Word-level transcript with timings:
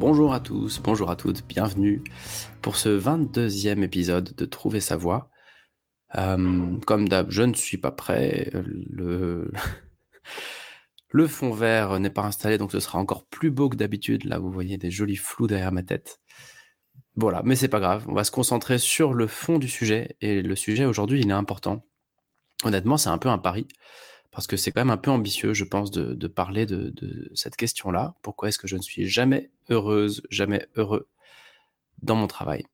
Bonjour 0.00 0.32
à 0.32 0.40
tous, 0.40 0.80
bonjour 0.82 1.10
à 1.10 1.14
toutes, 1.14 1.46
bienvenue 1.46 2.02
pour 2.62 2.76
ce 2.76 2.88
22e 2.88 3.82
épisode 3.82 4.34
de 4.34 4.44
Trouver 4.46 4.80
sa 4.80 4.96
voie. 4.96 5.28
Euh, 6.16 6.78
comme 6.86 7.06
d'hab, 7.06 7.30
je 7.30 7.42
ne 7.42 7.52
suis 7.52 7.76
pas 7.76 7.90
prêt. 7.90 8.50
Le, 8.54 9.52
le 11.10 11.26
fond 11.26 11.52
vert 11.52 12.00
n'est 12.00 12.08
pas 12.08 12.22
installé, 12.22 12.56
donc 12.56 12.72
ce 12.72 12.80
sera 12.80 12.98
encore 12.98 13.26
plus 13.26 13.50
beau 13.50 13.68
que 13.68 13.76
d'habitude. 13.76 14.24
Là, 14.24 14.38
vous 14.38 14.50
voyez 14.50 14.78
des 14.78 14.90
jolis 14.90 15.16
flous 15.16 15.46
derrière 15.46 15.70
ma 15.70 15.82
tête. 15.82 16.18
Voilà, 17.16 17.42
mais 17.44 17.54
c'est 17.54 17.68
pas 17.68 17.80
grave. 17.80 18.06
On 18.08 18.14
va 18.14 18.24
se 18.24 18.30
concentrer 18.30 18.78
sur 18.78 19.12
le 19.12 19.26
fond 19.26 19.58
du 19.58 19.68
sujet. 19.68 20.16
Et 20.22 20.40
le 20.40 20.56
sujet 20.56 20.86
aujourd'hui, 20.86 21.20
il 21.20 21.28
est 21.28 21.34
important. 21.34 21.84
Honnêtement, 22.64 22.96
c'est 22.96 23.10
un 23.10 23.18
peu 23.18 23.28
un 23.28 23.36
pari 23.36 23.68
parce 24.32 24.46
que 24.46 24.56
c'est 24.56 24.70
quand 24.70 24.80
même 24.80 24.90
un 24.90 24.96
peu 24.96 25.10
ambitieux, 25.10 25.54
je 25.54 25.64
pense, 25.64 25.90
de, 25.90 26.26
parler 26.26 26.66
de, 26.66 27.30
cette 27.34 27.56
question-là. 27.56 28.14
Pourquoi 28.22 28.48
est-ce 28.48 28.58
que 28.58 28.68
je 28.68 28.76
ne 28.76 28.82
suis 28.82 29.08
jamais 29.08 29.50
heureuse, 29.68 30.22
jamais 30.30 30.66
heureux 30.76 31.08
dans 32.02 32.14
mon 32.14 32.26
travail? 32.26 32.64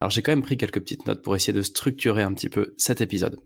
Alors 0.00 0.10
j'ai 0.10 0.22
quand 0.22 0.32
même 0.32 0.42
pris 0.42 0.56
quelques 0.56 0.80
petites 0.80 1.06
notes 1.06 1.22
pour 1.22 1.36
essayer 1.36 1.52
de 1.52 1.62
structurer 1.62 2.22
un 2.22 2.32
petit 2.34 2.48
peu 2.48 2.74
cet 2.76 3.00
épisode. 3.00 3.38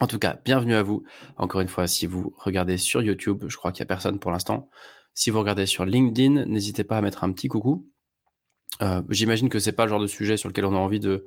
En 0.00 0.06
tout 0.06 0.18
cas, 0.18 0.38
bienvenue 0.44 0.74
à 0.74 0.82
vous. 0.82 1.04
Encore 1.36 1.60
une 1.60 1.68
fois, 1.68 1.86
si 1.86 2.06
vous 2.06 2.34
regardez 2.38 2.78
sur 2.78 3.02
YouTube, 3.02 3.44
je 3.48 3.56
crois 3.56 3.70
qu'il 3.70 3.82
n'y 3.82 3.86
a 3.86 3.94
personne 3.94 4.18
pour 4.18 4.30
l'instant. 4.30 4.68
Si 5.14 5.30
vous 5.30 5.38
regardez 5.38 5.66
sur 5.66 5.84
LinkedIn, 5.84 6.46
n'hésitez 6.46 6.84
pas 6.84 6.98
à 6.98 7.00
mettre 7.00 7.22
un 7.22 7.32
petit 7.32 7.48
coucou. 7.48 7.88
Euh, 8.82 9.02
j'imagine 9.10 9.48
que 9.48 9.60
c'est 9.60 9.72
pas 9.72 9.84
le 9.84 9.90
genre 9.90 10.00
de 10.00 10.08
sujet 10.08 10.36
sur 10.36 10.48
lequel 10.48 10.64
on 10.64 10.74
a 10.74 10.78
envie 10.78 10.98
de 10.98 11.26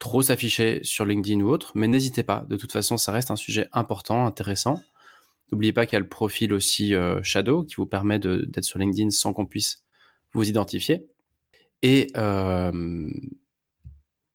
trop 0.00 0.22
s'afficher 0.22 0.80
sur 0.82 1.04
LinkedIn 1.04 1.40
ou 1.40 1.50
autre, 1.50 1.72
mais 1.74 1.86
n'hésitez 1.86 2.22
pas. 2.22 2.44
De 2.48 2.56
toute 2.56 2.72
façon, 2.72 2.96
ça 2.96 3.12
reste 3.12 3.30
un 3.30 3.36
sujet 3.36 3.68
important, 3.72 4.26
intéressant. 4.26 4.80
N'oubliez 5.52 5.72
pas 5.72 5.86
qu'il 5.86 5.94
y 5.94 5.96
a 5.96 6.00
le 6.00 6.08
profil 6.08 6.52
aussi 6.52 6.94
euh, 6.94 7.20
Shadow 7.22 7.64
qui 7.64 7.76
vous 7.76 7.86
permet 7.86 8.18
d'être 8.18 8.64
sur 8.64 8.78
LinkedIn 8.78 9.10
sans 9.10 9.32
qu'on 9.32 9.46
puisse 9.46 9.82
vous 10.32 10.48
identifier. 10.48 11.06
Et, 11.82 12.08
euh, 12.16 13.10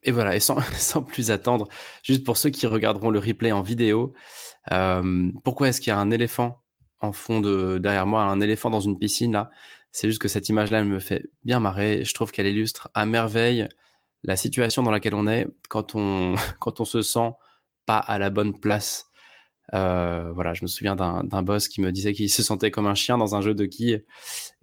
voilà, 0.07 0.35
et 0.35 0.39
sans, 0.39 0.59
sans, 0.73 1.03
plus 1.03 1.31
attendre, 1.31 1.67
juste 2.03 2.23
pour 2.25 2.37
ceux 2.37 2.49
qui 2.49 2.67
regarderont 2.67 3.09
le 3.09 3.19
replay 3.19 3.51
en 3.51 3.61
vidéo, 3.61 4.13
euh, 4.71 5.31
pourquoi 5.43 5.69
est-ce 5.69 5.79
qu'il 5.79 5.91
y 5.91 5.93
a 5.93 5.99
un 5.99 6.11
éléphant 6.11 6.61
en 6.99 7.11
fond 7.11 7.39
de 7.39 7.77
derrière 7.77 8.07
moi, 8.07 8.23
un 8.23 8.41
éléphant 8.41 8.69
dans 8.69 8.79
une 8.79 8.97
piscine 8.99 9.31
là? 9.31 9.51
C'est 9.91 10.09
juste 10.09 10.21
que 10.21 10.27
cette 10.27 10.49
image-là, 10.49 10.79
elle 10.79 10.85
me 10.85 10.99
fait 10.99 11.29
bien 11.45 11.61
marrer. 11.61 12.03
Je 12.03 12.13
trouve 12.13 12.31
qu'elle 12.31 12.47
illustre 12.47 12.89
à 12.93 13.05
merveille 13.05 13.69
la 14.23 14.35
situation 14.35 14.83
dans 14.83 14.91
laquelle 14.91 15.15
on 15.15 15.27
est 15.27 15.47
quand 15.69 15.95
on, 15.95 16.35
quand 16.59 16.81
on 16.81 16.85
se 16.85 17.01
sent 17.01 17.31
pas 17.85 17.99
à 17.99 18.17
la 18.19 18.29
bonne 18.29 18.59
place 18.59 19.09
euh, 19.73 20.31
voilà, 20.33 20.53
je 20.53 20.63
me 20.63 20.67
souviens 20.67 20.95
d'un 20.95 21.41
boss 21.41 21.67
qui 21.67 21.81
me 21.81 21.91
disait 21.91 22.13
qu'il 22.13 22.29
se 22.29 22.43
sentait 22.43 22.71
comme 22.71 22.87
un 22.87 22.95
chien 22.95 23.17
dans 23.17 23.35
un 23.35 23.41
jeu 23.41 23.53
de 23.53 23.65
quilles. 23.65 24.05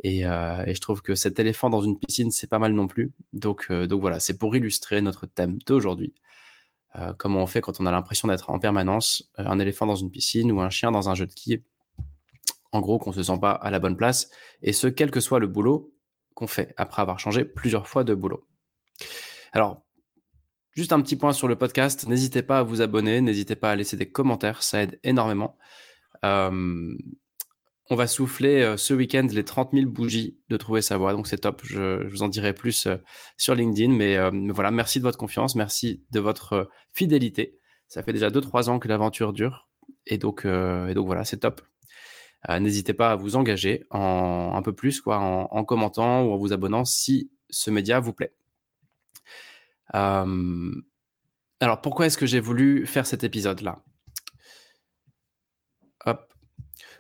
Et, 0.03 0.27
euh, 0.27 0.65
et 0.67 0.75
je 0.75 0.81
trouve 0.81 1.03
que 1.03 1.15
cet 1.15 1.39
éléphant 1.39 1.71
dans 1.71 1.83
une 1.83 1.99
piscine, 1.99 2.31
c'est 2.31 2.47
pas 2.47 2.59
mal 2.59 2.73
non 2.73 2.87
plus. 2.87 3.13
Donc, 3.33 3.67
euh, 3.71 3.87
donc 3.87 4.01
voilà, 4.01 4.21
c'est 4.21 4.39
pour 4.39 4.55
illustrer 4.55 5.01
notre 5.01 5.27
thème 5.27 5.59
d'aujourd'hui. 5.67 6.15
comment 7.19 7.43
on 7.43 7.47
fait 7.47 7.63
quand 7.63 7.81
on 7.81 7.87
a 7.87 7.91
l'impression 7.91 8.29
d'être 8.29 8.51
en 8.51 8.59
permanence 8.59 9.31
un 9.39 9.59
éléphant 9.59 9.87
dans 9.87 9.97
une 9.97 10.11
piscine 10.11 10.53
ou 10.53 10.61
un 10.61 10.71
chien 10.71 10.91
dans 10.93 11.09
un 11.09 11.15
jeu 11.15 11.27
de 11.27 11.33
quilles? 11.33 11.63
En 12.73 12.81
gros, 12.81 12.99
qu'on 12.99 13.13
se 13.13 13.23
sent 13.23 13.39
pas 13.41 13.53
à 13.53 13.71
la 13.71 13.79
bonne 13.79 13.97
place. 13.97 14.31
Et 14.63 14.73
ce, 14.73 14.87
quel 14.87 15.11
que 15.11 15.21
soit 15.21 15.39
le 15.39 15.47
boulot 15.47 15.93
qu'on 16.35 16.47
fait 16.47 16.73
après 16.77 17.03
avoir 17.03 17.19
changé 17.19 17.45
plusieurs 17.45 17.87
fois 17.87 18.05
de 18.05 18.15
boulot. 18.15 18.47
Alors, 19.53 19.83
Juste 20.75 20.95
un 20.95 21.03
petit 21.03 21.17
point 21.17 21.35
sur 21.35 21.49
le 21.49 21.57
podcast, 21.57 22.09
n'hésitez 22.09 22.43
pas 22.43 22.61
à 22.61 22.63
vous 22.63 22.81
abonner, 22.81 23.21
n'hésitez 23.21 23.57
pas 23.57 23.73
à 23.73 23.77
laisser 23.77 23.99
des 23.99 24.11
commentaires, 24.11 24.63
ça 24.63 24.83
aide 24.83 24.99
énormément. 25.05 25.59
Euh, 26.25 26.97
on 27.91 27.95
va 27.95 28.07
souffler 28.07 28.63
euh, 28.63 28.79
ce 28.79 28.95
week-end 28.95 29.27
les 29.31 29.45
30 29.45 29.73
000 29.75 29.91
bougies 29.91 30.39
de 30.49 30.57
Trouver 30.57 30.81
sa 30.81 30.97
voix, 30.97 31.13
donc 31.13 31.27
c'est 31.27 31.37
top. 31.37 31.61
Je, 31.65 32.09
vous 32.09 32.23
en 32.23 32.29
dirai 32.29 32.55
plus 32.55 32.87
euh, 32.87 32.97
sur 33.37 33.55
LinkedIn, 33.55 33.93
mais 33.93 34.17
voilà, 34.51 34.71
merci 34.71 34.99
de 34.99 35.05
votre 35.05 35.19
confiance, 35.19 35.57
merci 35.57 36.05
de 36.11 36.21
votre 36.21 36.71
fidélité. 36.95 37.59
Ça 37.89 38.03
fait 38.03 38.15
déjà 38.15 38.31
2-3 38.31 38.71
ans 38.71 38.79
que 38.79 38.89
l'aventure 38.89 39.35
dure, 39.35 39.69
et 40.07 40.17
donc, 40.17 40.47
voilà, 40.47 41.25
c'est 41.27 41.41
top. 41.41 41.61
N'hésitez 42.49 42.95
pas 42.95 43.11
à 43.11 43.17
vous 43.17 43.37
engager 43.37 43.85
en, 43.91 44.53
un 44.55 44.63
peu 44.63 44.73
plus, 44.73 45.03
quoi, 45.03 45.19
en 45.19 45.65
commentant 45.65 46.23
ou 46.25 46.33
en 46.33 46.39
vous 46.39 46.55
abonnant 46.55 46.87
si 46.87 47.31
ce 47.51 47.71
média 47.71 48.01
vous 48.01 48.15
plaît 48.15 48.33
alors 49.93 51.81
pourquoi 51.83 52.07
est-ce 52.07 52.19
que 52.19 52.27
j'ai 52.27 52.41
voulu 52.41 52.87
faire 52.87 53.07
cet 53.07 53.25
épisode-là? 53.25 53.83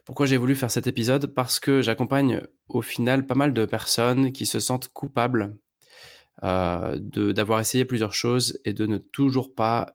Pourquoi 0.05 0.27
j'ai 0.27 0.37
voulu 0.37 0.57
faire 0.57 0.71
cet 0.71 0.87
épisode? 0.87 1.27
Parce 1.27 1.61
que 1.61 1.81
j'accompagne 1.81 2.43
au 2.69 2.83
final 2.83 3.27
pas 3.27 3.37
mal 3.37 3.55
de 3.55 3.65
personnes 3.65 4.33
qui 4.33 4.47
se 4.47 4.59
sentent 4.59 4.89
coupables 4.89 5.57
euh, 6.43 6.99
d'avoir 6.99 7.61
essayé 7.61 7.85
plusieurs 7.85 8.13
choses 8.13 8.61
et 8.65 8.73
de 8.73 8.87
ne 8.87 8.99
toujours 8.99 9.55
pas 9.55 9.95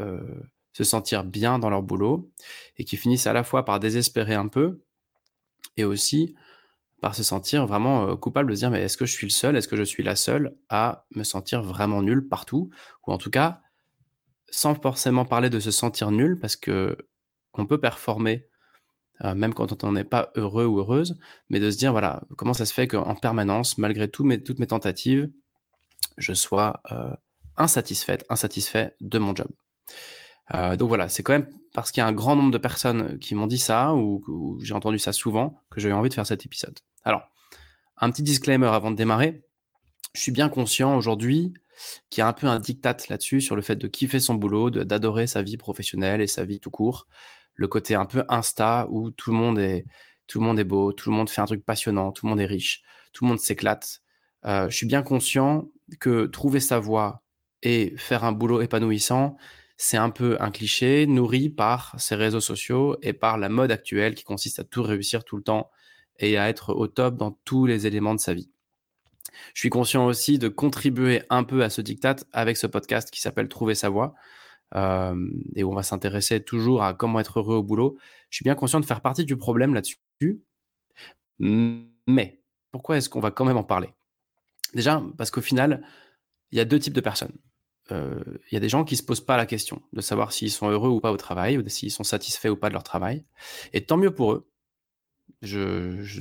euh, 0.00 0.40
se 0.72 0.84
sentir 0.84 1.24
bien 1.24 1.58
dans 1.58 1.68
leur 1.68 1.82
boulot 1.82 2.30
et 2.78 2.84
qui 2.84 2.96
finissent 2.96 3.26
à 3.26 3.34
la 3.34 3.44
fois 3.44 3.64
par 3.66 3.78
désespérer 3.78 4.34
un 4.34 4.48
peu 4.48 4.80
et 5.76 5.84
aussi 5.84 6.34
par 7.02 7.16
se 7.16 7.24
sentir 7.24 7.66
vraiment 7.66 8.08
euh, 8.08 8.16
coupable 8.16 8.50
de 8.50 8.54
se 8.54 8.60
dire 8.60 8.70
mais 8.70 8.80
est-ce 8.80 8.96
que 8.96 9.06
je 9.06 9.12
suis 9.12 9.26
le 9.26 9.32
seul, 9.32 9.56
est-ce 9.56 9.68
que 9.68 9.76
je 9.76 9.82
suis 9.82 10.04
la 10.04 10.16
seule 10.16 10.56
à 10.70 11.04
me 11.16 11.24
sentir 11.24 11.62
vraiment 11.62 12.00
nul 12.00 12.28
partout? 12.28 12.70
Ou 13.06 13.12
en 13.12 13.18
tout 13.18 13.30
cas 13.30 13.60
sans 14.48 14.74
forcément 14.76 15.24
parler 15.24 15.50
de 15.50 15.58
se 15.58 15.72
sentir 15.72 16.12
nul 16.12 16.38
parce 16.38 16.56
que 16.56 16.96
on 17.54 17.66
peut 17.66 17.80
performer 17.80 18.46
euh, 19.24 19.34
même 19.34 19.52
quand 19.52 19.82
on 19.84 19.92
n'est 19.92 20.04
pas 20.04 20.30
heureux 20.36 20.64
ou 20.64 20.78
heureuse, 20.78 21.18
mais 21.50 21.58
de 21.58 21.70
se 21.70 21.76
dire 21.76 21.90
voilà 21.90 22.22
comment 22.36 22.54
ça 22.54 22.66
se 22.66 22.72
fait 22.72 22.86
qu'en 22.86 23.16
permanence 23.16 23.78
malgré 23.78 24.08
toutes 24.08 24.26
mes 24.26 24.66
tentatives 24.66 25.28
je 26.18 26.34
sois 26.34 26.82
euh, 26.92 27.10
insatisfaite, 27.56 28.24
insatisfait 28.28 28.94
de 29.00 29.18
mon 29.18 29.34
job. 29.34 29.48
Donc 30.52 30.88
voilà, 30.88 31.08
c'est 31.08 31.22
quand 31.22 31.32
même 31.32 31.48
parce 31.72 31.90
qu'il 31.90 32.00
y 32.00 32.04
a 32.04 32.06
un 32.06 32.12
grand 32.12 32.36
nombre 32.36 32.50
de 32.50 32.58
personnes 32.58 33.18
qui 33.18 33.34
m'ont 33.34 33.46
dit 33.46 33.58
ça 33.58 33.94
ou, 33.94 34.58
j'ai 34.62 34.74
entendu 34.74 34.98
ça 34.98 35.12
souvent 35.12 35.62
que 35.70 35.80
j'ai 35.80 35.88
eu 35.88 35.92
envie 35.92 36.08
de 36.08 36.14
faire 36.14 36.26
cet 36.26 36.44
épisode. 36.44 36.78
Alors, 37.04 37.22
un 37.96 38.10
petit 38.10 38.22
disclaimer 38.22 38.66
avant 38.66 38.90
de 38.90 38.96
démarrer. 38.96 39.42
Je 40.14 40.20
suis 40.20 40.32
bien 40.32 40.48
conscient 40.48 40.96
aujourd'hui 40.96 41.54
qu'il 42.10 42.20
y 42.20 42.22
a 42.22 42.28
un 42.28 42.32
peu 42.32 42.46
un 42.46 42.58
diktat 42.60 42.96
là-dessus 43.08 43.40
sur 43.40 43.56
le 43.56 43.62
fait 43.62 43.76
de 43.76 43.88
kiffer 43.88 44.20
son 44.20 44.34
boulot, 44.34 44.70
d'adorer 44.70 45.26
sa 45.26 45.42
vie 45.42 45.56
professionnelle 45.56 46.20
et 46.20 46.26
sa 46.26 46.44
vie 46.44 46.60
tout 46.60 46.70
court. 46.70 47.06
Le 47.54 47.68
côté 47.68 47.94
un 47.94 48.04
peu 48.04 48.24
insta 48.28 48.86
où 48.90 49.10
tout 49.10 49.30
le 49.30 49.36
monde 49.36 49.58
est, 49.58 49.86
tout 50.26 50.40
le 50.40 50.46
monde 50.46 50.58
est 50.58 50.64
beau, 50.64 50.92
tout 50.92 51.10
le 51.10 51.16
monde 51.16 51.30
fait 51.30 51.40
un 51.40 51.46
truc 51.46 51.64
passionnant, 51.64 52.12
tout 52.12 52.26
le 52.26 52.30
monde 52.30 52.40
est 52.40 52.46
riche, 52.46 52.82
tout 53.12 53.24
le 53.24 53.28
monde 53.30 53.40
s'éclate. 53.40 54.02
Euh, 54.44 54.68
je 54.68 54.76
suis 54.76 54.86
bien 54.86 55.02
conscient 55.02 55.68
que 56.00 56.26
trouver 56.26 56.60
sa 56.60 56.78
voie 56.78 57.22
et 57.62 57.94
faire 57.96 58.24
un 58.24 58.32
boulot 58.32 58.60
épanouissant, 58.60 59.36
c'est 59.82 59.96
un 59.96 60.10
peu 60.10 60.36
un 60.38 60.52
cliché 60.52 61.08
nourri 61.08 61.50
par 61.50 61.96
ces 61.98 62.14
réseaux 62.14 62.40
sociaux 62.40 62.96
et 63.02 63.12
par 63.12 63.36
la 63.36 63.48
mode 63.48 63.72
actuelle 63.72 64.14
qui 64.14 64.22
consiste 64.22 64.60
à 64.60 64.64
tout 64.64 64.84
réussir 64.84 65.24
tout 65.24 65.36
le 65.36 65.42
temps 65.42 65.72
et 66.20 66.38
à 66.38 66.48
être 66.48 66.72
au 66.72 66.86
top 66.86 67.16
dans 67.16 67.32
tous 67.44 67.66
les 67.66 67.84
éléments 67.84 68.14
de 68.14 68.20
sa 68.20 68.32
vie. 68.32 68.48
Je 69.54 69.58
suis 69.58 69.70
conscient 69.70 70.06
aussi 70.06 70.38
de 70.38 70.46
contribuer 70.46 71.22
un 71.30 71.42
peu 71.42 71.64
à 71.64 71.68
ce 71.68 71.80
diktat 71.80 72.14
avec 72.32 72.58
ce 72.58 72.68
podcast 72.68 73.10
qui 73.10 73.20
s'appelle 73.20 73.48
Trouver 73.48 73.74
sa 73.74 73.88
voie 73.88 74.14
euh, 74.76 75.16
et 75.56 75.64
où 75.64 75.72
on 75.72 75.74
va 75.74 75.82
s'intéresser 75.82 76.40
toujours 76.44 76.84
à 76.84 76.94
comment 76.94 77.18
être 77.18 77.40
heureux 77.40 77.56
au 77.56 77.64
boulot. 77.64 77.98
Je 78.30 78.36
suis 78.36 78.44
bien 78.44 78.54
conscient 78.54 78.78
de 78.78 78.86
faire 78.86 79.00
partie 79.00 79.24
du 79.24 79.36
problème 79.36 79.74
là-dessus. 79.74 79.98
Mais 81.40 82.40
pourquoi 82.70 82.98
est-ce 82.98 83.08
qu'on 83.08 83.18
va 83.18 83.32
quand 83.32 83.44
même 83.44 83.56
en 83.56 83.64
parler? 83.64 83.88
Déjà, 84.74 85.02
parce 85.18 85.32
qu'au 85.32 85.40
final, 85.40 85.84
il 86.52 86.58
y 86.58 86.60
a 86.60 86.64
deux 86.64 86.78
types 86.78 86.94
de 86.94 87.00
personnes. 87.00 87.36
Euh, 87.92 88.22
il 88.50 88.54
y 88.54 88.56
a 88.56 88.60
des 88.60 88.68
gens 88.68 88.84
qui 88.84 88.96
se 88.96 89.02
posent 89.02 89.24
pas 89.24 89.36
la 89.36 89.46
question 89.46 89.82
de 89.92 90.00
savoir 90.00 90.32
s'ils 90.32 90.50
sont 90.50 90.68
heureux 90.68 90.88
ou 90.88 91.00
pas 91.00 91.12
au 91.12 91.16
travail, 91.16 91.58
ou 91.58 91.68
s'ils 91.68 91.90
sont 91.90 92.04
satisfaits 92.04 92.48
ou 92.48 92.56
pas 92.56 92.68
de 92.68 92.74
leur 92.74 92.84
travail. 92.84 93.24
Et 93.72 93.84
tant 93.84 93.96
mieux 93.96 94.14
pour 94.14 94.32
eux. 94.32 94.48
Je, 95.42 95.58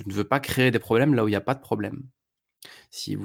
ne 0.06 0.14
veux 0.14 0.24
pas 0.24 0.40
créer 0.40 0.72
des 0.72 0.80
problèmes 0.80 1.14
là 1.14 1.24
où 1.24 1.28
il 1.28 1.32
n'y 1.32 1.38
a 1.38 1.42
pas 1.42 1.56
de 1.56 1.62
problème. 1.62 2.04
Si 2.90 3.16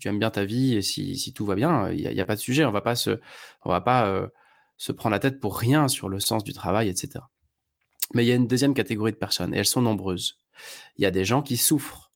tu 0.00 0.08
aimes 0.08 0.18
bien 0.18 0.30
ta 0.30 0.44
vie 0.44 0.74
et 0.74 0.82
si, 0.82 1.32
tout 1.34 1.46
va 1.46 1.54
bien, 1.54 1.90
il 1.90 2.08
n'y 2.08 2.20
a, 2.20 2.26
pas 2.26 2.36
de 2.36 2.40
sujet. 2.40 2.64
On 2.64 2.72
va 2.72 2.80
pas 2.80 2.96
se, 2.96 3.20
on 3.62 3.70
va 3.70 3.80
pas 3.80 4.06
euh, 4.06 4.28
se 4.76 4.92
prendre 4.92 5.12
la 5.12 5.20
tête 5.20 5.40
pour 5.40 5.58
rien 5.58 5.88
sur 5.88 6.08
le 6.08 6.20
sens 6.20 6.42
du 6.42 6.52
travail, 6.52 6.88
etc. 6.88 7.24
Mais 8.14 8.24
il 8.24 8.28
y 8.28 8.32
a 8.32 8.34
une 8.34 8.48
deuxième 8.48 8.74
catégorie 8.74 9.12
de 9.12 9.16
personnes 9.16 9.54
et 9.54 9.58
elles 9.58 9.66
sont 9.66 9.82
nombreuses. 9.82 10.38
Il 10.96 11.02
y 11.02 11.06
a 11.06 11.10
des 11.10 11.24
gens 11.24 11.42
qui 11.42 11.56
souffrent 11.56 12.12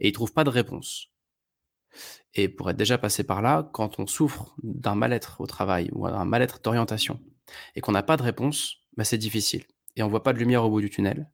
et 0.00 0.08
ils 0.08 0.12
trouvent 0.12 0.32
pas 0.32 0.44
de 0.44 0.50
réponse. 0.50 1.10
Et 2.36 2.48
pour 2.48 2.68
être 2.70 2.76
déjà 2.76 2.98
passé 2.98 3.24
par 3.24 3.40
là, 3.40 3.68
quand 3.72 3.98
on 3.98 4.06
souffre 4.06 4.54
d'un 4.62 4.94
mal-être 4.94 5.40
au 5.40 5.46
travail 5.46 5.90
ou 5.92 6.06
d'un 6.06 6.26
mal-être 6.26 6.60
d'orientation 6.62 7.18
et 7.74 7.80
qu'on 7.80 7.92
n'a 7.92 8.02
pas 8.02 8.18
de 8.18 8.22
réponse, 8.22 8.76
bah, 8.96 9.04
c'est 9.04 9.18
difficile. 9.18 9.64
Et 9.96 10.02
on 10.02 10.08
voit 10.08 10.22
pas 10.22 10.34
de 10.34 10.38
lumière 10.38 10.62
au 10.62 10.68
bout 10.68 10.82
du 10.82 10.90
tunnel. 10.90 11.30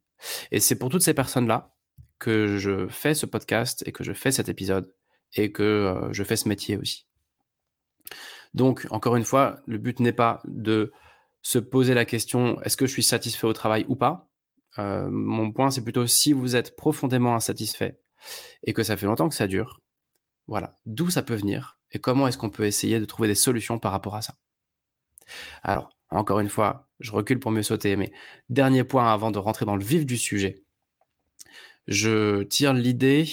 Et 0.51 0.61
c'est 0.61 0.77
pour 0.79 0.89
toutes 0.89 1.01
ces 1.01 1.13
personnes-là 1.13 1.75
que 2.19 2.57
je 2.57 2.87
fais 2.87 3.13
ce 3.13 3.25
podcast 3.25 3.83
et 3.85 3.91
que 3.91 4.05
je 4.05 4.13
fais 4.13 4.31
cet 4.31 4.47
épisode 4.47 4.95
et 5.35 5.51
que 5.51 5.63
euh, 5.63 6.13
je 6.13 6.23
fais 6.23 6.37
ce 6.37 6.47
métier 6.47 6.77
aussi. 6.77 7.05
Donc, 8.53 8.87
encore 8.89 9.17
une 9.17 9.25
fois, 9.25 9.57
le 9.65 9.79
but 9.79 9.99
n'est 9.99 10.13
pas 10.13 10.41
de 10.45 10.93
se 11.41 11.59
poser 11.59 11.93
la 11.93 12.05
question 12.05 12.61
est-ce 12.61 12.77
que 12.77 12.85
je 12.85 12.93
suis 12.93 13.03
satisfait 13.03 13.47
au 13.47 13.51
travail 13.51 13.85
ou 13.89 13.97
pas? 13.97 14.29
Euh, 14.79 15.09
Mon 15.09 15.51
point, 15.51 15.69
c'est 15.69 15.83
plutôt 15.83 16.07
si 16.07 16.31
vous 16.31 16.55
êtes 16.55 16.77
profondément 16.77 17.35
insatisfait 17.35 17.99
et 18.63 18.71
que 18.71 18.83
ça 18.83 18.95
fait 18.95 19.05
longtemps 19.05 19.27
que 19.27 19.35
ça 19.35 19.47
dure, 19.47 19.81
voilà, 20.47 20.79
d'où 20.85 21.09
ça 21.09 21.21
peut 21.21 21.35
venir 21.35 21.77
et 21.93 21.99
comment 21.99 22.27
est-ce 22.27 22.37
qu'on 22.37 22.49
peut 22.49 22.65
essayer 22.65 22.99
de 22.99 23.05
trouver 23.05 23.27
des 23.27 23.35
solutions 23.35 23.79
par 23.79 23.91
rapport 23.91 24.15
à 24.15 24.21
ça. 24.21 24.35
Alors, 25.61 25.89
encore 26.09 26.39
une 26.39 26.49
fois, 26.49 26.89
je 26.99 27.11
recule 27.11 27.39
pour 27.39 27.51
mieux 27.51 27.63
sauter, 27.63 27.95
mais 27.95 28.11
dernier 28.49 28.83
point 28.83 29.11
avant 29.11 29.31
de 29.31 29.39
rentrer 29.39 29.65
dans 29.65 29.75
le 29.75 29.83
vif 29.83 30.05
du 30.05 30.17
sujet. 30.17 30.63
Je 31.87 32.43
tire 32.43 32.73
l'idée 32.73 33.25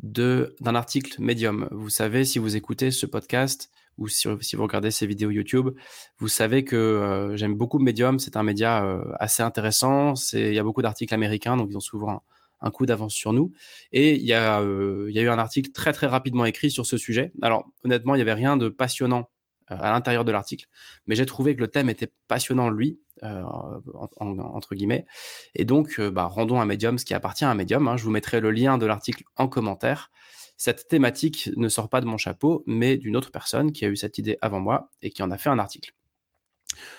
d'un 0.00 0.74
article 0.74 1.20
Medium. 1.20 1.68
Vous 1.70 1.88
savez, 1.88 2.24
si 2.24 2.38
vous 2.38 2.56
écoutez 2.56 2.90
ce 2.90 3.06
podcast, 3.06 3.70
ou 3.96 4.08
si, 4.08 4.26
vous 4.28 4.62
regardez 4.62 4.90
ces 4.90 5.06
vidéos 5.06 5.30
YouTube, 5.30 5.70
vous 6.18 6.28
savez 6.28 6.64
que 6.64 6.74
euh, 6.74 7.36
j'aime 7.36 7.54
beaucoup 7.54 7.78
Medium. 7.78 8.18
C'est 8.18 8.36
un 8.36 8.42
média 8.42 8.84
euh, 8.84 9.04
assez 9.20 9.42
intéressant. 9.42 10.14
Il 10.32 10.52
y 10.52 10.58
a 10.58 10.64
beaucoup 10.64 10.82
d'articles 10.82 11.14
américains, 11.14 11.56
donc 11.56 11.68
ils 11.70 11.76
ont 11.76 11.80
souvent 11.80 12.24
un, 12.64 12.70
coup 12.70 12.86
d'avance 12.86 13.14
sur 13.14 13.32
nous. 13.32 13.52
Et 13.92 14.14
il 14.14 14.24
y, 14.24 14.32
a, 14.32 14.60
euh, 14.60 15.06
il 15.08 15.14
y 15.14 15.18
a 15.18 15.22
eu 15.22 15.28
un 15.28 15.38
article 15.38 15.70
très 15.72 15.92
très 15.92 16.06
rapidement 16.06 16.44
écrit 16.44 16.70
sur 16.70 16.86
ce 16.86 16.96
sujet. 16.96 17.32
Alors 17.42 17.70
honnêtement, 17.84 18.14
il 18.14 18.18
n'y 18.18 18.22
avait 18.22 18.34
rien 18.34 18.56
de 18.56 18.68
passionnant 18.68 19.30
à 19.66 19.92
l'intérieur 19.92 20.26
de 20.26 20.32
l'article, 20.32 20.66
mais 21.06 21.14
j'ai 21.14 21.24
trouvé 21.24 21.56
que 21.56 21.60
le 21.60 21.68
thème 21.68 21.88
était 21.88 22.12
passionnant 22.28 22.68
lui, 22.68 23.00
entre 23.22 24.74
guillemets. 24.74 25.06
Et 25.54 25.64
donc, 25.64 25.98
bah, 25.98 26.24
rendons 26.24 26.60
un 26.60 26.66
médium 26.66 26.98
ce 26.98 27.06
qui 27.06 27.14
appartient 27.14 27.46
à 27.46 27.50
un 27.50 27.54
médium. 27.54 27.88
Hein. 27.88 27.96
Je 27.96 28.04
vous 28.04 28.10
mettrai 28.10 28.40
le 28.40 28.50
lien 28.50 28.76
de 28.76 28.84
l'article 28.84 29.24
en 29.36 29.48
commentaire 29.48 30.10
cette 30.56 30.88
thématique 30.88 31.50
ne 31.56 31.68
sort 31.68 31.88
pas 31.88 32.00
de 32.00 32.06
mon 32.06 32.16
chapeau, 32.16 32.62
mais 32.66 32.96
d'une 32.96 33.16
autre 33.16 33.30
personne 33.30 33.72
qui 33.72 33.84
a 33.84 33.88
eu 33.88 33.96
cette 33.96 34.18
idée 34.18 34.38
avant 34.40 34.60
moi 34.60 34.90
et 35.02 35.10
qui 35.10 35.22
en 35.22 35.30
a 35.30 35.38
fait 35.38 35.50
un 35.50 35.58
article. 35.58 35.94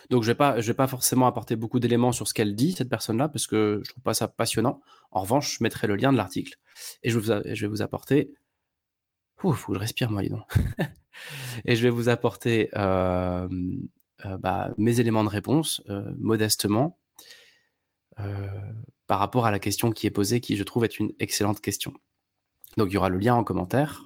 Donc 0.10 0.24
je 0.24 0.32
ne 0.32 0.62
vais, 0.62 0.74
pas 0.74 0.88
forcément 0.88 1.28
apporter 1.28 1.56
beaucoup 1.56 1.80
d'éléments 1.80 2.12
sur 2.12 2.28
ce 2.28 2.34
qu'elle 2.34 2.56
dit, 2.56 2.74
cette 2.74 2.90
personne-là, 2.90 3.28
parce 3.28 3.48
que 3.48 3.82
je 3.84 3.90
ne 3.90 3.92
trouve 3.92 4.04
pas 4.04 4.14
ça 4.14 4.28
passionnant. 4.28 4.82
En 5.12 5.22
revanche, 5.22 5.58
je 5.58 5.64
mettrai 5.64 5.88
le 5.88 5.96
lien 5.96 6.12
de 6.12 6.18
l'article 6.18 6.56
et 7.04 7.10
je, 7.10 7.18
vais 7.18 7.68
vous 7.68 7.82
apporter... 7.82 8.34
Je 9.44 9.78
respire, 9.78 10.12
moi, 10.12 10.22
dis 10.22 10.32
et 11.66 11.76
je 11.76 11.84
vais 11.84 11.90
vous 11.90 12.10
apporter 12.10 12.70
euh, 12.76 13.48
euh, 14.26 14.38
bah, 14.38 14.74
mes 14.78 15.00
éléments 15.00 15.24
de 15.24 15.30
réponse, 15.30 15.82
euh, 15.90 16.12
modestement, 16.18 17.00
par 19.08 19.20
rapport 19.20 19.46
à 19.46 19.52
la 19.52 19.60
question 19.60 19.92
qui 19.92 20.08
est 20.08 20.12
posée, 20.12 20.40
qui, 20.40 20.56
je 20.56 20.64
trouve, 20.64 20.86
est 20.86 21.00
une 21.00 21.12
excellente 21.20 21.60
question. 21.60 21.94
Donc 22.78 22.88
il 22.90 22.94
y 22.94 22.98
aura 22.98 23.10
le 23.10 23.18
lien 23.18 23.36
en 23.36 23.44
commentaire. 23.44 24.06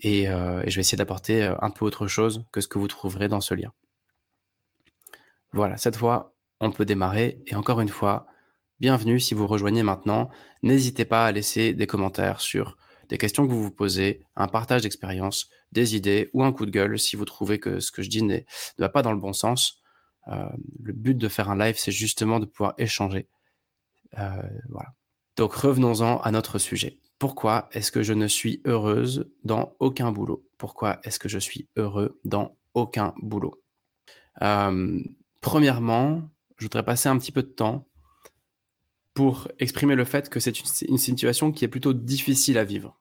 Et, 0.00 0.24
je 0.24 0.74
vais 0.74 0.80
essayer 0.80 0.96
d'apporter 0.96 1.42
un 1.60 1.70
peu 1.70 1.84
autre 1.84 2.06
chose 2.06 2.46
que 2.50 2.62
ce 2.62 2.68
que 2.68 2.78
vous 2.78 2.88
trouverez 2.88 3.28
dans 3.28 3.42
ce 3.42 3.52
lien. 3.52 3.74
Voilà, 5.58 5.76
cette 5.76 5.96
fois, 5.96 6.36
on 6.60 6.70
peut 6.70 6.84
démarrer. 6.84 7.42
Et 7.48 7.56
encore 7.56 7.80
une 7.80 7.88
fois, 7.88 8.28
bienvenue 8.78 9.18
si 9.18 9.34
vous 9.34 9.48
rejoignez 9.48 9.82
maintenant. 9.82 10.30
N'hésitez 10.62 11.04
pas 11.04 11.26
à 11.26 11.32
laisser 11.32 11.74
des 11.74 11.88
commentaires 11.88 12.40
sur 12.40 12.76
des 13.08 13.18
questions 13.18 13.44
que 13.44 13.50
vous 13.50 13.64
vous 13.64 13.72
posez, 13.72 14.24
un 14.36 14.46
partage 14.46 14.82
d'expérience, 14.82 15.48
des 15.72 15.96
idées 15.96 16.30
ou 16.32 16.44
un 16.44 16.52
coup 16.52 16.64
de 16.64 16.70
gueule 16.70 16.96
si 16.96 17.16
vous 17.16 17.24
trouvez 17.24 17.58
que 17.58 17.80
ce 17.80 17.90
que 17.90 18.04
je 18.04 18.08
dis 18.08 18.22
ne 18.22 18.38
va 18.78 18.88
pas 18.88 19.02
dans 19.02 19.10
le 19.10 19.18
bon 19.18 19.32
sens. 19.32 19.82
Euh, 20.28 20.48
le 20.80 20.92
but 20.92 21.18
de 21.18 21.26
faire 21.26 21.50
un 21.50 21.58
live, 21.58 21.74
c'est 21.76 21.90
justement 21.90 22.38
de 22.38 22.46
pouvoir 22.46 22.74
échanger. 22.78 23.28
voilà. 24.12 24.94
Donc 25.34 25.54
revenons-en 25.54 26.20
à 26.20 26.30
notre 26.30 26.60
sujet. 26.60 27.00
Pourquoi 27.18 27.68
est-ce 27.72 27.90
que 27.90 28.04
je 28.04 28.12
ne 28.12 28.28
suis 28.28 28.62
heureuse 28.64 29.28
dans 29.42 29.74
aucun 29.80 30.12
boulot? 30.12 30.46
Pourquoi 30.56 31.00
est-ce 31.02 31.18
que 31.18 31.28
je 31.28 31.40
suis 31.40 31.68
heureux 31.74 32.20
dans 32.24 32.56
aucun 32.74 33.12
boulot? 33.20 33.60
Euh, 34.42 35.02
Premièrement, 35.40 36.22
je 36.56 36.64
voudrais 36.64 36.84
passer 36.84 37.08
un 37.08 37.18
petit 37.18 37.32
peu 37.32 37.42
de 37.42 37.48
temps 37.48 37.86
pour 39.14 39.48
exprimer 39.58 39.94
le 39.94 40.04
fait 40.04 40.28
que 40.28 40.40
c'est 40.40 40.60
une, 40.82 40.98
situation 40.98 41.50
qui 41.50 41.64
est 41.64 41.68
plutôt 41.68 41.92
difficile 41.92 42.58
à 42.58 42.64
vivre. 42.64 42.98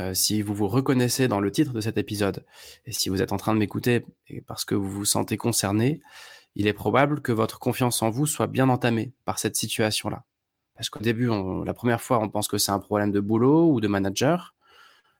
Euh, 0.00 0.14
si 0.14 0.42
vous 0.42 0.54
vous 0.54 0.68
reconnaissez 0.68 1.28
dans 1.28 1.40
le 1.40 1.50
titre 1.50 1.72
de 1.72 1.80
cet 1.80 1.98
épisode, 1.98 2.44
et 2.84 2.92
si 2.92 3.08
vous 3.08 3.22
êtes 3.22 3.32
en 3.32 3.36
train 3.36 3.54
de 3.54 3.58
m'écouter 3.58 4.04
parce 4.46 4.64
que 4.64 4.74
vous 4.74 4.90
vous 4.90 5.04
sentez 5.04 5.36
concerné, 5.36 6.00
il 6.54 6.66
est 6.66 6.72
probable 6.72 7.20
que 7.20 7.32
votre 7.32 7.58
confiance 7.58 8.02
en 8.02 8.10
vous 8.10 8.26
soit 8.26 8.46
bien 8.46 8.68
entamée 8.68 9.12
par 9.24 9.38
cette 9.38 9.56
situation-là. 9.56 10.24
Parce 10.74 10.88
qu'au 10.88 11.00
début, 11.00 11.28
la 11.64 11.74
première 11.74 12.00
fois, 12.00 12.18
on 12.20 12.28
pense 12.28 12.48
que 12.48 12.58
c'est 12.58 12.72
un 12.72 12.78
problème 12.80 13.12
de 13.12 13.20
boulot 13.20 13.72
ou 13.72 13.80
de 13.80 13.88
manager. 13.88 14.54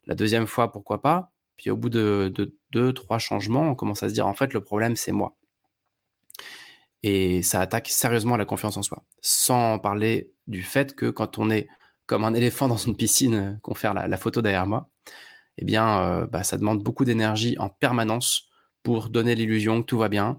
La 0.06 0.14
deuxième 0.14 0.46
fois, 0.46 0.72
pourquoi 0.72 1.00
pas? 1.00 1.32
Puis 1.56 1.70
au 1.70 1.76
bout 1.76 1.88
de, 1.88 2.32
deux, 2.70 2.92
trois 2.92 3.18
changements, 3.18 3.70
on 3.70 3.74
commence 3.74 4.02
à 4.02 4.08
se 4.08 4.14
dire, 4.14 4.26
en 4.26 4.34
fait, 4.34 4.52
le 4.52 4.62
problème, 4.62 4.96
c'est 4.96 5.12
moi. 5.12 5.36
Et 7.06 7.42
ça 7.42 7.60
attaque 7.60 7.88
sérieusement 7.88 8.38
la 8.38 8.46
confiance 8.46 8.78
en 8.78 8.82
soi. 8.82 9.04
Sans 9.20 9.78
parler 9.78 10.32
du 10.46 10.62
fait 10.62 10.94
que 10.94 11.10
quand 11.10 11.38
on 11.38 11.50
est 11.50 11.68
comme 12.06 12.24
un 12.24 12.32
éléphant 12.40 12.66
dans 12.66 12.78
une 12.78 12.96
piscine, 12.96 13.58
qu'on 13.62 13.74
fait 13.74 13.92
la, 13.92 14.16
photo 14.16 14.40
derrière 14.40 14.66
moi, 14.66 14.88
eh 15.58 15.64
bien, 15.64 16.00
euh, 16.00 16.26
bah, 16.26 16.42
ça 16.42 16.56
demande 16.56 16.82
beaucoup 16.82 17.04
d'énergie 17.04 17.56
en 17.58 17.68
permanence 17.68 18.48
pour 18.82 19.10
donner 19.10 19.34
l'illusion 19.34 19.82
que 19.82 19.86
tout 19.86 19.98
va 19.98 20.08
bien, 20.08 20.38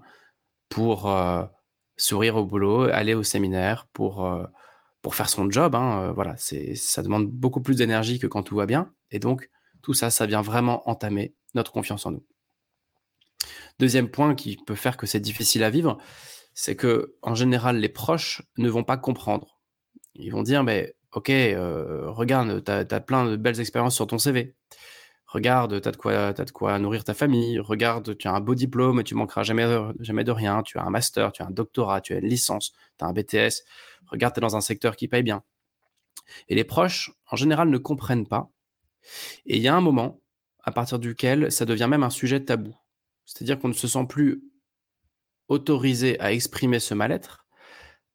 pour 0.68 1.08
euh, 1.08 1.44
sourire 1.96 2.36
au 2.36 2.44
boulot, 2.44 2.82
aller 2.82 3.14
au 3.14 3.22
séminaire, 3.22 3.86
pour... 3.92 4.26
Euh, 4.26 4.44
pour 5.06 5.14
faire 5.14 5.28
son 5.28 5.48
job. 5.48 5.76
Hein, 5.76 6.00
euh, 6.00 6.12
voilà, 6.12 6.34
ça 6.36 7.00
demande 7.00 7.30
beaucoup 7.30 7.60
plus 7.62 7.76
d'énergie 7.76 8.18
que 8.18 8.26
quand 8.26 8.42
tout 8.42 8.56
va 8.56 8.66
bien. 8.66 8.92
Et 9.12 9.20
donc, 9.20 9.48
tout 9.80 9.94
ça, 9.94 10.10
ça 10.10 10.26
vient 10.26 10.42
vraiment 10.42 10.82
entamer 10.90 11.32
notre 11.54 11.70
confiance 11.70 12.06
en 12.06 12.10
nous. 12.10 12.26
Deuxième 13.78 14.10
point 14.10 14.34
qui 14.34 14.58
peut 14.66 14.74
faire 14.74 14.96
que 14.96 15.06
c'est 15.06 15.20
difficile 15.20 15.62
à 15.62 15.70
vivre, 15.70 15.98
c'est 16.56 16.74
que 16.74 17.14
en 17.22 17.34
général, 17.34 17.78
les 17.78 17.90
proches 17.90 18.42
ne 18.56 18.70
vont 18.70 18.82
pas 18.82 18.96
comprendre. 18.96 19.60
Ils 20.14 20.32
vont 20.32 20.42
dire, 20.42 20.64
mais 20.64 20.96
ok, 21.12 21.28
euh, 21.30 22.10
regarde, 22.10 22.64
tu 22.64 22.72
as, 22.72 23.00
plein 23.00 23.26
de 23.26 23.36
belles 23.36 23.60
expériences 23.60 23.94
sur 23.94 24.06
ton 24.06 24.18
CV. 24.18 24.56
Regarde, 25.26 25.82
tu 25.82 25.88
as, 25.88 25.92
de 25.92 25.96
quoi, 25.98 26.32
de 26.32 26.50
quoi 26.52 26.78
nourrir 26.78 27.04
ta 27.04 27.12
famille. 27.12 27.58
Regarde, 27.58 28.16
tu 28.16 28.26
as 28.26 28.32
un 28.32 28.40
beau 28.40 28.54
diplôme, 28.54 29.04
tu 29.04 29.14
manqueras 29.14 29.42
jamais, 29.42 29.66
jamais 30.00 30.24
de 30.24 30.32
rien. 30.32 30.62
Tu 30.62 30.78
as 30.78 30.82
un 30.82 30.88
master, 30.88 31.30
tu 31.30 31.42
as 31.42 31.46
un 31.46 31.50
doctorat, 31.50 32.00
tu 32.00 32.14
as 32.14 32.18
une 32.18 32.28
licence, 32.28 32.72
tu 32.98 33.04
as 33.04 33.08
un 33.08 33.12
BTS. 33.12 33.62
Regarde, 34.06 34.32
tu 34.32 34.40
es 34.40 34.42
dans 34.42 34.56
un 34.56 34.62
secteur 34.62 34.96
qui 34.96 35.08
paye 35.08 35.22
bien. 35.22 35.42
Et 36.48 36.54
les 36.54 36.64
proches, 36.64 37.12
en 37.30 37.36
général, 37.36 37.68
ne 37.68 37.78
comprennent 37.78 38.26
pas. 38.26 38.50
Et 39.44 39.56
il 39.56 39.62
y 39.62 39.68
a 39.68 39.76
un 39.76 39.82
moment 39.82 40.20
à 40.64 40.72
partir 40.72 40.98
duquel 40.98 41.52
ça 41.52 41.66
devient 41.66 41.86
même 41.88 42.02
un 42.02 42.10
sujet 42.10 42.42
tabou. 42.42 42.74
C'est-à-dire 43.26 43.58
qu'on 43.58 43.68
ne 43.68 43.74
se 43.74 43.88
sent 43.88 44.06
plus 44.08 44.42
autorisé 45.48 46.18
à 46.20 46.32
exprimer 46.32 46.80
ce 46.80 46.94
mal-être 46.94 47.46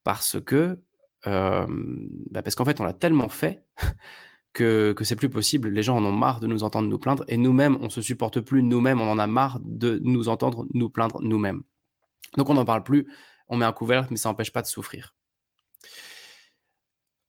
parce 0.03 0.37
que, 0.41 0.79
bah, 1.25 1.67
parce 2.43 2.55
qu'en 2.55 2.65
fait, 2.65 2.79
on 2.79 2.83
l'a 2.83 2.93
tellement 2.93 3.29
fait 3.29 3.63
que, 4.53 4.93
que 4.93 5.03
c'est 5.03 5.15
plus 5.15 5.29
possible. 5.29 5.69
Les 5.69 5.83
gens 5.83 5.97
en 5.97 6.05
ont 6.05 6.11
marre 6.11 6.39
de 6.39 6.47
nous 6.47 6.63
entendre 6.63 6.89
nous 6.89 6.99
plaindre 6.99 7.23
et 7.27 7.37
nous-mêmes, 7.37 7.77
on 7.81 7.89
se 7.89 8.01
supporte 8.01 8.39
plus 8.41 8.63
nous-mêmes, 8.63 9.01
on 9.01 9.09
en 9.09 9.19
a 9.19 9.27
marre 9.27 9.59
de 9.63 9.99
nous 10.03 10.29
entendre 10.29 10.65
nous 10.73 10.89
plaindre 10.89 11.21
nous-mêmes. 11.21 11.63
Donc 12.37 12.49
on 12.49 12.53
n'en 12.53 12.65
parle 12.65 12.83
plus, 12.83 13.07
on 13.47 13.57
met 13.57 13.65
un 13.65 13.73
couvercle, 13.73 14.09
mais 14.11 14.17
ça 14.17 14.29
n'empêche 14.29 14.51
pas 14.51 14.61
de 14.61 14.67
souffrir. 14.67 15.15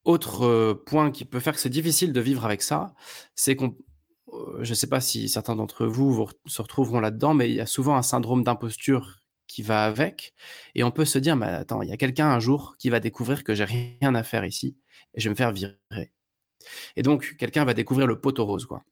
Autre 0.04 0.72
point 0.86 1.12
qui 1.12 1.24
peut 1.24 1.38
faire 1.38 1.54
que 1.54 1.60
c'est 1.60 1.68
difficile 1.70 2.12
de 2.12 2.20
vivre 2.20 2.44
avec 2.44 2.62
ça, 2.62 2.94
c'est 3.36 3.54
qu'on, 3.54 3.76
je 4.60 4.70
ne 4.70 4.74
sais 4.74 4.88
pas 4.88 5.00
si 5.00 5.28
certains 5.28 5.54
d'entre 5.54 5.86
vous, 5.86 6.26
se 6.46 6.60
retrouveront 6.60 7.00
là-dedans, 7.00 7.34
mais 7.34 7.48
il 7.48 7.54
y 7.54 7.60
a 7.60 7.66
souvent 7.66 7.96
un 7.96 8.02
syndrome 8.02 8.42
d'imposture 8.42 9.21
qui 9.52 9.62
va 9.62 9.84
avec, 9.84 10.32
et 10.74 10.82
on 10.82 10.90
peut 10.90 11.04
se 11.04 11.18
dire, 11.18 11.36
mais 11.36 11.46
attends, 11.46 11.82
il 11.82 11.90
y 11.90 11.92
a 11.92 11.96
quelqu'un 11.98 12.28
un 12.28 12.40
jour 12.40 12.76
qui 12.78 12.88
va 12.88 13.00
découvrir 13.00 13.44
que 13.44 13.54
j'ai 13.54 13.64
rien 13.64 14.14
à 14.14 14.22
faire 14.22 14.44
ici, 14.46 14.78
et 15.14 15.20
je 15.20 15.28
vais 15.28 15.30
me 15.30 15.36
faire 15.36 15.52
virer. 15.52 15.76
Et 16.96 17.02
donc, 17.02 17.36
quelqu'un 17.36 17.64
va 17.64 17.74
découvrir 17.74 18.06
le 18.06 18.18
poteau 18.18 18.46
rose, 18.46 18.64
quoi. 18.64 18.82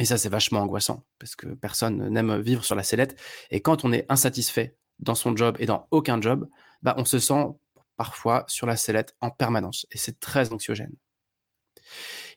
Et 0.00 0.04
ça, 0.04 0.18
c'est 0.18 0.28
vachement 0.28 0.60
angoissant, 0.60 1.04
parce 1.20 1.36
que 1.36 1.46
personne 1.54 2.08
n'aime 2.08 2.40
vivre 2.40 2.64
sur 2.64 2.74
la 2.74 2.82
sellette, 2.82 3.16
et 3.50 3.60
quand 3.60 3.84
on 3.84 3.92
est 3.92 4.04
insatisfait 4.08 4.76
dans 4.98 5.14
son 5.14 5.36
job 5.36 5.56
et 5.60 5.66
dans 5.66 5.86
aucun 5.90 6.20
job, 6.20 6.48
bah, 6.82 6.94
on 6.98 7.04
se 7.04 7.20
sent 7.20 7.46
parfois 7.96 8.44
sur 8.48 8.66
la 8.66 8.76
sellette 8.76 9.14
en 9.20 9.30
permanence. 9.30 9.86
Et 9.92 9.98
c'est 9.98 10.18
très 10.18 10.52
anxiogène. 10.52 10.94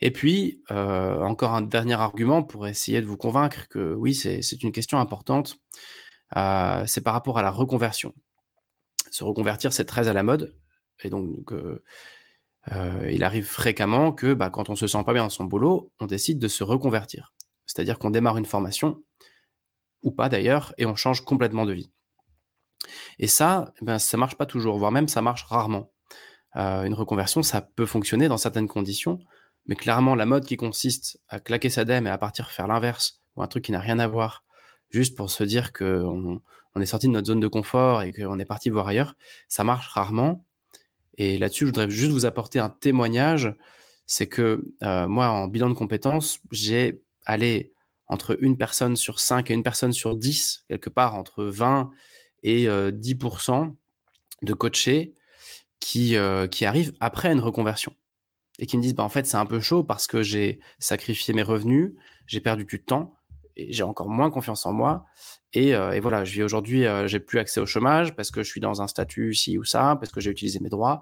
Et 0.01 0.11
puis, 0.11 0.61
euh, 0.71 1.19
encore 1.21 1.53
un 1.53 1.61
dernier 1.61 1.95
argument 1.95 2.43
pour 2.43 2.67
essayer 2.67 3.01
de 3.01 3.05
vous 3.05 3.17
convaincre 3.17 3.67
que 3.69 3.93
oui, 3.95 4.13
c'est 4.13 4.63
une 4.63 4.71
question 4.71 4.99
importante, 4.99 5.57
euh, 6.37 6.85
c'est 6.85 7.01
par 7.01 7.13
rapport 7.13 7.37
à 7.37 7.41
la 7.41 7.51
reconversion. 7.51 8.13
Se 9.11 9.23
reconvertir, 9.23 9.73
c'est 9.73 9.85
très 9.85 10.07
à 10.07 10.13
la 10.13 10.23
mode. 10.23 10.55
Et 11.03 11.09
donc, 11.09 11.51
euh, 11.51 13.09
il 13.11 13.23
arrive 13.23 13.45
fréquemment 13.45 14.11
que 14.11 14.33
bah, 14.33 14.49
quand 14.49 14.69
on 14.69 14.75
se 14.75 14.87
sent 14.87 15.03
pas 15.05 15.13
bien 15.13 15.23
dans 15.23 15.29
son 15.29 15.45
boulot, 15.45 15.91
on 15.99 16.07
décide 16.07 16.39
de 16.39 16.47
se 16.47 16.63
reconvertir. 16.63 17.33
C'est-à-dire 17.65 17.99
qu'on 17.99 18.09
démarre 18.09 18.37
une 18.37 18.45
formation, 18.45 19.03
ou 20.03 20.11
pas 20.11 20.29
d'ailleurs, 20.29 20.73
et 20.77 20.85
on 20.85 20.95
change 20.95 21.21
complètement 21.21 21.65
de 21.65 21.73
vie. 21.73 21.91
Et 23.19 23.27
ça, 23.27 23.73
eh 23.81 23.85
ben, 23.85 23.99
ça 23.99 24.17
marche 24.17 24.35
pas 24.35 24.45
toujours, 24.45 24.77
voire 24.77 24.91
même 24.91 25.07
ça 25.07 25.21
marche 25.21 25.43
rarement. 25.43 25.91
Euh, 26.55 26.83
une 26.83 26.93
reconversion, 26.93 27.43
ça 27.43 27.61
peut 27.61 27.85
fonctionner 27.85 28.27
dans 28.27 28.37
certaines 28.37 28.67
conditions, 28.67 29.19
mais 29.65 29.75
clairement, 29.75 30.15
la 30.15 30.25
mode 30.25 30.45
qui 30.45 30.57
consiste 30.57 31.19
à 31.27 31.39
claquer 31.39 31.69
sa 31.69 31.85
dème 31.85 32.07
et 32.07 32.09
à 32.09 32.17
partir 32.17 32.51
faire 32.51 32.67
l'inverse, 32.67 33.21
ou 33.35 33.43
un 33.43 33.47
truc 33.47 33.65
qui 33.65 33.71
n'a 33.71 33.79
rien 33.79 33.99
à 33.99 34.07
voir, 34.07 34.44
juste 34.95 35.15
pour 35.15 35.29
se 35.29 35.43
dire 35.43 35.73
qu'on 35.73 36.41
on 36.73 36.81
est 36.81 36.85
sorti 36.85 37.07
de 37.07 37.11
notre 37.11 37.27
zone 37.27 37.41
de 37.41 37.47
confort 37.47 38.01
et 38.01 38.13
qu'on 38.13 38.39
est 38.39 38.45
parti 38.45 38.69
voir 38.69 38.87
ailleurs, 38.87 39.15
ça 39.49 39.63
marche 39.63 39.87
rarement. 39.89 40.45
Et 41.17 41.37
là-dessus, 41.37 41.65
je 41.65 41.69
voudrais 41.69 41.89
juste 41.89 42.11
vous 42.11 42.25
apporter 42.25 42.59
un 42.59 42.69
témoignage. 42.69 43.53
C'est 44.05 44.27
que 44.27 44.65
euh, 44.83 45.07
moi, 45.07 45.29
en 45.29 45.47
bilan 45.47 45.69
de 45.69 45.73
compétences, 45.73 46.39
j'ai 46.51 47.01
allé 47.25 47.73
entre 48.07 48.37
une 48.41 48.57
personne 48.57 48.95
sur 48.95 49.19
5 49.19 49.49
et 49.49 49.53
une 49.53 49.63
personne 49.63 49.91
sur 49.91 50.15
10, 50.15 50.65
quelque 50.69 50.89
part 50.89 51.15
entre 51.15 51.43
20 51.43 51.89
et 52.43 52.67
10% 52.67 52.69
euh, 52.69 53.71
de 54.43 54.53
coachés 54.53 55.13
qui, 55.79 56.15
euh, 56.15 56.47
qui 56.47 56.65
arrivent 56.65 56.93
après 56.99 57.31
une 57.31 57.39
reconversion 57.39 57.93
et 58.59 58.65
qui 58.65 58.77
me 58.77 58.81
disent 58.81 58.95
bah, 58.95 59.03
en 59.03 59.09
fait, 59.09 59.25
c'est 59.25 59.37
un 59.37 59.45
peu 59.45 59.59
chaud 59.59 59.83
parce 59.83 60.07
que 60.07 60.21
j'ai 60.21 60.59
sacrifié 60.79 61.33
mes 61.33 61.43
revenus, 61.43 61.93
j'ai 62.27 62.41
perdu 62.41 62.65
du 62.65 62.83
temps, 62.83 63.14
j'ai 63.57 63.83
encore 63.83 64.09
moins 64.09 64.29
confiance 64.31 64.65
en 64.65 64.73
moi. 64.73 65.05
Et, 65.53 65.69
et 65.69 65.99
voilà, 65.99 66.25
je 66.25 66.33
vis 66.33 66.43
aujourd'hui, 66.43 66.85
j'ai 67.05 67.19
plus 67.19 67.39
accès 67.39 67.59
au 67.59 67.65
chômage 67.65 68.15
parce 68.15 68.31
que 68.31 68.43
je 68.43 68.49
suis 68.49 68.61
dans 68.61 68.81
un 68.81 68.87
statut 68.87 69.33
ci 69.33 69.57
ou 69.57 69.63
ça, 69.63 69.97
parce 69.99 70.11
que 70.11 70.19
j'ai 70.19 70.31
utilisé 70.31 70.59
mes 70.59 70.69
droits. 70.69 71.01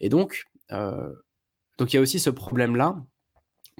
Et 0.00 0.08
donc, 0.08 0.44
donc 0.70 1.92
il 1.92 1.94
y 1.94 1.98
a 1.98 2.02
aussi 2.02 2.18
ce 2.18 2.30
problème-là 2.30 2.96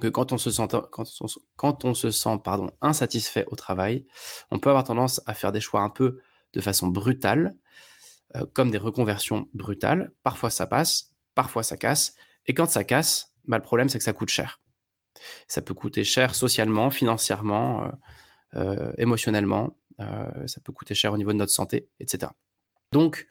que 0.00 0.08
quand 0.08 0.32
on 0.32 0.38
se 0.38 0.50
sent, 0.50 0.68
quand 0.90 1.06
on, 1.20 1.26
quand 1.56 1.84
on 1.84 1.94
se 1.94 2.10
sent 2.10 2.38
pardon, 2.42 2.70
insatisfait 2.80 3.44
au 3.48 3.56
travail, 3.56 4.06
on 4.50 4.58
peut 4.58 4.70
avoir 4.70 4.84
tendance 4.84 5.20
à 5.26 5.34
faire 5.34 5.52
des 5.52 5.60
choix 5.60 5.82
un 5.82 5.90
peu 5.90 6.20
de 6.54 6.60
façon 6.60 6.88
brutale, 6.88 7.54
comme 8.54 8.70
des 8.70 8.78
reconversions 8.78 9.48
brutales. 9.54 10.12
Parfois 10.22 10.50
ça 10.50 10.66
passe, 10.66 11.12
parfois 11.34 11.62
ça 11.62 11.76
casse. 11.76 12.14
Et 12.46 12.54
quand 12.54 12.68
ça 12.68 12.84
casse, 12.84 13.34
bah, 13.46 13.58
le 13.58 13.62
problème 13.62 13.88
c'est 13.88 13.98
que 13.98 14.04
ça 14.04 14.12
coûte 14.12 14.30
cher. 14.30 14.60
Ça 15.48 15.62
peut 15.62 15.74
coûter 15.74 16.04
cher 16.04 16.34
socialement, 16.34 16.90
financièrement, 16.90 17.84
euh, 17.84 17.90
euh, 18.54 18.92
émotionnellement. 18.98 19.76
Euh, 20.00 20.46
ça 20.46 20.60
peut 20.60 20.72
coûter 20.72 20.94
cher 20.94 21.12
au 21.12 21.16
niveau 21.16 21.32
de 21.32 21.38
notre 21.38 21.52
santé, 21.52 21.88
etc. 22.00 22.32
Donc, 22.92 23.26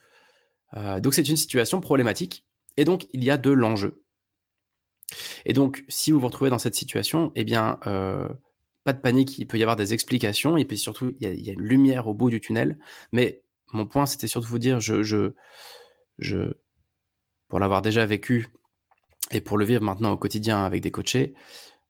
donc 1.00 1.14
c'est 1.14 1.30
une 1.30 1.38
situation 1.38 1.80
problématique. 1.80 2.46
Et 2.76 2.84
donc, 2.84 3.08
il 3.14 3.24
y 3.24 3.32
a 3.32 3.38
de 3.38 3.50
l'enjeu. 3.50 4.04
Et 5.46 5.54
donc, 5.54 5.86
si 5.88 6.12
vous 6.12 6.20
vous 6.20 6.28
retrouvez 6.28 6.50
dans 6.50 6.60
cette 6.60 6.76
situation, 6.76 7.32
eh 7.36 7.46
bien, 7.46 7.80
pas 8.84 8.92
de 8.92 9.00
panique, 9.00 9.40
il 9.40 9.48
peut 9.48 9.58
y 9.58 9.64
avoir 9.64 9.78
des 9.78 9.94
explications, 9.94 10.58
et 10.58 10.66
puis 10.66 10.78
surtout, 10.78 11.16
il 11.22 11.42
y, 11.42 11.50
a, 11.50 11.54
une 11.54 11.62
lumière 11.62 12.08
au 12.08 12.14
bout 12.14 12.30
du 12.30 12.42
tunnel. 12.42 12.78
Mais 13.14 13.42
mon 13.72 13.86
point, 13.86 14.06
c'était 14.06 14.28
surtout 14.28 14.50
vous 14.50 14.60
dire, 14.60 14.82
je, 14.82 15.02
je, 15.02 15.34
je 16.20 16.54
pour 17.48 17.60
l'avoir 17.60 17.82
déjà 17.82 18.06
vécu 18.06 18.48
et 19.32 19.42
pour 19.42 19.58
le 19.58 19.66
vivre 19.66 19.84
maintenant 19.84 20.12
au 20.12 20.18
quotidien 20.18 20.66
avec 20.66 20.82
des 20.82 20.92
coachés, 20.92 21.34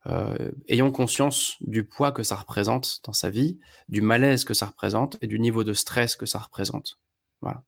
euh, 0.07 0.51
ayons 0.67 0.91
conscience 0.91 1.55
du 1.61 1.83
poids 1.83 2.11
que 2.11 2.23
ça 2.23 2.35
représente 2.35 3.01
dans 3.03 3.13
sa 3.13 3.29
vie, 3.29 3.59
du 3.89 4.01
malaise 4.01 4.43
que 4.43 4.53
ça 4.53 4.67
représente 4.67 5.17
et 5.21 5.27
du 5.27 5.39
niveau 5.39 5.63
de 5.63 5.73
stress 5.73 6.15
que 6.15 6.25
ça 6.25 6.39
représente. 6.39 6.99
Voilà. 7.41 7.63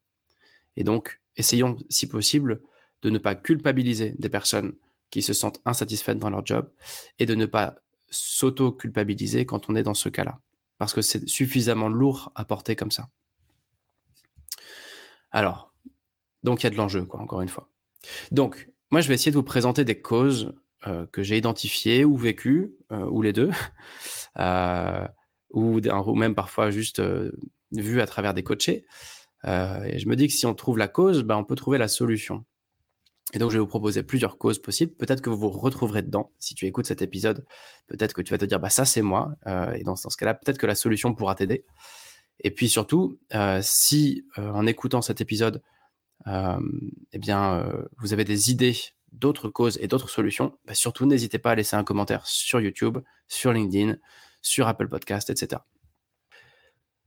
Et 0.76 0.84
donc, 0.84 1.20
essayons, 1.36 1.78
si 1.90 2.08
possible, 2.08 2.62
de 3.02 3.10
ne 3.10 3.18
pas 3.18 3.36
culpabiliser 3.36 4.16
des 4.20 4.30
personnes 4.30 4.76
qui 5.10 5.22
se 5.22 5.34
sentent 5.34 5.62
insatisfaites 5.66 6.20
dans 6.20 6.30
leur 6.30 6.46
job 6.46 6.70
et 7.18 7.26
de 7.26 7.36
ne 7.36 7.46
pas 7.46 7.76
s'auto-culpabiliser 8.10 9.46
quand 9.46 9.70
on 9.70 9.76
est 9.76 9.84
dans 9.84 9.94
ce 9.94 10.10
cas-là. 10.10 10.40
Parce 10.78 10.94
que 10.94 11.02
c'est 11.02 11.28
suffisamment 11.28 11.90
lourd 11.90 12.32
à 12.36 12.46
porter 12.46 12.76
comme 12.76 12.92
ça. 12.92 13.10
Alors, 15.32 15.74
donc 16.44 16.62
il 16.62 16.66
y 16.66 16.68
a 16.68 16.70
de 16.70 16.76
l'enjeu, 16.76 17.06
quoi, 17.06 17.20
encore 17.20 17.42
une 17.42 17.50
fois. 17.50 17.70
Donc, 18.32 18.70
moi, 18.92 19.02
je 19.02 19.08
vais 19.08 19.16
essayer 19.16 19.32
de 19.32 19.38
vous 19.38 19.44
présenter 19.44 19.84
des 19.84 20.00
causes 20.00 20.54
que 21.12 21.24
j'ai 21.24 21.38
identifié 21.38 22.06
ou 22.06 22.16
vécu, 22.16 22.76
euh, 22.92 23.06
ou 23.06 23.22
les 23.22 23.34
deux, 23.34 23.52
euh, 24.40 25.08
ou, 25.52 25.80
ou, 25.80 26.16
même 26.16 26.36
parfois 26.36 26.72
juste 26.72 27.02
vu 27.72 28.02
à 28.02 28.08
travers 28.08 28.34
des 28.34 28.44
coachés. 28.44 28.86
et 29.46 30.00
je 30.00 30.08
me 30.08 30.16
dis 30.16 30.28
que 30.28 30.34
si 30.34 30.46
on 30.46 30.54
trouve 30.54 30.78
la 30.78 30.88
cause, 30.88 31.24
ben, 31.24 31.38
on 31.38 31.44
peut 31.44 31.56
trouver 31.56 31.78
la 31.78 31.88
solution. 31.88 32.46
Et 33.34 33.40
donc, 33.40 33.52
je 33.52 33.56
vais 33.58 33.60
vous 33.60 33.68
proposer 33.68 34.04
plusieurs 34.04 34.38
causes 34.38 34.60
possibles. 34.60 34.94
Peut-être 34.96 35.22
que 35.22 35.30
vous 35.30 35.38
vous 35.38 35.50
retrouverez 35.50 36.02
dedans. 36.02 36.32
Si 36.40 36.56
tu 36.56 36.66
écoutes 36.66 36.86
cet 36.86 37.02
épisode, 37.02 37.46
peut-être 37.88 38.14
que 38.14 38.22
tu 38.22 38.32
vas 38.32 38.38
te 38.38 38.46
dire, 38.46 38.60
bah, 38.60 38.70
ça, 38.70 38.86
c'est 38.86 39.02
moi. 39.02 39.36
et 39.76 39.84
dans, 39.84 39.98
ce 39.98 40.16
cas-là, 40.16 40.34
peut-être 40.34 40.58
que 40.58 40.68
la 40.68 40.76
solution 40.76 41.14
pourra 41.14 41.36
t'aider. 41.36 41.66
Et 42.40 42.52
puis 42.52 42.70
surtout, 42.70 43.20
si 43.62 44.26
en 44.38 44.66
écoutant 44.66 45.02
cet 45.02 45.20
épisode, 45.20 45.62
eh 46.26 47.20
bien, 47.20 47.70
vous 47.98 48.14
avez 48.14 48.24
des 48.24 48.50
idées 48.50 48.78
d'autres 49.20 49.50
causes 49.50 49.78
et 49.82 49.88
d'autres 49.88 50.10
solutions, 50.10 50.58
bah, 50.66 50.74
surtout 50.74 51.06
n'hésitez 51.06 51.40
pas 51.40 51.52
à 51.52 51.56
laisser 51.56 51.76
un 51.76 51.84
commentaire 51.84 52.26
sur 52.26 52.60
YouTube, 52.60 53.00
sur 53.28 53.54
LinkedIn, 53.54 53.98
sur 54.42 54.68
Apple 54.68 54.88
Podcast, 54.88 55.30
etc. 55.30 55.62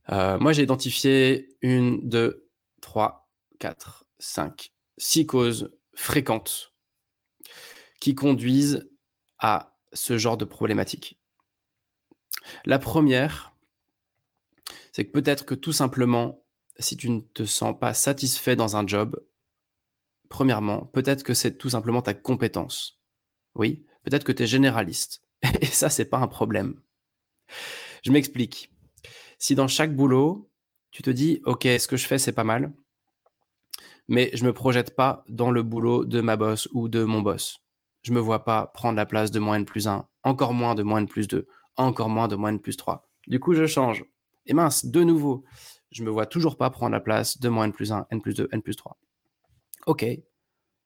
Euh, 0.09 0.37
moi, 0.39 0.53
j'ai 0.53 0.63
identifié 0.63 1.55
une, 1.61 2.07
deux, 2.07 2.49
trois, 2.81 3.29
quatre, 3.59 4.05
cinq, 4.19 4.71
six 4.97 5.25
causes 5.25 5.71
fréquentes 5.93 6.73
qui 7.99 8.15
conduisent 8.15 8.89
à 9.39 9.77
ce 9.93 10.17
genre 10.17 10.37
de 10.37 10.45
problématique. 10.45 11.19
La 12.65 12.79
première, 12.79 13.53
c'est 14.91 15.05
que 15.05 15.11
peut-être 15.11 15.45
que 15.45 15.55
tout 15.55 15.73
simplement, 15.73 16.43
si 16.79 16.97
tu 16.97 17.09
ne 17.09 17.21
te 17.21 17.45
sens 17.45 17.77
pas 17.79 17.93
satisfait 17.93 18.55
dans 18.55 18.75
un 18.75 18.85
job, 18.87 19.21
Premièrement, 20.31 20.85
peut-être 20.85 21.23
que 21.23 21.33
c'est 21.33 21.57
tout 21.57 21.69
simplement 21.69 22.01
ta 22.01 22.13
compétence. 22.13 23.01
Oui, 23.53 23.85
peut-être 24.03 24.23
que 24.23 24.31
tu 24.31 24.43
es 24.43 24.47
généraliste. 24.47 25.21
Et 25.61 25.65
ça, 25.65 25.89
c'est 25.89 26.05
pas 26.05 26.19
un 26.19 26.27
problème. 26.27 26.79
Je 28.01 28.11
m'explique. 28.11 28.71
Si 29.39 29.55
dans 29.55 29.67
chaque 29.67 29.93
boulot, 29.93 30.49
tu 30.91 31.03
te 31.03 31.09
dis, 31.09 31.41
OK, 31.45 31.63
ce 31.63 31.85
que 31.85 31.97
je 31.97 32.07
fais, 32.07 32.17
c'est 32.17 32.31
pas 32.31 32.45
mal, 32.45 32.71
mais 34.07 34.31
je 34.33 34.45
me 34.45 34.53
projette 34.53 34.95
pas 34.95 35.25
dans 35.27 35.51
le 35.51 35.63
boulot 35.63 36.05
de 36.05 36.21
ma 36.21 36.37
boss 36.37 36.69
ou 36.71 36.87
de 36.87 37.03
mon 37.03 37.21
boss. 37.21 37.59
Je 38.01 38.13
me 38.13 38.19
vois 38.21 38.45
pas 38.45 38.67
prendre 38.67 38.95
la 38.95 39.05
place 39.05 39.31
de 39.31 39.39
moins 39.39 39.57
N 39.57 39.65
plus 39.65 39.89
1, 39.89 40.07
encore 40.23 40.53
moins 40.53 40.75
de 40.75 40.83
moins 40.83 40.99
N 40.99 41.07
plus 41.07 41.27
2, 41.27 41.45
encore 41.75 42.09
moins 42.09 42.29
de 42.29 42.37
moins 42.37 42.49
N 42.49 42.59
plus 42.61 42.77
3. 42.77 43.09
Du 43.27 43.41
coup, 43.41 43.53
je 43.53 43.67
change. 43.67 44.05
Et 44.45 44.53
mince, 44.53 44.85
de 44.85 45.03
nouveau, 45.03 45.43
je 45.91 46.03
me 46.03 46.09
vois 46.09 46.25
toujours 46.25 46.55
pas 46.55 46.69
prendre 46.69 46.93
la 46.93 47.01
place 47.01 47.37
de 47.37 47.49
moins 47.49 47.65
N 47.65 47.73
plus 47.73 47.91
1, 47.91 48.07
N 48.11 48.21
plus 48.21 48.33
2, 48.33 48.47
N 48.53 48.61
plus 48.61 48.77
3 48.77 48.97
ok, 49.85 50.05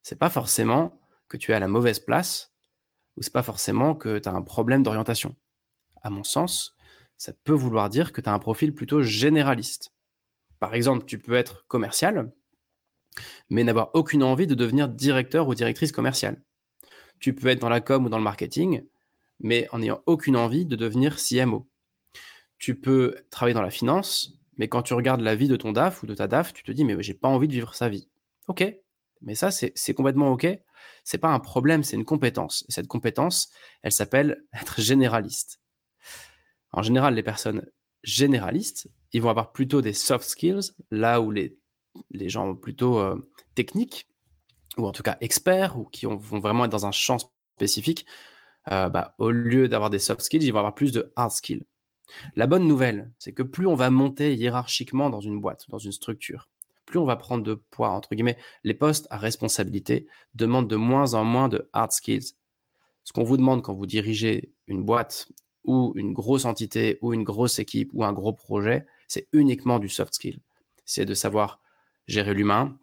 c'est 0.02 0.18
pas 0.18 0.30
forcément 0.30 1.00
que 1.28 1.36
tu 1.36 1.52
es 1.52 1.54
à 1.54 1.60
la 1.60 1.68
mauvaise 1.68 1.98
place 1.98 2.52
ou 3.16 3.22
c'est 3.22 3.32
pas 3.32 3.42
forcément 3.42 3.94
que 3.94 4.18
tu 4.18 4.28
as 4.28 4.32
un 4.32 4.42
problème 4.42 4.82
d'orientation. 4.82 5.34
À 6.02 6.10
mon 6.10 6.24
sens, 6.24 6.76
ça 7.16 7.32
peut 7.32 7.52
vouloir 7.52 7.88
dire 7.88 8.12
que 8.12 8.20
tu 8.20 8.28
as 8.28 8.32
un 8.32 8.38
profil 8.38 8.74
plutôt 8.74 9.02
généraliste. 9.02 9.92
Par 10.58 10.74
exemple, 10.74 11.04
tu 11.06 11.18
peux 11.18 11.34
être 11.34 11.66
commercial, 11.66 12.32
mais 13.50 13.64
n'avoir 13.64 13.90
aucune 13.94 14.22
envie 14.22 14.46
de 14.46 14.54
devenir 14.54 14.88
directeur 14.88 15.48
ou 15.48 15.54
directrice 15.54 15.92
commerciale. 15.92 16.42
Tu 17.18 17.34
peux 17.34 17.48
être 17.48 17.60
dans 17.60 17.68
la 17.68 17.80
com 17.80 18.04
ou 18.04 18.08
dans 18.08 18.18
le 18.18 18.24
marketing, 18.24 18.84
mais 19.40 19.68
en 19.72 19.78
n'ayant 19.78 20.02
aucune 20.06 20.36
envie 20.36 20.66
de 20.66 20.76
devenir 20.76 21.16
CMO. 21.16 21.66
Tu 22.58 22.78
peux 22.78 23.16
travailler 23.30 23.54
dans 23.54 23.62
la 23.62 23.70
finance, 23.70 24.38
mais 24.56 24.68
quand 24.68 24.82
tu 24.82 24.94
regardes 24.94 25.20
la 25.20 25.34
vie 25.34 25.48
de 25.48 25.56
ton 25.56 25.72
DAF 25.72 26.02
ou 26.02 26.06
de 26.06 26.14
ta 26.14 26.26
DAF, 26.26 26.52
tu 26.52 26.62
te 26.62 26.72
dis 26.72 26.84
mais 26.84 27.02
j'ai 27.02 27.14
pas 27.14 27.28
envie 27.28 27.48
de 27.48 27.52
vivre 27.52 27.74
sa 27.74 27.88
vie. 27.88 28.08
Ok, 28.48 28.64
mais 29.22 29.34
ça, 29.34 29.50
c'est 29.50 29.94
complètement 29.94 30.32
OK. 30.32 30.46
C'est 31.04 31.18
pas 31.18 31.32
un 31.32 31.40
problème, 31.40 31.82
c'est 31.82 31.96
une 31.96 32.04
compétence. 32.04 32.64
Et 32.68 32.72
cette 32.72 32.88
compétence, 32.88 33.50
elle 33.82 33.92
s'appelle 33.92 34.44
être 34.52 34.80
généraliste. 34.80 35.60
En 36.72 36.82
général, 36.82 37.14
les 37.14 37.22
personnes 37.22 37.66
généralistes, 38.02 38.88
ils 39.12 39.22
vont 39.22 39.30
avoir 39.30 39.52
plutôt 39.52 39.82
des 39.82 39.92
soft 39.92 40.28
skills, 40.28 40.72
là 40.90 41.20
où 41.20 41.30
les, 41.30 41.58
les 42.10 42.28
gens 42.28 42.54
plutôt 42.54 42.98
euh, 42.98 43.30
techniques, 43.54 44.08
ou 44.76 44.86
en 44.86 44.92
tout 44.92 45.02
cas 45.02 45.16
experts, 45.20 45.78
ou 45.78 45.84
qui 45.84 46.06
vont 46.06 46.16
vraiment 46.16 46.64
être 46.64 46.70
dans 46.70 46.86
un 46.86 46.92
champ 46.92 47.18
spécifique, 47.56 48.06
euh, 48.70 48.88
bah, 48.88 49.14
au 49.18 49.30
lieu 49.30 49.68
d'avoir 49.68 49.90
des 49.90 49.98
soft 49.98 50.20
skills, 50.20 50.44
ils 50.44 50.52
vont 50.52 50.58
avoir 50.58 50.74
plus 50.74 50.92
de 50.92 51.12
hard 51.16 51.30
skills. 51.30 51.64
La 52.34 52.46
bonne 52.46 52.66
nouvelle, 52.66 53.10
c'est 53.18 53.32
que 53.32 53.42
plus 53.42 53.66
on 53.66 53.74
va 53.74 53.90
monter 53.90 54.34
hiérarchiquement 54.34 55.10
dans 55.10 55.20
une 55.20 55.40
boîte, 55.40 55.64
dans 55.68 55.78
une 55.78 55.92
structure, 55.92 56.48
plus 56.86 56.98
on 56.98 57.04
va 57.04 57.16
prendre 57.16 57.42
de 57.44 57.54
poids, 57.54 57.90
entre 57.90 58.14
guillemets, 58.14 58.38
les 58.64 58.74
postes 58.74 59.06
à 59.10 59.18
responsabilité 59.18 60.06
demandent 60.34 60.68
de 60.68 60.76
moins 60.76 61.14
en 61.14 61.24
moins 61.24 61.48
de 61.48 61.68
hard 61.72 61.92
skills. 61.92 62.34
Ce 63.04 63.12
qu'on 63.12 63.24
vous 63.24 63.36
demande 63.36 63.62
quand 63.62 63.74
vous 63.74 63.86
dirigez 63.86 64.52
une 64.66 64.84
boîte 64.84 65.28
ou 65.64 65.92
une 65.96 66.12
grosse 66.12 66.44
entité 66.44 66.98
ou 67.02 67.12
une 67.12 67.24
grosse 67.24 67.58
équipe 67.58 67.90
ou 67.92 68.04
un 68.04 68.12
gros 68.12 68.32
projet, 68.32 68.86
c'est 69.08 69.28
uniquement 69.32 69.78
du 69.78 69.88
soft 69.88 70.14
skill. 70.14 70.38
C'est 70.84 71.04
de 71.04 71.14
savoir 71.14 71.60
gérer 72.06 72.34
l'humain, 72.34 72.78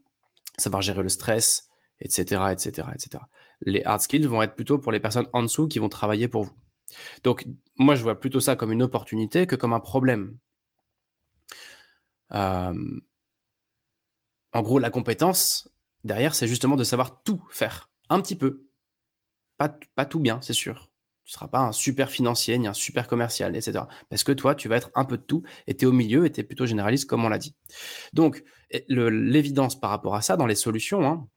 savoir 0.58 0.82
gérer 0.82 1.02
le 1.02 1.10
stress, 1.10 1.70
etc., 2.02 2.44
etc., 2.52 2.90
etc. 2.94 3.24
Les 3.62 3.84
hard 3.84 4.02
skills 4.02 4.28
vont 4.28 4.42
être 4.42 4.56
plutôt 4.56 4.78
pour 4.78 4.92
les 4.92 5.00
personnes 5.00 5.28
en 5.32 5.42
dessous 5.42 5.68
qui 5.68 5.80
vont 5.80 5.90
travailler 5.90 6.28
pour 6.28 6.44
vous. 6.44 6.54
Donc, 7.24 7.46
moi, 7.78 7.96
je 7.96 8.04
vois 8.04 8.20
plutôt 8.20 8.40
ça 8.40 8.56
comme 8.56 8.72
une 8.72 8.84
opportunité 8.84 9.48
que 9.48 9.56
comme 9.56 9.74
un 9.74 9.80
problème. 9.80 10.38
En 14.54 14.62
gros, 14.62 14.80
la 14.80 14.90
compétence, 14.90 15.70
derrière, 16.04 16.36
c'est 16.36 16.48
justement 16.48 16.76
de 16.76 16.84
savoir 16.84 17.24
tout 17.24 17.44
faire, 17.50 17.90
un 18.10 18.22
petit 18.22 18.36
peu. 18.36 18.68
Pas, 19.58 20.06
tout 20.06 20.20
bien, 20.20 20.42
c'est 20.42 20.54
sûr. 20.54 20.92
Tu 21.26 21.32
ne 21.32 21.34
seras 21.36 21.48
pas 21.48 21.60
un 21.60 21.72
super 21.72 22.10
financier, 22.10 22.58
ni 22.58 22.68
un 22.68 22.74
super 22.74 23.08
commercial, 23.08 23.56
etc. 23.56 23.86
Parce 24.10 24.26
que 24.26 24.34
toi, 24.34 24.56
tu 24.56 24.68
vas 24.68 24.76
être 24.76 24.92
un 24.94 25.06
peu 25.06 25.18
de 25.18 25.24
tout, 25.24 25.44
et 25.68 25.76
tu 25.76 25.86
es 25.86 25.88
au 25.88 25.94
milieu, 25.94 26.26
et 26.26 26.32
tu 26.32 26.42
es 26.42 26.44
plutôt 26.44 26.66
généraliste, 26.66 27.10
comme 27.10 27.24
on 27.24 27.30
l'a 27.30 27.38
dit. 27.38 27.56
Donc, 28.12 28.44
l'évidence 28.90 29.80
par 29.80 29.90
rapport 29.90 30.16
à 30.16 30.22
ça, 30.22 30.36
dans 30.36 30.48
les 30.48 30.56
solutions, 30.56 31.06
hein, 31.06 31.28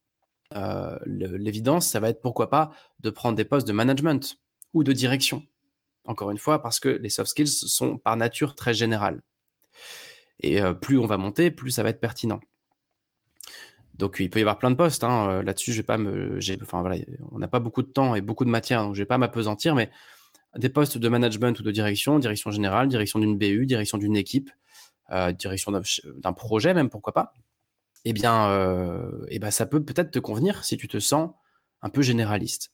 euh, 0.55 0.99
l'évidence, 1.07 1.89
ça 1.89 2.01
va 2.01 2.09
être 2.09 2.21
pourquoi 2.21 2.51
pas 2.51 2.71
de 3.01 3.11
prendre 3.11 3.37
des 3.37 3.45
postes 3.45 3.67
de 3.67 3.73
management 3.73 4.39
ou 4.75 4.85
de 4.85 4.93
direction. 4.93 5.45
Encore 6.05 6.31
une 6.31 6.39
fois, 6.39 6.63
parce 6.63 6.81
que 6.81 6.89
les 6.89 7.11
soft 7.11 7.31
skills 7.31 7.49
sont 7.49 7.99
par 7.99 8.17
nature 8.17 8.55
très 8.55 8.75
générales. 8.75 9.23
Et 10.41 10.61
euh, 10.61 10.73
plus 10.73 10.99
on 10.99 11.07
va 11.07 11.17
monter, 11.17 11.51
plus 11.51 11.71
ça 11.71 11.83
va 11.83 11.91
être 11.91 12.01
pertinent. 12.01 12.41
Donc 13.99 14.17
il 14.21 14.31
peut 14.31 14.39
y 14.39 14.43
avoir 14.43 14.59
plein 14.59 14.71
de 14.71 14.77
postes. 14.77 15.05
Hein. 15.05 15.29
Euh, 15.31 15.43
là-dessus, 15.43 15.73
je 15.73 15.79
vais 15.79 15.83
pas 15.83 15.99
me, 15.99 16.39
enfin 16.63 16.81
voilà, 16.81 16.97
on 17.33 17.39
n'a 17.39 17.49
pas 17.49 17.61
beaucoup 17.61 17.83
de 17.83 17.89
temps 17.89 18.15
et 18.15 18.21
beaucoup 18.21 18.45
de 18.45 18.51
matière, 18.51 18.83
donc 18.83 18.95
je 18.95 19.01
vais 19.01 19.07
pas 19.07 19.19
m'apesantir. 19.19 19.75
Mais 19.75 19.91
des 20.57 20.69
postes 20.69 20.99
de 20.99 21.09
management 21.09 21.59
ou 21.59 21.63
de 21.63 21.71
direction, 21.71 22.19
direction 22.19 22.51
générale, 22.51 22.89
direction 22.89 23.19
d'une 23.19 23.37
BU, 23.37 23.67
direction 23.67 23.99
d'une 23.99 24.17
équipe, 24.17 24.51
direction 25.39 25.73
d'un 25.73 26.33
projet 26.33 26.75
même, 26.75 26.89
pourquoi 26.89 27.13
pas 27.13 27.35
eh 28.09 28.13
bien, 28.13 28.51
euh, 28.51 29.27
eh 29.31 29.41
ben, 29.41 29.51
ça 29.51 29.67
peut 29.67 29.85
peut-être 29.85 30.13
te 30.13 30.21
convenir 30.21 30.65
si 30.65 30.77
tu 30.77 30.87
te 30.87 31.01
sens 31.01 31.33
un 31.83 31.91
peu 31.91 32.03
généraliste. 32.03 32.71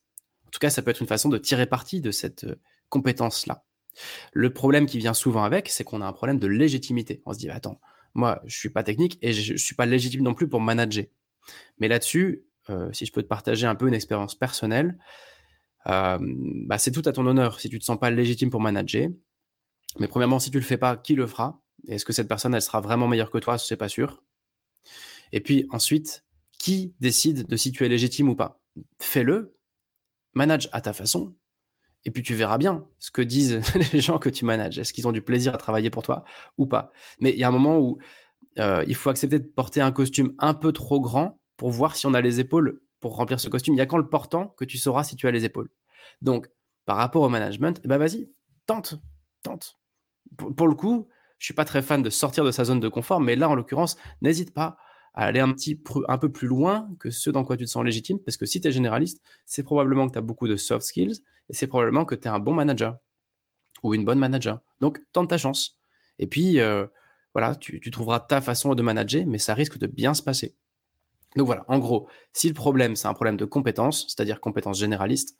En 0.46 0.50
tout 0.50 0.58
cas, 0.58 0.68
ça 0.68 0.82
peut 0.82 0.90
être 0.90 1.00
une 1.00 1.06
façon 1.06 1.30
de 1.30 1.38
tirer 1.38 1.64
parti 1.64 2.02
de 2.02 2.10
cette 2.10 2.44
euh, 2.44 2.60
compétence-là. 2.90 3.64
Le 4.34 4.52
problème 4.52 4.84
qui 4.84 4.98
vient 4.98 5.14
souvent 5.14 5.42
avec, 5.42 5.70
c'est 5.70 5.84
qu'on 5.84 6.02
a 6.02 6.06
un 6.06 6.12
problème 6.12 6.38
de 6.38 6.46
légitimité. 6.46 7.22
On 7.24 7.32
se 7.32 7.38
dit, 7.38 7.48
attends, 7.48 7.80
moi, 8.14 8.42
je 8.44 8.56
suis 8.56 8.70
pas 8.70 8.82
technique 8.82 9.18
et 9.22 9.32
je, 9.32 9.52
ne 9.52 9.58
suis 9.58 9.74
pas 9.74 9.86
légitime 9.86 10.22
non 10.22 10.34
plus 10.34 10.48
pour 10.48 10.60
manager. 10.60 11.06
Mais 11.78 11.88
là-dessus, 11.88 12.44
euh, 12.70 12.92
si 12.92 13.06
je 13.06 13.12
peux 13.12 13.22
te 13.22 13.28
partager 13.28 13.66
un 13.66 13.74
peu 13.74 13.88
une 13.88 13.94
expérience 13.94 14.34
personnelle, 14.34 14.98
bah, 15.84 16.78
c'est 16.78 16.92
tout 16.92 17.02
à 17.06 17.12
ton 17.12 17.26
honneur 17.26 17.58
si 17.58 17.68
tu 17.68 17.78
te 17.78 17.84
sens 17.84 17.98
pas 17.98 18.10
légitime 18.10 18.50
pour 18.50 18.60
manager. 18.60 19.08
Mais 19.98 20.08
premièrement, 20.08 20.38
si 20.38 20.50
tu 20.50 20.58
le 20.58 20.64
fais 20.64 20.78
pas, 20.78 20.96
qui 20.96 21.14
le 21.14 21.26
fera? 21.26 21.60
Est-ce 21.88 22.04
que 22.04 22.12
cette 22.12 22.28
personne, 22.28 22.54
elle 22.54 22.62
sera 22.62 22.80
vraiment 22.80 23.08
meilleure 23.08 23.30
que 23.30 23.38
toi? 23.38 23.58
C'est 23.58 23.76
pas 23.76 23.88
sûr. 23.88 24.22
Et 25.32 25.40
puis 25.40 25.66
ensuite, 25.70 26.24
qui 26.58 26.94
décide 27.00 27.46
de 27.46 27.56
si 27.56 27.72
tu 27.72 27.84
es 27.84 27.88
légitime 27.88 28.28
ou 28.28 28.36
pas? 28.36 28.60
Fais-le, 29.00 29.56
manage 30.34 30.68
à 30.72 30.80
ta 30.80 30.92
façon, 30.92 31.34
et 32.04 32.10
puis 32.10 32.22
tu 32.22 32.34
verras 32.34 32.58
bien 32.58 32.84
ce 32.98 33.10
que 33.10 33.22
disent 33.22 33.60
les 33.92 34.00
gens 34.00 34.18
que 34.18 34.28
tu 34.28 34.44
manages. 34.44 34.78
Est-ce 34.78 34.92
qu'ils 34.92 35.06
ont 35.06 35.12
du 35.12 35.22
plaisir 35.22 35.54
à 35.54 35.58
travailler 35.58 35.90
pour 35.90 36.02
toi 36.02 36.24
ou 36.58 36.66
pas? 36.66 36.92
Mais 37.20 37.30
il 37.30 37.38
y 37.38 37.44
a 37.44 37.48
un 37.48 37.52
moment 37.52 37.78
où 37.78 37.98
euh, 38.58 38.84
il 38.86 38.94
faut 38.94 39.10
accepter 39.10 39.38
de 39.38 39.46
porter 39.46 39.80
un 39.80 39.92
costume 39.92 40.34
un 40.38 40.54
peu 40.54 40.72
trop 40.72 41.00
grand 41.00 41.40
pour 41.56 41.70
voir 41.70 41.96
si 41.96 42.06
on 42.06 42.14
a 42.14 42.20
les 42.20 42.40
épaules 42.40 42.80
pour 43.00 43.16
remplir 43.16 43.40
ce 43.40 43.48
costume. 43.48 43.74
Il 43.74 43.76
n'y 43.76 43.82
a 43.82 43.86
qu'en 43.86 43.98
le 43.98 44.08
portant 44.08 44.48
que 44.56 44.64
tu 44.64 44.78
sauras 44.78 45.04
si 45.04 45.16
tu 45.16 45.26
as 45.26 45.30
les 45.30 45.44
épaules. 45.44 45.70
Donc, 46.20 46.48
par 46.84 46.96
rapport 46.96 47.22
au 47.22 47.28
management, 47.28 47.80
eh 47.84 47.88
ben 47.88 47.98
vas-y, 47.98 48.30
tente, 48.66 48.96
tente. 49.42 49.78
Pour, 50.36 50.66
le 50.66 50.74
coup, 50.74 51.08
je 51.38 51.44
suis 51.44 51.54
pas 51.54 51.64
très 51.64 51.82
fan 51.82 52.02
de 52.02 52.10
sortir 52.10 52.44
de 52.44 52.50
sa 52.50 52.64
zone 52.64 52.80
de 52.80 52.88
confort, 52.88 53.20
mais 53.20 53.36
là, 53.36 53.48
en 53.48 53.54
l'occurrence, 53.54 53.96
n'hésite 54.22 54.52
pas 54.52 54.76
à 55.14 55.26
aller 55.26 55.40
un, 55.40 55.52
petit, 55.52 55.82
un 56.08 56.16
peu 56.16 56.32
plus 56.32 56.48
loin 56.48 56.88
que 56.98 57.10
ce 57.10 57.28
dans 57.28 57.44
quoi 57.44 57.56
tu 57.56 57.64
te 57.64 57.70
sens 57.70 57.84
légitime, 57.84 58.18
parce 58.20 58.36
que 58.36 58.46
si 58.46 58.60
tu 58.60 58.68
es 58.68 58.72
généraliste, 58.72 59.22
c'est 59.44 59.62
probablement 59.62 60.06
que 60.08 60.12
tu 60.12 60.18
as 60.18 60.22
beaucoup 60.22 60.48
de 60.48 60.56
soft 60.56 60.86
skills, 60.86 61.22
et 61.48 61.54
c'est 61.54 61.66
probablement 61.66 62.04
que 62.04 62.14
tu 62.14 62.24
es 62.24 62.30
un 62.30 62.38
bon 62.38 62.54
manager, 62.54 62.98
ou 63.82 63.94
une 63.94 64.04
bonne 64.04 64.18
manager. 64.18 64.60
Donc, 64.80 65.00
tente 65.12 65.30
ta 65.30 65.38
chance. 65.38 65.78
Et 66.18 66.26
puis, 66.26 66.60
euh, 66.60 66.86
voilà, 67.34 67.54
tu, 67.54 67.80
trouveras 67.90 68.20
ta 68.20 68.40
façon 68.40 68.74
de 68.74 68.82
manager, 68.82 69.24
mais 69.26 69.38
ça 69.38 69.54
risque 69.54 69.78
de 69.78 69.86
bien 69.86 70.14
se 70.14 70.22
passer. 70.22 70.56
Donc 71.36 71.46
voilà, 71.46 71.64
en 71.68 71.78
gros, 71.78 72.08
si 72.34 72.48
le 72.48 72.54
problème, 72.54 72.94
c'est 72.94 73.08
un 73.08 73.14
problème 73.14 73.38
de 73.38 73.46
compétence, 73.46 74.06
c'est-à-dire 74.08 74.40
compétence 74.40 74.78
généraliste, 74.78 75.38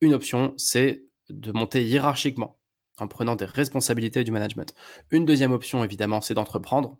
une 0.00 0.14
option, 0.14 0.54
c'est 0.56 1.04
de 1.30 1.50
monter 1.50 1.84
hiérarchiquement 1.84 2.58
en 2.98 3.08
prenant 3.08 3.34
des 3.34 3.44
responsabilités 3.44 4.22
du 4.22 4.30
management. 4.30 4.72
Une 5.10 5.24
deuxième 5.24 5.52
option, 5.52 5.82
évidemment, 5.82 6.20
c'est 6.20 6.34
d'entreprendre. 6.34 6.96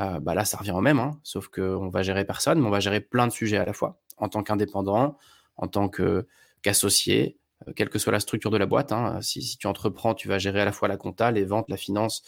Euh, 0.00 0.18
bah 0.18 0.34
là, 0.34 0.44
ça 0.44 0.56
revient 0.56 0.72
au 0.72 0.80
même, 0.80 0.98
hein, 0.98 1.20
sauf 1.22 1.46
qu'on 1.46 1.88
va 1.88 2.02
gérer 2.02 2.24
personne, 2.24 2.60
mais 2.60 2.66
on 2.66 2.70
va 2.70 2.80
gérer 2.80 3.00
plein 3.00 3.28
de 3.28 3.32
sujets 3.32 3.58
à 3.58 3.64
la 3.64 3.72
fois, 3.72 4.00
en 4.16 4.28
tant 4.28 4.42
qu'indépendant, 4.42 5.16
en 5.56 5.68
tant 5.68 5.88
qu'associé, 5.88 7.38
quelle 7.76 7.88
que 7.88 7.98
soit 7.98 8.12
la 8.12 8.20
structure 8.20 8.50
de 8.50 8.56
la 8.56 8.66
boîte. 8.66 8.92
Hein. 8.92 9.20
Si, 9.22 9.56
tu 9.58 9.66
entreprends, 9.66 10.14
tu 10.14 10.28
vas 10.28 10.38
gérer 10.38 10.60
à 10.60 10.64
la 10.64 10.72
fois 10.72 10.88
la 10.88 10.96
compta, 10.96 11.30
les 11.30 11.44
ventes, 11.44 11.68
la 11.68 11.76
finance, 11.76 12.22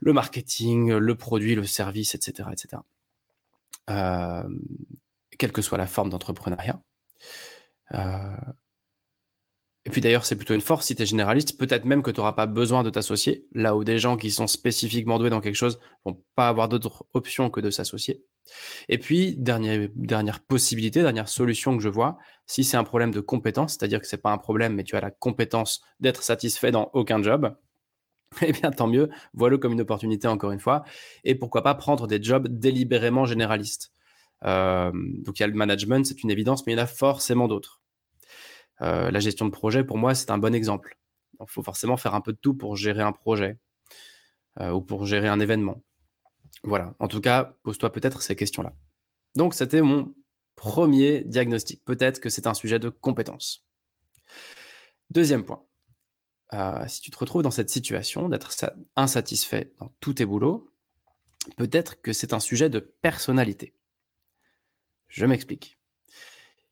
le 0.00 0.12
marketing, 0.12 0.92
le 0.92 1.14
produit, 1.14 1.54
le 1.54 1.64
service, 1.64 2.14
etc. 2.14 2.48
etc. 2.52 2.82
Euh, 3.90 4.48
quelle 5.38 5.52
que 5.52 5.62
soit 5.62 5.78
la 5.78 5.86
forme 5.86 6.10
d'entrepreneuriat. 6.10 6.80
Et 9.86 9.90
puis 9.90 10.00
d'ailleurs, 10.00 10.24
c'est 10.24 10.36
plutôt 10.36 10.54
une 10.54 10.62
force 10.62 10.86
si 10.86 10.96
tu 10.96 11.02
es 11.02 11.06
généraliste. 11.06 11.58
Peut-être 11.58 11.84
même 11.84 12.02
que 12.02 12.10
tu 12.10 12.20
n'auras 12.20 12.32
pas 12.32 12.46
besoin 12.46 12.82
de 12.82 12.90
t'associer, 12.90 13.46
là 13.52 13.76
où 13.76 13.84
des 13.84 13.98
gens 13.98 14.16
qui 14.16 14.30
sont 14.30 14.46
spécifiquement 14.46 15.18
doués 15.18 15.30
dans 15.30 15.42
quelque 15.42 15.56
chose 15.56 15.78
vont 16.04 16.22
pas 16.34 16.48
avoir 16.48 16.68
d'autre 16.68 17.04
option 17.12 17.50
que 17.50 17.60
de 17.60 17.70
s'associer. 17.70 18.24
Et 18.88 18.98
puis, 18.98 19.36
dernière, 19.36 19.88
dernière 19.96 20.40
possibilité, 20.40 21.02
dernière 21.02 21.28
solution 21.28 21.76
que 21.76 21.82
je 21.82 21.88
vois, 21.88 22.18
si 22.46 22.64
c'est 22.64 22.76
un 22.76 22.84
problème 22.84 23.10
de 23.10 23.20
compétence, 23.20 23.72
c'est-à-dire 23.72 24.00
que 24.00 24.06
c'est 24.06 24.22
pas 24.22 24.32
un 24.32 24.38
problème, 24.38 24.74
mais 24.74 24.84
tu 24.84 24.96
as 24.96 25.00
la 25.00 25.10
compétence 25.10 25.82
d'être 26.00 26.22
satisfait 26.22 26.70
dans 26.70 26.90
aucun 26.92 27.22
job, 27.22 27.56
eh 28.42 28.52
bien 28.52 28.70
tant 28.70 28.86
mieux, 28.86 29.10
vois-le 29.32 29.58
comme 29.58 29.72
une 29.72 29.80
opportunité 29.80 30.28
encore 30.28 30.52
une 30.52 30.60
fois. 30.60 30.84
Et 31.24 31.34
pourquoi 31.34 31.62
pas 31.62 31.74
prendre 31.74 32.06
des 32.06 32.22
jobs 32.22 32.48
délibérément 32.48 33.24
généralistes. 33.24 33.92
Euh, 34.44 34.92
donc 34.92 35.38
il 35.38 35.42
y 35.42 35.44
a 35.44 35.46
le 35.46 35.54
management, 35.54 36.04
c'est 36.04 36.22
une 36.22 36.30
évidence, 36.30 36.66
mais 36.66 36.72
il 36.72 36.76
y 36.76 36.80
en 36.80 36.84
a 36.84 36.86
forcément 36.86 37.48
d'autres. 37.48 37.80
Euh, 38.82 39.10
la 39.10 39.20
gestion 39.20 39.46
de 39.46 39.50
projet, 39.50 39.84
pour 39.84 39.98
moi, 39.98 40.14
c'est 40.14 40.30
un 40.30 40.38
bon 40.38 40.54
exemple. 40.54 40.98
Il 41.40 41.46
faut 41.48 41.62
forcément 41.62 41.96
faire 41.96 42.14
un 42.14 42.20
peu 42.20 42.32
de 42.32 42.38
tout 42.38 42.54
pour 42.54 42.76
gérer 42.76 43.02
un 43.02 43.12
projet 43.12 43.58
euh, 44.60 44.70
ou 44.70 44.80
pour 44.80 45.06
gérer 45.06 45.28
un 45.28 45.40
événement. 45.40 45.82
Voilà. 46.64 46.94
En 46.98 47.08
tout 47.08 47.20
cas, 47.20 47.56
pose-toi 47.62 47.92
peut-être 47.92 48.22
ces 48.22 48.36
questions-là. 48.36 48.74
Donc, 49.36 49.54
c'était 49.54 49.82
mon 49.82 50.14
premier 50.56 51.22
diagnostic. 51.24 51.84
Peut-être 51.84 52.20
que 52.20 52.28
c'est 52.28 52.46
un 52.46 52.54
sujet 52.54 52.78
de 52.78 52.88
compétence. 52.88 53.66
Deuxième 55.10 55.44
point. 55.44 55.64
Euh, 56.52 56.84
si 56.88 57.00
tu 57.00 57.10
te 57.10 57.18
retrouves 57.18 57.42
dans 57.42 57.50
cette 57.50 57.70
situation 57.70 58.28
d'être 58.28 58.52
insatisfait 58.96 59.72
dans 59.78 59.92
tous 60.00 60.14
tes 60.14 60.24
boulots, 60.24 60.70
peut-être 61.56 62.00
que 62.00 62.12
c'est 62.12 62.32
un 62.32 62.40
sujet 62.40 62.70
de 62.70 62.78
personnalité. 62.78 63.74
Je 65.08 65.26
m'explique. 65.26 65.78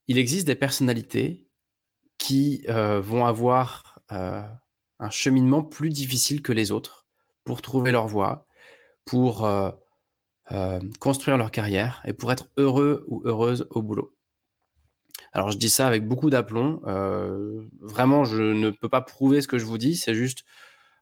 Il 0.08 0.18
existe 0.18 0.46
des 0.46 0.54
personnalités 0.54 1.48
qui 2.18 2.64
euh, 2.68 3.00
vont 3.00 3.26
avoir 3.26 4.00
euh, 4.12 4.42
un 4.98 5.10
cheminement 5.10 5.62
plus 5.62 5.90
difficile 5.90 6.42
que 6.42 6.52
les 6.52 6.70
autres 6.70 7.06
pour 7.44 7.60
trouver 7.60 7.90
leur 7.92 8.06
voie, 8.06 8.46
pour 9.04 9.44
construire 10.98 11.38
leur 11.38 11.50
carrière 11.50 12.02
et 12.04 12.12
pour 12.12 12.30
être 12.32 12.48
heureux 12.56 13.04
ou 13.08 13.22
heureuse 13.24 13.66
au 13.70 13.82
boulot. 13.82 14.14
Alors 15.32 15.50
je 15.50 15.56
dis 15.56 15.70
ça 15.70 15.86
avec 15.86 16.06
beaucoup 16.06 16.30
d'aplomb. 16.30 16.80
vraiment, 17.80 18.24
je 18.24 18.42
ne 18.42 18.70
peux 18.70 18.88
pas 18.88 19.00
prouver 19.00 19.40
ce 19.40 19.48
que 19.48 19.58
je 19.58 19.64
vous 19.64 19.78
dis, 19.78 19.96
c'est 19.96 20.14
juste 20.14 20.44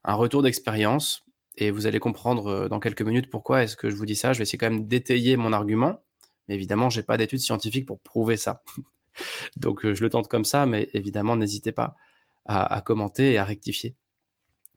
un 0.03 0.13
retour 0.13 0.41
d'expérience. 0.41 1.25
Et 1.57 1.69
vous 1.69 1.85
allez 1.85 1.99
comprendre 1.99 2.69
dans 2.69 2.79
quelques 2.79 3.01
minutes 3.01 3.29
pourquoi 3.29 3.63
est-ce 3.63 3.75
que 3.75 3.89
je 3.89 3.95
vous 3.95 4.05
dis 4.05 4.15
ça. 4.15 4.31
Je 4.31 4.37
vais 4.37 4.43
essayer 4.43 4.57
quand 4.57 4.69
même 4.69 4.87
d'étayer 4.87 5.35
mon 5.35 5.51
argument. 5.51 6.01
Mais 6.47 6.55
évidemment, 6.55 6.89
je 6.89 6.99
n'ai 6.99 7.05
pas 7.05 7.17
d'études 7.17 7.39
scientifiques 7.39 7.85
pour 7.85 7.99
prouver 7.99 8.37
ça. 8.37 8.63
Donc 9.57 9.85
euh, 9.85 9.93
je 9.93 10.03
le 10.03 10.09
tente 10.09 10.27
comme 10.27 10.45
ça, 10.45 10.65
mais 10.65 10.89
évidemment, 10.93 11.35
n'hésitez 11.35 11.71
pas 11.71 11.95
à, 12.45 12.81
commenter 12.81 13.33
et 13.33 13.37
à 13.37 13.45
rectifier, 13.45 13.95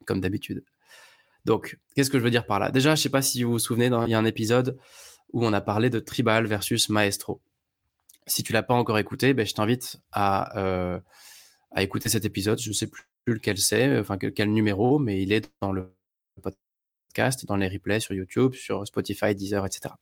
comme 0.04 0.20
d'habitude. 0.20 0.64
Donc, 1.44 1.78
qu'est-ce 1.94 2.10
que 2.10 2.18
je 2.18 2.24
veux 2.24 2.30
dire 2.30 2.46
par 2.46 2.58
là? 2.58 2.70
Déjà, 2.70 2.90
je 2.94 3.00
ne 3.00 3.02
sais 3.02 3.08
pas 3.10 3.22
si 3.22 3.42
vous 3.42 3.52
vous 3.52 3.58
souvenez, 3.58 3.86
il 3.86 4.10
y 4.10 4.14
a 4.14 4.18
un 4.18 4.24
épisode 4.24 4.78
où 5.32 5.44
on 5.44 5.52
a 5.52 5.60
parlé 5.60 5.90
de 5.90 5.98
tribal 5.98 6.46
versus 6.46 6.88
maestro. 6.88 7.40
Si 8.26 8.42
tu 8.42 8.52
l'as 8.52 8.62
pas 8.62 8.74
encore 8.74 8.98
écouté, 8.98 9.34
ben, 9.34 9.44
je 9.44 9.52
t'invite 9.52 9.98
à, 10.12 10.56
euh, 10.58 10.98
écouter 11.76 12.08
cet 12.08 12.24
épisode. 12.24 12.58
Je 12.60 12.68
ne 12.68 12.74
sais 12.74 12.86
plus 12.86 13.04
lequel 13.26 13.58
c'est, 13.58 13.98
enfin 13.98 14.16
quel 14.16 14.52
numéro, 14.52 14.98
mais 14.98 15.22
il 15.22 15.32
est 15.32 15.50
dans 15.60 15.72
le 15.72 15.94
podcast, 16.42 17.44
dans 17.46 17.56
les 17.56 17.68
replays 17.68 18.00
sur 18.00 18.14
YouTube, 18.14 18.54
sur 18.54 18.86
Spotify, 18.86 19.34
Deezer, 19.34 19.66
etc. 19.66 19.94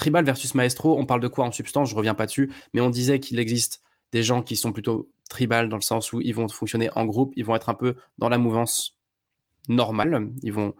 Tribal 0.00 0.24
versus 0.24 0.54
Maestro, 0.54 0.98
on 0.98 1.04
parle 1.04 1.20
de 1.20 1.28
quoi 1.28 1.44
en 1.44 1.52
substance? 1.52 1.90
Je 1.90 1.94
reviens 1.94 2.14
pas 2.14 2.26
dessus, 2.26 2.50
mais 2.72 2.80
on 2.80 2.88
disait 2.88 3.20
qu'il 3.20 3.38
existe 3.38 3.82
des 4.12 4.22
gens 4.22 4.42
qui 4.42 4.56
sont 4.56 4.72
plutôt 4.72 5.10
tribal 5.30 5.70
dans 5.70 5.76
le 5.76 5.82
sens 5.82 6.12
où 6.12 6.20
ils 6.20 6.34
vont 6.34 6.48
fonctionner 6.48 6.90
en 6.94 7.06
groupe, 7.06 7.32
ils 7.36 7.44
vont 7.44 7.56
être 7.56 7.70
un 7.70 7.74
peu 7.74 7.96
dans 8.18 8.28
la 8.28 8.36
mouvance 8.36 8.98
normale, 9.68 10.30
ils 10.42 10.52
vont 10.52 10.74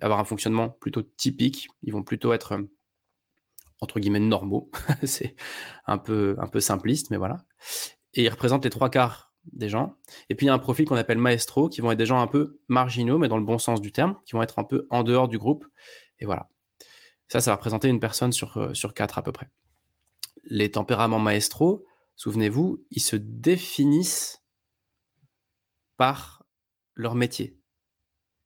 avoir 0.00 0.20
un 0.20 0.24
fonctionnement 0.24 0.68
plutôt 0.68 1.02
typique, 1.02 1.68
ils 1.82 1.92
vont 1.92 2.04
plutôt 2.04 2.32
être 2.32 2.60
entre 3.80 3.98
guillemets 3.98 4.20
normaux, 4.20 4.70
c'est 5.02 5.34
un 5.86 5.98
peu, 5.98 6.36
un 6.38 6.46
peu 6.46 6.60
simpliste, 6.60 7.10
mais 7.10 7.16
voilà. 7.16 7.44
Et 8.14 8.22
ils 8.22 8.28
représentent 8.28 8.64
les 8.64 8.70
trois 8.70 8.90
quarts 8.90 9.32
des 9.52 9.68
gens. 9.68 9.96
Et 10.30 10.34
puis 10.34 10.46
il 10.46 10.48
y 10.48 10.50
a 10.50 10.54
un 10.54 10.58
profil 10.58 10.86
qu'on 10.86 10.96
appelle 10.96 11.18
maestro, 11.18 11.68
qui 11.68 11.80
vont 11.80 11.90
être 11.90 11.98
des 11.98 12.06
gens 12.06 12.20
un 12.20 12.26
peu 12.26 12.60
marginaux, 12.68 13.18
mais 13.18 13.28
dans 13.28 13.36
le 13.36 13.44
bon 13.44 13.58
sens 13.58 13.80
du 13.80 13.92
terme, 13.92 14.16
qui 14.24 14.32
vont 14.32 14.42
être 14.42 14.58
un 14.58 14.64
peu 14.64 14.86
en 14.90 15.02
dehors 15.02 15.28
du 15.28 15.38
groupe. 15.38 15.66
Et 16.20 16.24
voilà. 16.24 16.48
Ça, 17.28 17.40
ça 17.40 17.50
va 17.50 17.56
représenter 17.56 17.88
une 17.88 18.00
personne 18.00 18.32
sur, 18.32 18.56
euh, 18.58 18.74
sur 18.74 18.94
quatre 18.94 19.18
à 19.18 19.22
peu 19.22 19.32
près. 19.32 19.50
Les 20.44 20.70
tempéraments 20.70 21.18
maestro, 21.18 21.84
souvenez-vous, 22.16 22.84
ils 22.90 23.02
se 23.02 23.16
définissent 23.16 24.42
par 25.96 26.44
leur 26.94 27.14
métier. 27.14 27.58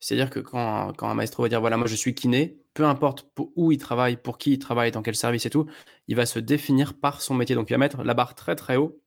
C'est-à-dire 0.00 0.30
que 0.30 0.40
quand, 0.40 1.02
un 1.02 1.14
maestro 1.14 1.42
va 1.42 1.48
dire 1.48 1.60
voilà, 1.60 1.76
moi 1.76 1.86
je 1.86 1.96
suis 1.96 2.14
kiné, 2.14 2.62
peu 2.74 2.84
importe 2.84 3.30
où 3.56 3.72
il 3.72 3.78
travaille, 3.78 4.16
pour 4.16 4.38
qui 4.38 4.52
il 4.52 4.58
travaille, 4.58 4.92
dans 4.92 5.02
quel 5.02 5.16
service 5.16 5.46
et 5.46 5.50
tout, 5.50 5.66
il 6.06 6.14
va 6.14 6.26
se 6.26 6.38
définir 6.38 6.94
par 6.98 7.20
son 7.20 7.34
métier. 7.34 7.56
Donc 7.56 7.68
il 7.70 7.72
va 7.72 7.78
mettre 7.78 8.02
la 8.04 8.14
barre 8.14 8.34
très 8.34 8.54
très 8.54 8.76
haut 8.76 9.02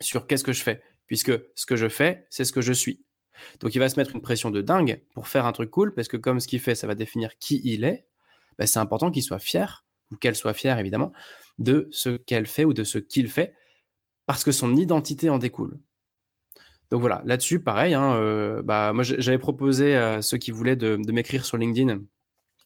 sur 0.00 0.26
qu'est-ce 0.26 0.44
que 0.44 0.52
je 0.52 0.62
fais, 0.62 0.82
puisque 1.06 1.32
ce 1.54 1.66
que 1.66 1.76
je 1.76 1.88
fais, 1.88 2.26
c'est 2.30 2.44
ce 2.44 2.52
que 2.52 2.60
je 2.60 2.72
suis. 2.72 3.04
Donc 3.60 3.74
il 3.74 3.78
va 3.78 3.88
se 3.88 3.98
mettre 3.98 4.14
une 4.14 4.20
pression 4.20 4.50
de 4.50 4.60
dingue 4.60 5.02
pour 5.14 5.28
faire 5.28 5.46
un 5.46 5.52
truc 5.52 5.70
cool, 5.70 5.94
parce 5.94 6.08
que 6.08 6.16
comme 6.16 6.40
ce 6.40 6.48
qu'il 6.48 6.60
fait, 6.60 6.74
ça 6.74 6.86
va 6.86 6.94
définir 6.94 7.38
qui 7.38 7.60
il 7.64 7.84
est, 7.84 8.06
ben, 8.58 8.66
c'est 8.66 8.80
important 8.80 9.10
qu'il 9.10 9.22
soit 9.22 9.38
fier, 9.38 9.86
ou 10.10 10.16
qu'elle 10.16 10.36
soit 10.36 10.54
fière 10.54 10.78
évidemment, 10.78 11.12
de 11.58 11.88
ce 11.90 12.10
qu'elle 12.16 12.46
fait 12.46 12.64
ou 12.64 12.74
de 12.74 12.84
ce 12.84 12.98
qu'il 12.98 13.28
fait, 13.28 13.54
parce 14.28 14.44
que 14.44 14.52
son 14.52 14.76
identité 14.76 15.30
en 15.30 15.38
découle. 15.38 15.78
Donc 16.90 17.00
voilà, 17.00 17.22
là-dessus, 17.24 17.60
pareil, 17.60 17.94
hein, 17.94 18.14
euh, 18.14 18.60
bah, 18.62 18.92
moi 18.92 19.02
j'avais 19.02 19.38
proposé 19.38 19.96
à 19.96 20.20
ceux 20.20 20.36
qui 20.36 20.50
voulaient 20.50 20.76
de, 20.76 20.96
m'écrire 21.10 21.46
sur 21.46 21.56
LinkedIn 21.56 21.94
euh, 21.94 21.96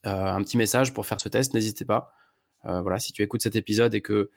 un 0.03 0.43
petit 0.43 0.57
message 0.57 0.93
pour 0.93 1.05
faire 1.05 1.21
ce 1.21 1.29
test, 1.29 1.53
n'hésitez 1.53 1.85
pas. 1.85 2.11
Euh, 2.65 2.81
voilà, 2.81 2.99
si 2.99 3.13
tu 3.13 3.23
écoutes 3.23 3.41
cet 3.41 3.55
épisode 3.55 3.95
et 3.95 4.01
que 4.01 4.29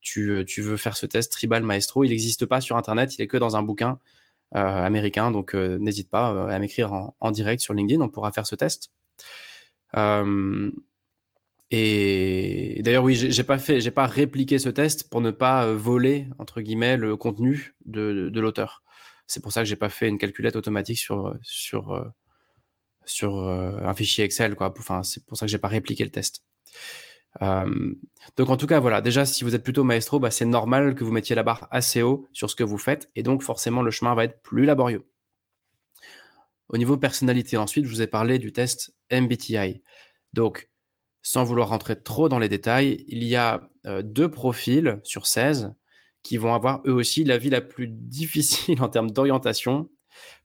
tu, 0.00 0.44
veux 0.58 0.76
faire 0.76 0.96
ce 0.96 1.06
test 1.06 1.32
Tribal 1.32 1.64
Maestro, 1.64 2.04
il 2.04 2.10
n'existe 2.10 2.46
pas 2.46 2.60
sur 2.60 2.76
Internet, 2.76 3.18
il 3.18 3.22
est 3.22 3.26
que 3.26 3.36
dans 3.36 3.56
un 3.56 3.62
bouquin 3.62 3.98
américain, 4.52 5.32
donc 5.32 5.54
n'hésite 5.54 6.08
pas 6.08 6.48
à 6.48 6.58
m'écrire 6.60 6.92
en, 6.92 7.30
direct 7.32 7.60
sur 7.60 7.74
LinkedIn, 7.74 8.00
on 8.00 8.08
pourra 8.08 8.30
faire 8.30 8.46
ce 8.46 8.54
test. 8.54 8.92
Et, 11.70 12.80
d'ailleurs, 12.82 13.04
oui, 13.04 13.14
j'ai 13.14 13.44
pas 13.44 13.58
fait, 13.58 13.80
j'ai 13.80 13.90
pas 13.90 14.06
répliqué 14.06 14.58
ce 14.58 14.70
test 14.70 15.10
pour 15.10 15.20
ne 15.20 15.30
pas 15.30 15.72
voler 15.72 16.26
entre 16.38 16.60
guillemets 16.62 16.96
le 16.96 17.16
contenu 17.16 17.74
de 17.84 18.40
l'auteur. 18.40 18.82
C'est 19.28 19.42
pour 19.42 19.52
ça 19.52 19.60
que 19.60 19.66
j'ai 19.66 19.76
pas 19.76 19.90
fait 19.90 20.08
une 20.08 20.18
calculette 20.18 20.56
automatique 20.56 20.98
sur, 20.98 21.36
sur, 21.42 21.92
euh, 21.92 22.04
sur 23.04 23.36
euh, 23.36 23.78
un 23.82 23.94
fichier 23.94 24.24
Excel. 24.24 24.56
Quoi. 24.56 24.74
Enfin, 24.78 25.02
c'est 25.02 25.24
pour 25.26 25.36
ça 25.36 25.44
que 25.44 25.52
j'ai 25.52 25.58
pas 25.58 25.68
répliqué 25.68 26.02
le 26.02 26.10
test. 26.10 26.44
Euh, 27.42 27.94
donc 28.38 28.48
en 28.48 28.56
tout 28.56 28.66
cas, 28.66 28.80
voilà, 28.80 29.02
déjà 29.02 29.26
si 29.26 29.44
vous 29.44 29.54
êtes 29.54 29.62
plutôt 29.62 29.84
maestro, 29.84 30.18
bah, 30.18 30.30
c'est 30.30 30.46
normal 30.46 30.94
que 30.94 31.04
vous 31.04 31.12
mettiez 31.12 31.36
la 31.36 31.42
barre 31.42 31.68
assez 31.70 32.00
haut 32.00 32.26
sur 32.32 32.48
ce 32.50 32.56
que 32.56 32.64
vous 32.64 32.78
faites 32.78 33.10
et 33.16 33.22
donc 33.22 33.42
forcément 33.42 33.82
le 33.82 33.90
chemin 33.90 34.14
va 34.14 34.24
être 34.24 34.40
plus 34.40 34.64
laborieux. 34.64 35.06
Au 36.70 36.78
niveau 36.78 36.96
personnalité, 36.96 37.58
ensuite, 37.58 37.84
je 37.84 37.90
vous 37.90 38.02
ai 38.02 38.06
parlé 38.06 38.38
du 38.38 38.52
test 38.52 38.94
MBTI. 39.12 39.82
Donc, 40.32 40.70
sans 41.22 41.44
vouloir 41.44 41.68
rentrer 41.68 42.00
trop 42.00 42.28
dans 42.28 42.38
les 42.38 42.48
détails, 42.48 43.04
il 43.08 43.24
y 43.24 43.36
a 43.36 43.68
deux 44.02 44.30
profils 44.30 45.00
sur 45.02 45.26
16 45.26 45.74
qui 46.22 46.36
vont 46.36 46.54
avoir 46.54 46.82
eux 46.86 46.92
aussi 46.92 47.24
la 47.24 47.38
vie 47.38 47.50
la 47.50 47.60
plus 47.60 47.88
difficile 47.90 48.82
en 48.82 48.88
termes 48.88 49.10
d'orientation 49.10 49.90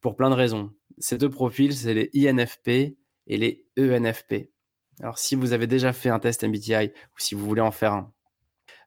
pour 0.02 0.16
plein 0.16 0.30
de 0.30 0.36
raisons. 0.36 0.72
Ces 0.98 1.18
deux 1.18 1.30
profils, 1.30 1.74
c'est 1.74 1.94
les 1.94 2.10
INFP 2.16 2.70
et 3.28 3.38
les 3.38 3.66
ENFP. 3.78 4.50
Alors, 5.00 5.18
si 5.18 5.36
vous 5.36 5.54
avez 5.54 5.68
déjà 5.68 5.92
fait 5.92 6.10
un 6.10 6.20
test 6.20 6.44
MBTI 6.44 6.92
ou 6.94 7.20
si 7.20 7.36
vous 7.36 7.46
voulez 7.46 7.62
en 7.62 7.72
faire 7.72 7.94
un, 7.94 8.14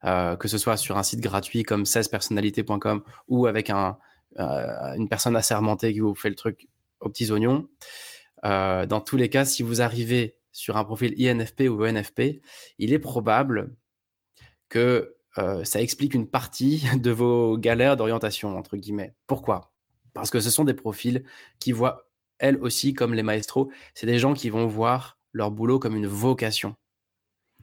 euh, 0.05 0.37
que 0.37 0.46
ce 0.46 0.59
soit 0.59 0.77
sur 0.77 0.96
un 0.99 1.03
site 1.03 1.20
gratuit 1.20 1.64
comme 1.64 1.83
16personnalités.com 1.83 3.03
ou 3.29 3.46
avec 3.46 3.70
euh, 3.70 3.92
une 4.96 5.09
personne 5.09 5.35
assermentée 5.37 5.92
qui 5.92 6.01
vous 6.01 6.14
fait 6.14 6.29
le 6.29 6.37
truc 6.37 6.68
aux 7.01 7.09
petits 7.09 7.31
oignons, 7.33 7.68
euh, 8.44 8.87
dans 8.87 9.01
tous 9.01 9.16
les 9.16 9.29
cas, 9.29 9.44
si 9.44 9.62
vous 9.62 9.83
arrivez 9.83 10.36
sur 10.56 10.78
un 10.78 10.84
profil 10.84 11.14
INFP 11.18 11.68
ou 11.68 11.84
ENFP, 11.84 12.40
il 12.78 12.94
est 12.94 12.98
probable 12.98 13.76
que 14.70 15.14
euh, 15.36 15.64
ça 15.64 15.82
explique 15.82 16.14
une 16.14 16.26
partie 16.26 16.82
de 16.96 17.10
vos 17.10 17.58
galères 17.58 17.98
d'orientation, 17.98 18.56
entre 18.56 18.78
guillemets. 18.78 19.14
Pourquoi? 19.26 19.74
Parce 20.14 20.30
que 20.30 20.40
ce 20.40 20.48
sont 20.48 20.64
des 20.64 20.72
profils 20.72 21.24
qui 21.58 21.72
voient, 21.72 22.08
elles 22.38 22.56
aussi, 22.56 22.94
comme 22.94 23.12
les 23.12 23.22
maestros, 23.22 23.68
c'est 23.94 24.06
des 24.06 24.18
gens 24.18 24.32
qui 24.32 24.48
vont 24.48 24.66
voir 24.66 25.18
leur 25.34 25.50
boulot 25.50 25.78
comme 25.78 25.94
une 25.94 26.06
vocation. 26.06 26.74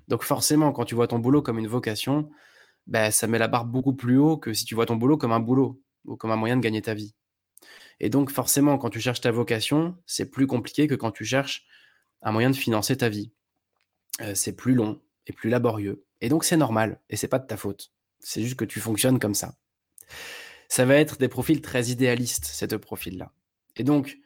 Donc 0.07 0.21
forcément, 0.21 0.71
quand 0.71 0.85
tu 0.85 0.93
vois 0.93 1.07
ton 1.07 1.17
boulot 1.17 1.41
comme 1.41 1.57
une 1.57 1.67
vocation, 1.67 2.29
ben, 2.85 3.09
ça 3.09 3.25
met 3.25 3.39
la 3.39 3.47
barre 3.47 3.65
beaucoup 3.65 3.93
plus 3.95 4.17
haut 4.17 4.37
que 4.37 4.53
si 4.53 4.65
tu 4.65 4.75
vois 4.75 4.85
ton 4.85 4.97
boulot 4.97 5.17
comme 5.17 5.31
un 5.31 5.39
boulot 5.39 5.81
ou 6.05 6.15
comme 6.15 6.29
un 6.29 6.35
moyen 6.35 6.57
de 6.57 6.61
gagner 6.61 6.83
ta 6.83 6.93
vie. 6.93 7.15
Et 7.99 8.11
donc 8.11 8.29
forcément, 8.29 8.77
quand 8.77 8.91
tu 8.91 8.99
cherches 8.99 9.21
ta 9.21 9.31
vocation, 9.31 9.97
c'est 10.05 10.29
plus 10.29 10.45
compliqué 10.45 10.85
que 10.85 10.95
quand 10.95 11.11
tu 11.11 11.25
cherches 11.25 11.65
un 12.23 12.31
moyen 12.31 12.49
de 12.49 12.55
financer 12.55 12.97
ta 12.97 13.09
vie. 13.09 13.31
Euh, 14.21 14.35
c'est 14.35 14.53
plus 14.53 14.73
long 14.73 15.01
et 15.27 15.33
plus 15.33 15.49
laborieux. 15.49 16.03
Et 16.21 16.29
donc 16.29 16.43
c'est 16.43 16.57
normal, 16.57 16.99
et 17.09 17.17
c'est 17.17 17.27
pas 17.27 17.39
de 17.39 17.47
ta 17.47 17.57
faute. 17.57 17.91
C'est 18.19 18.41
juste 18.41 18.55
que 18.55 18.65
tu 18.65 18.79
fonctionnes 18.79 19.19
comme 19.19 19.35
ça. 19.35 19.55
Ça 20.69 20.85
va 20.85 20.95
être 20.95 21.17
des 21.17 21.27
profils 21.27 21.61
très 21.61 21.87
idéalistes, 21.87 22.45
ces 22.45 22.67
deux 22.67 22.79
profils-là. 22.79 23.31
Et 23.75 23.83
donc, 23.83 24.17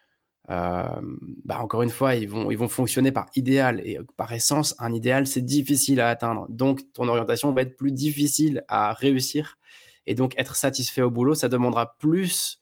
euh, 0.49 1.01
bah 1.43 1.59
encore 1.59 1.81
une 1.81 1.89
fois, 1.89 2.15
ils 2.15 2.29
vont, 2.29 2.51
ils 2.51 2.57
vont 2.57 2.69
fonctionner 2.69 3.11
par 3.11 3.27
idéal. 3.35 3.81
Et 3.85 3.99
par 4.15 4.31
essence, 4.31 4.75
un 4.79 4.93
idéal, 4.93 5.27
c'est 5.27 5.41
difficile 5.41 5.99
à 5.99 6.09
atteindre. 6.09 6.45
Donc, 6.49 6.81
ton 6.93 7.07
orientation 7.07 7.51
va 7.51 7.63
être 7.63 7.75
plus 7.75 7.91
difficile 7.91 8.63
à 8.67 8.93
réussir. 8.93 9.57
Et 10.05 10.15
donc, 10.15 10.33
être 10.37 10.55
satisfait 10.55 11.01
au 11.01 11.11
boulot, 11.11 11.35
ça 11.35 11.49
demandera 11.49 11.97
plus 11.97 12.61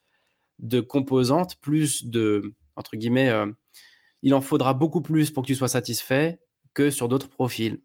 de 0.60 0.82
composantes, 0.82 1.58
plus 1.58 2.06
de, 2.06 2.54
entre 2.76 2.96
guillemets, 2.98 3.30
euh, 3.30 3.52
il 4.22 4.34
en 4.34 4.42
faudra 4.42 4.74
beaucoup 4.74 5.02
plus 5.02 5.32
pour 5.32 5.44
que 5.44 5.48
tu 5.48 5.56
sois 5.56 5.68
satisfait 5.68 6.40
que 6.74 6.90
sur 6.90 7.08
d'autres 7.08 7.30
profils. 7.30 7.82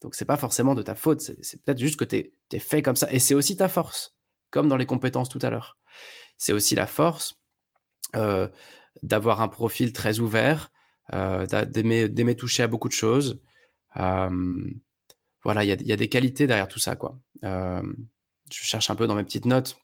Donc, 0.00 0.14
c'est 0.14 0.24
pas 0.24 0.36
forcément 0.36 0.74
de 0.74 0.82
ta 0.82 0.94
faute. 0.94 1.20
C'est 1.20 1.62
peut-être 1.62 1.78
juste 1.78 1.98
que 1.98 2.04
tu 2.04 2.32
es, 2.52 2.58
fait 2.58 2.82
comme 2.82 2.96
ça. 2.96 3.10
Et 3.10 3.18
c'est 3.18 3.34
aussi 3.34 3.56
ta 3.56 3.68
force, 3.68 4.16
comme 4.50 4.68
dans 4.68 4.76
les 4.76 4.86
compétences 4.86 5.28
tout 5.28 5.38
à 5.42 5.50
l'heure. 5.50 5.78
C'est 6.36 6.52
aussi 6.52 6.74
la 6.74 6.86
force 6.86 7.40
euh, 8.16 8.48
d'avoir 9.02 9.40
un 9.40 9.48
profil 9.48 9.92
très 9.92 10.20
ouvert, 10.20 10.70
euh, 11.12 11.46
d'aimer 11.66 12.36
toucher 12.36 12.64
à 12.64 12.66
beaucoup 12.66 12.88
de 12.88 12.92
choses. 12.92 13.40
Euh, 13.96 14.70
voilà, 15.42 15.64
il 15.64 15.68
y, 15.68 15.92
a, 15.92 15.96
des 15.96 16.08
qualités 16.08 16.46
derrière 16.46 16.68
tout 16.68 16.78
ça. 16.78 16.96
quoi. 16.96 17.18
je 17.42 17.82
cherche 18.50 18.90
un 18.90 18.94
peu 18.94 19.06
dans 19.06 19.14
mes 19.14 19.24
petites 19.24 19.46
notes. 19.46 19.76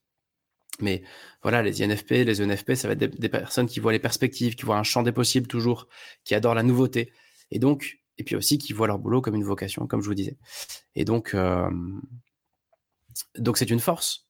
Mais 0.81 1.03
voilà, 1.43 1.63
les 1.63 1.83
INFP, 1.83 2.11
les 2.25 2.41
ENFP, 2.41 2.75
ça 2.75 2.89
va 2.89 2.95
être 2.95 3.19
des, 3.19 3.29
personnes 3.29 3.67
qui 3.67 3.81
voient 3.81 3.93
les 3.93 3.99
perspectives, 3.99 4.55
qui 4.55 4.65
voient 4.65 4.79
un 4.79 4.83
champ 4.83 5.03
des 5.03 5.13
possibles 5.13 5.47
toujours, 5.47 5.89
qui 6.25 6.35
adorent 6.35 6.55
la 6.55 6.63
nouveauté. 6.63 7.13
Et 7.51 7.59
donc, 7.59 7.99
et 8.19 8.25
puis 8.25 8.37
aussi 8.37 8.59
qui 8.59 8.73
voient 8.73 8.87
leur 8.87 8.99
boulot 8.99 9.21
comme 9.21 9.35
une 9.35 9.45
vocation, 9.45 9.87
comme 9.87 10.03
je 10.03 10.07
vous 10.07 10.15
disais. 10.15 10.37
Et 10.95 11.05
donc, 11.05 11.35
euh, 11.35 11.71
donc 13.39 13.59
c'est 13.59 13.71
une 13.71 13.81
force. 13.81 14.29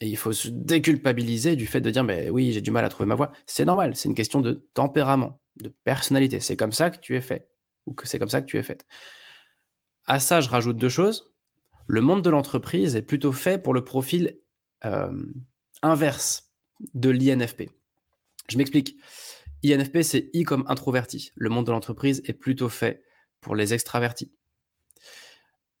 Et 0.00 0.08
il 0.08 0.16
faut 0.16 0.32
se 0.32 0.48
déculpabiliser 0.48 1.56
du 1.56 1.66
fait 1.66 1.80
de 1.80 1.90
dire, 1.90 2.04
mais 2.04 2.30
oui, 2.30 2.52
j'ai 2.52 2.60
du 2.60 2.70
mal 2.70 2.84
à 2.84 2.88
trouver 2.88 3.08
ma 3.08 3.16
voie. 3.16 3.32
C'est 3.46 3.64
normal, 3.64 3.96
c'est 3.96 4.08
une 4.08 4.14
question 4.14 4.40
de 4.40 4.68
tempérament, 4.74 5.40
de 5.60 5.74
personnalité. 5.84 6.40
C'est 6.40 6.56
comme 6.56 6.72
ça 6.72 6.90
que 6.90 6.98
tu 6.98 7.16
es 7.16 7.20
fait, 7.20 7.50
ou 7.86 7.94
que 7.94 8.06
c'est 8.06 8.18
comme 8.18 8.28
ça 8.28 8.40
que 8.40 8.46
tu 8.46 8.58
es 8.58 8.62
faite. 8.62 8.86
À 10.06 10.20
ça, 10.20 10.40
je 10.40 10.48
rajoute 10.48 10.76
deux 10.76 10.88
choses. 10.88 11.34
Le 11.86 12.00
monde 12.00 12.22
de 12.22 12.30
l'entreprise 12.30 12.96
est 12.96 13.02
plutôt 13.02 13.32
fait 13.32 13.60
pour 13.60 13.74
le 13.74 13.82
profil 13.82 14.38
euh, 14.84 15.10
inverse 15.82 16.50
de 16.94 17.10
l'INFP. 17.10 17.70
Je 18.48 18.58
m'explique. 18.58 18.96
INFP, 19.64 20.02
c'est 20.02 20.30
I 20.32 20.44
comme 20.44 20.64
introverti. 20.68 21.32
Le 21.34 21.48
monde 21.48 21.66
de 21.66 21.72
l'entreprise 21.72 22.22
est 22.24 22.32
plutôt 22.32 22.68
fait 22.68 23.02
pour 23.40 23.56
les 23.56 23.74
extravertis. 23.74 24.32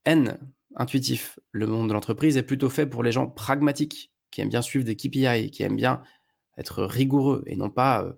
N, 0.04 0.38
intuitif. 0.74 1.38
Le 1.52 1.66
monde 1.66 1.88
de 1.88 1.94
l'entreprise 1.94 2.36
est 2.36 2.42
plutôt 2.42 2.70
fait 2.70 2.86
pour 2.86 3.02
les 3.02 3.12
gens 3.12 3.26
pragmatiques, 3.28 4.12
qui 4.30 4.40
aiment 4.40 4.48
bien 4.48 4.62
suivre 4.62 4.84
des 4.84 4.96
KPI, 4.96 5.50
qui 5.50 5.62
aiment 5.62 5.76
bien 5.76 6.02
être 6.56 6.82
rigoureux 6.82 7.42
et 7.46 7.56
non 7.56 7.70
pas 7.70 8.02
euh, 8.02 8.12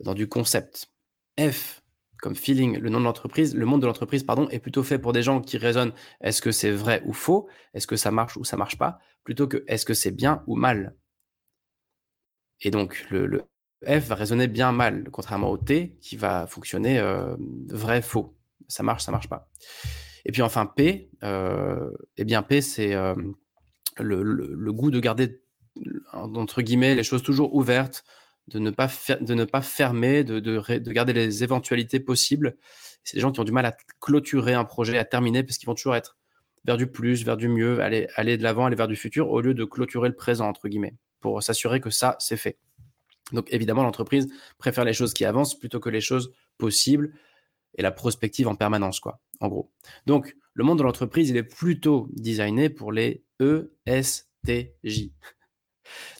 dans 0.00 0.14
du 0.14 0.28
concept. 0.28 0.90
F, 1.38 1.82
comme 2.18 2.34
feeling, 2.34 2.78
le 2.78 2.88
nom 2.88 3.00
de 3.00 3.04
l'entreprise, 3.04 3.54
le 3.54 3.66
monde 3.66 3.82
de 3.82 3.86
l'entreprise, 3.86 4.22
pardon, 4.22 4.48
est 4.48 4.58
plutôt 4.58 4.82
fait 4.82 4.98
pour 4.98 5.12
des 5.12 5.22
gens 5.22 5.40
qui 5.40 5.58
raisonnent 5.58 5.92
est-ce 6.20 6.40
que 6.40 6.52
c'est 6.52 6.70
vrai 6.70 7.02
ou 7.04 7.12
faux, 7.12 7.48
est-ce 7.74 7.86
que 7.86 7.96
ça 7.96 8.10
marche 8.10 8.36
ou 8.36 8.44
ça 8.44 8.56
marche 8.56 8.78
pas, 8.78 8.98
plutôt 9.24 9.46
que 9.46 9.64
est-ce 9.66 9.84
que 9.84 9.94
c'est 9.94 10.10
bien 10.10 10.42
ou 10.46 10.56
mal. 10.56 10.94
Et 12.62 12.70
donc 12.70 13.06
le, 13.10 13.42
F 13.84 14.06
va 14.08 14.14
raisonner 14.14 14.46
bien 14.46 14.72
mal, 14.72 15.08
contrairement 15.10 15.50
au 15.50 15.58
T 15.58 15.96
qui 16.00 16.16
va 16.16 16.46
fonctionner 16.46 16.98
euh, 16.98 17.36
vrai-faux 17.68 18.36
ça 18.68 18.82
marche, 18.82 19.04
ça 19.04 19.12
marche 19.12 19.28
pas. 19.28 19.48
Et 20.24 20.32
puis 20.32 20.42
enfin 20.42 20.66
P, 20.66 21.10
euh, 21.22 21.90
eh 22.16 22.24
bien 22.24 22.42
P 22.42 22.60
c'est 22.60 22.94
euh, 22.94 23.14
le, 23.98 24.72
goût 24.72 24.90
de 24.90 25.00
garder 25.00 25.42
entre 26.12 26.62
guillemets 26.62 26.94
les 26.94 27.02
choses 27.02 27.22
toujours 27.22 27.54
ouvertes, 27.54 28.04
de 28.48 28.58
ne 28.58 28.70
pas, 28.70 28.88
de 29.20 29.34
ne 29.34 29.44
pas 29.44 29.62
fermer, 29.62 30.24
de, 30.24 30.40
de, 30.40 30.92
garder 30.92 31.12
les 31.12 31.44
éventualités 31.44 32.00
possibles. 32.00 32.56
C'est 33.04 33.16
des 33.16 33.20
gens 33.20 33.32
qui 33.32 33.40
ont 33.40 33.44
du 33.44 33.52
mal 33.52 33.66
à 33.66 33.76
clôturer 34.00 34.54
un 34.54 34.64
projet, 34.64 34.98
à 34.98 35.04
terminer, 35.04 35.42
parce 35.42 35.58
qu'ils 35.58 35.66
vont 35.66 35.74
toujours 35.74 35.96
être 35.96 36.16
vers 36.64 36.76
du 36.76 36.86
plus, 36.86 37.24
vers 37.24 37.36
du 37.36 37.48
mieux, 37.48 37.80
aller, 37.80 38.08
aller 38.14 38.36
de 38.36 38.42
l'avant, 38.42 38.66
aller 38.66 38.76
vers 38.76 38.88
du 38.88 38.96
futur, 38.96 39.30
au 39.30 39.40
lieu 39.40 39.54
de 39.54 39.64
clôturer 39.64 40.08
le 40.08 40.14
présent, 40.14 40.48
entre 40.48 40.68
guillemets. 40.68 40.94
Pour 41.22 41.42
s'assurer 41.42 41.80
que 41.80 41.88
ça, 41.90 42.16
c'est 42.18 42.36
fait. 42.36 42.58
Donc 43.32 43.46
évidemment, 43.50 43.82
l'entreprise 43.82 44.28
préfère 44.58 44.84
les 44.84 44.92
choses 44.92 45.14
qui 45.14 45.24
avancent 45.24 45.58
plutôt 45.58 45.80
que 45.80 45.88
les 45.88 46.02
choses 46.02 46.32
possibles 46.58 47.14
et 47.74 47.82
la 47.82 47.90
prospective 47.90 48.48
en 48.48 48.54
permanence, 48.54 49.00
quoi, 49.00 49.20
en 49.40 49.48
gros. 49.48 49.72
Donc, 50.06 50.36
le 50.54 50.64
monde 50.64 50.78
de 50.78 50.82
l'entreprise, 50.82 51.30
il 51.30 51.36
est 51.36 51.42
plutôt 51.42 52.08
designé 52.12 52.68
pour 52.68 52.92
les 52.92 53.24
ESTJ. 53.86 55.10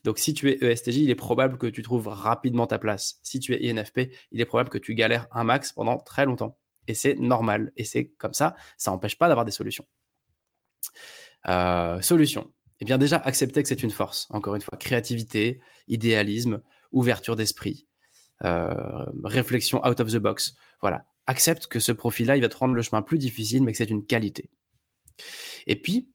Donc, 0.05 0.19
si 0.19 0.35
tu 0.35 0.51
es 0.51 0.59
ESTJ, 0.65 0.97
il 0.99 1.11
est 1.11 1.15
probable 1.15 1.59
que 1.59 1.67
tu 1.67 1.83
trouves 1.83 2.09
rapidement 2.09 2.67
ta 2.67 2.79
place. 2.79 3.19
Si 3.23 3.41
tu 3.41 3.55
es 3.55 3.71
INFP, 3.71 4.11
il 4.31 4.41
est 4.41 4.47
probable 4.47 4.71
que 4.71 4.79
tu 4.79 4.95
galères 4.95 5.27
un 5.33 5.45
max 5.45 5.73
pendant 5.73 5.99
très 5.99 6.25
longtemps. 6.25 6.59
Et 6.89 6.95
c'est 6.95 7.15
normal. 7.15 7.73
Et 7.77 7.85
c'est 7.85 8.07
comme 8.19 8.35
ça. 8.35 8.57
Ça 8.77 8.91
n'empêche 8.91 9.17
pas 9.19 9.29
d'avoir 9.29 9.45
des 9.45 9.53
solutions. 9.53 9.87
Euh, 11.49 12.01
solution. 12.01 12.53
Eh 12.83 12.85
bien, 12.85 12.99
déjà, 12.99 13.19
accepter 13.19 13.63
que 13.63 13.69
c'est 13.69 13.85
une 13.85 13.93
force. 13.93 14.27
Encore 14.31 14.57
une 14.57 14.61
fois, 14.61 14.77
créativité, 14.77 15.61
idéalisme, 15.87 16.63
ouverture 16.91 17.37
d'esprit, 17.37 17.87
euh, 18.43 19.07
réflexion 19.23 19.87
out 19.87 20.01
of 20.01 20.11
the 20.11 20.17
box. 20.17 20.57
Voilà. 20.81 21.07
Accepte 21.29 21.69
que 21.69 21.79
ce 21.79 21.93
profil-là, 21.93 22.37
il 22.37 22.43
va 22.43 22.49
te 22.49 22.57
rendre 22.57 22.75
le 22.75 22.83
chemin 22.83 23.01
plus 23.01 23.19
difficile, 23.19 23.63
mais 23.63 23.71
que 23.71 23.79
c'est 23.79 23.89
une 23.89 24.05
qualité. 24.05 24.51
Et 25.69 25.77
puis, 25.77 26.11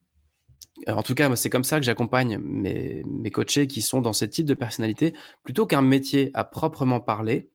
euh, 0.88 0.92
en 0.92 1.02
tout 1.02 1.14
cas, 1.14 1.34
c'est 1.36 1.48
comme 1.48 1.64
ça 1.64 1.80
que 1.80 1.86
j'accompagne 1.86 2.36
mes, 2.36 3.02
mes, 3.06 3.30
coachés 3.30 3.66
qui 3.66 3.80
sont 3.80 4.02
dans 4.02 4.12
ce 4.12 4.26
type 4.26 4.44
de 4.44 4.52
personnalité. 4.52 5.14
Plutôt 5.44 5.64
qu'un 5.64 5.80
métier 5.80 6.30
à 6.34 6.44
proprement 6.44 7.00
parler, 7.00 7.50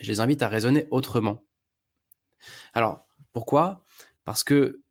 je 0.00 0.08
les 0.08 0.18
invite 0.18 0.42
à 0.42 0.48
raisonner 0.48 0.88
autrement. 0.90 1.44
Alors, 2.74 3.06
pourquoi? 3.32 3.84
Parce 4.24 4.42
que 4.42 4.82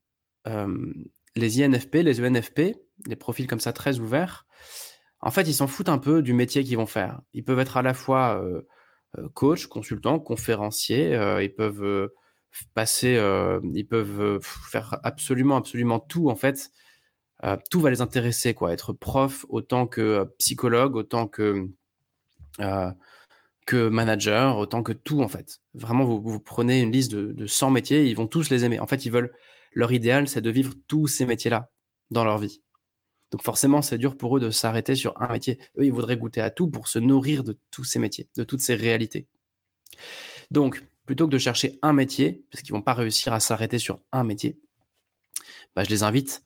euh, 0.48 0.94
les 1.36 1.62
INFP, 1.62 1.96
les 1.96 2.22
ENFP, 2.22 2.85
les 3.08 3.16
profils 3.16 3.48
comme 3.48 3.60
ça 3.60 3.74
très 3.74 4.00
ouverts, 4.00 4.46
en 5.22 5.32
fait, 5.32 5.44
ils 5.44 5.54
s'en 5.54 5.68
foutent 5.68 5.90
un 5.90 5.98
peu 5.98 6.22
du 6.22 6.34
métier 6.34 6.64
qu'ils 6.64 6.78
vont 6.78 6.86
faire. 6.86 7.22
Ils 7.34 7.44
peuvent 7.44 7.60
être 7.60 7.78
à 7.78 7.82
la 7.82 7.94
fois 7.94 8.42
euh, 8.44 8.62
coach, 9.34 9.68
consultant, 9.68 10.20
conférencier, 10.20 11.14
ils 11.42 11.54
peuvent 11.54 12.10
passer, 12.74 13.20
ils 13.74 13.88
peuvent 13.88 14.40
faire 14.42 15.00
absolument, 15.04 15.58
absolument 15.58 16.00
tout 16.00 16.30
en 16.30 16.36
fait 16.36 16.72
euh, 17.44 17.58
tout 17.70 17.82
va 17.82 17.90
les 17.90 18.02
intéresser, 18.02 18.54
quoi. 18.54 18.72
Être 18.74 18.94
prof 18.94 19.46
autant 19.50 19.88
que 19.88 20.02
euh, 20.02 20.26
psychologue, 20.40 20.96
autant 20.96 21.28
que, 21.28 21.70
euh, 22.62 22.92
que 23.66 23.90
manager, 23.90 24.58
autant 24.58 24.84
que 24.84 24.94
tout, 24.94 25.22
en 25.22 25.28
fait. 25.28 25.60
Vraiment, 25.74 26.06
vous, 26.06 26.22
vous 26.22 26.40
prenez 26.40 26.82
une 26.82 26.92
liste 26.92 27.12
de, 27.12 27.34
de 27.34 27.46
100 27.48 27.72
métiers, 27.72 28.06
ils 28.08 28.16
vont 28.16 28.28
tous 28.28 28.50
les 28.50 28.66
aimer. 28.66 28.80
En 28.80 28.88
fait, 28.88 29.06
ils 29.06 29.12
veulent, 29.12 29.34
leur 29.74 29.92
idéal, 29.92 30.28
c'est 30.28 30.42
de 30.42 30.50
vivre 30.50 30.74
tous 30.88 31.08
ces 31.08 31.26
métiers-là 31.26 31.72
dans 32.12 32.24
leur 32.24 32.38
vie. 32.38 32.62
Donc 33.32 33.44
forcément, 33.44 33.82
c'est 33.82 33.98
dur 33.98 34.18
pour 34.18 34.38
eux 34.38 34.40
de 34.40 34.50
s'arrêter 34.50 34.96
sur 34.96 35.20
un 35.22 35.32
métier. 35.32 35.60
Eux, 35.78 35.86
ils 35.86 35.92
voudraient 35.92 36.18
goûter 36.18 36.42
à 36.42 36.50
tout 36.50 36.70
pour 36.70 36.88
se 36.88 37.00
nourrir 37.00 37.44
de 37.44 37.58
tous 37.72 37.84
ces 37.84 38.00
métiers, 38.00 38.30
de 38.38 38.44
toutes 38.44 38.62
ces 38.62 38.76
réalités. 38.76 39.28
Donc, 40.52 40.84
plutôt 41.06 41.28
que 41.28 41.32
de 41.32 41.38
chercher 41.38 41.80
un 41.82 41.94
métier, 41.94 42.46
parce 42.52 42.62
qu'ils 42.62 42.74
vont 42.74 42.82
pas 42.82 42.94
réussir 42.94 43.34
à 43.34 43.40
s'arrêter 43.40 43.80
sur 43.80 44.00
un 44.12 44.24
métier, 44.24 44.60
bah, 45.76 45.84
je 45.84 45.90
les 45.90 46.04
invite 46.04 46.46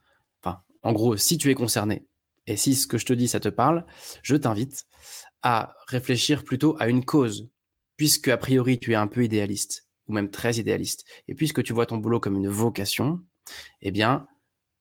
en 0.84 0.94
gros, 0.94 1.18
si 1.18 1.38
tu 1.38 1.50
es 1.50 1.56
concerné 1.56 2.06
et 2.48 2.58
si 2.58 2.76
ce 2.76 2.88
que 2.88 2.98
je 2.98 3.06
te 3.06 3.14
dis, 3.14 3.28
ça 3.28 3.40
te 3.40 3.50
parle, 3.50 3.86
je 4.24 4.36
t'invite 4.36 4.86
à 5.42 5.76
réfléchir 5.88 6.44
plutôt 6.44 6.76
à 6.80 6.88
une 6.88 7.06
cause, 7.06 7.50
puisque 7.98 8.30
a 8.30 8.38
priori 8.38 8.80
tu 8.80 8.94
es 8.94 8.96
un 8.96 9.08
peu 9.08 9.24
idéaliste 9.24 9.88
ou 10.08 10.14
même 10.14 10.32
très 10.32 10.56
idéaliste, 10.56 11.06
et 11.28 11.36
puisque 11.36 11.62
tu 11.62 11.74
vois 11.74 11.86
ton 11.86 11.98
boulot 11.98 12.20
comme 12.20 12.36
une 12.36 12.50
vocation, 12.50 13.20
eh 13.82 13.92
bien, 13.92 14.28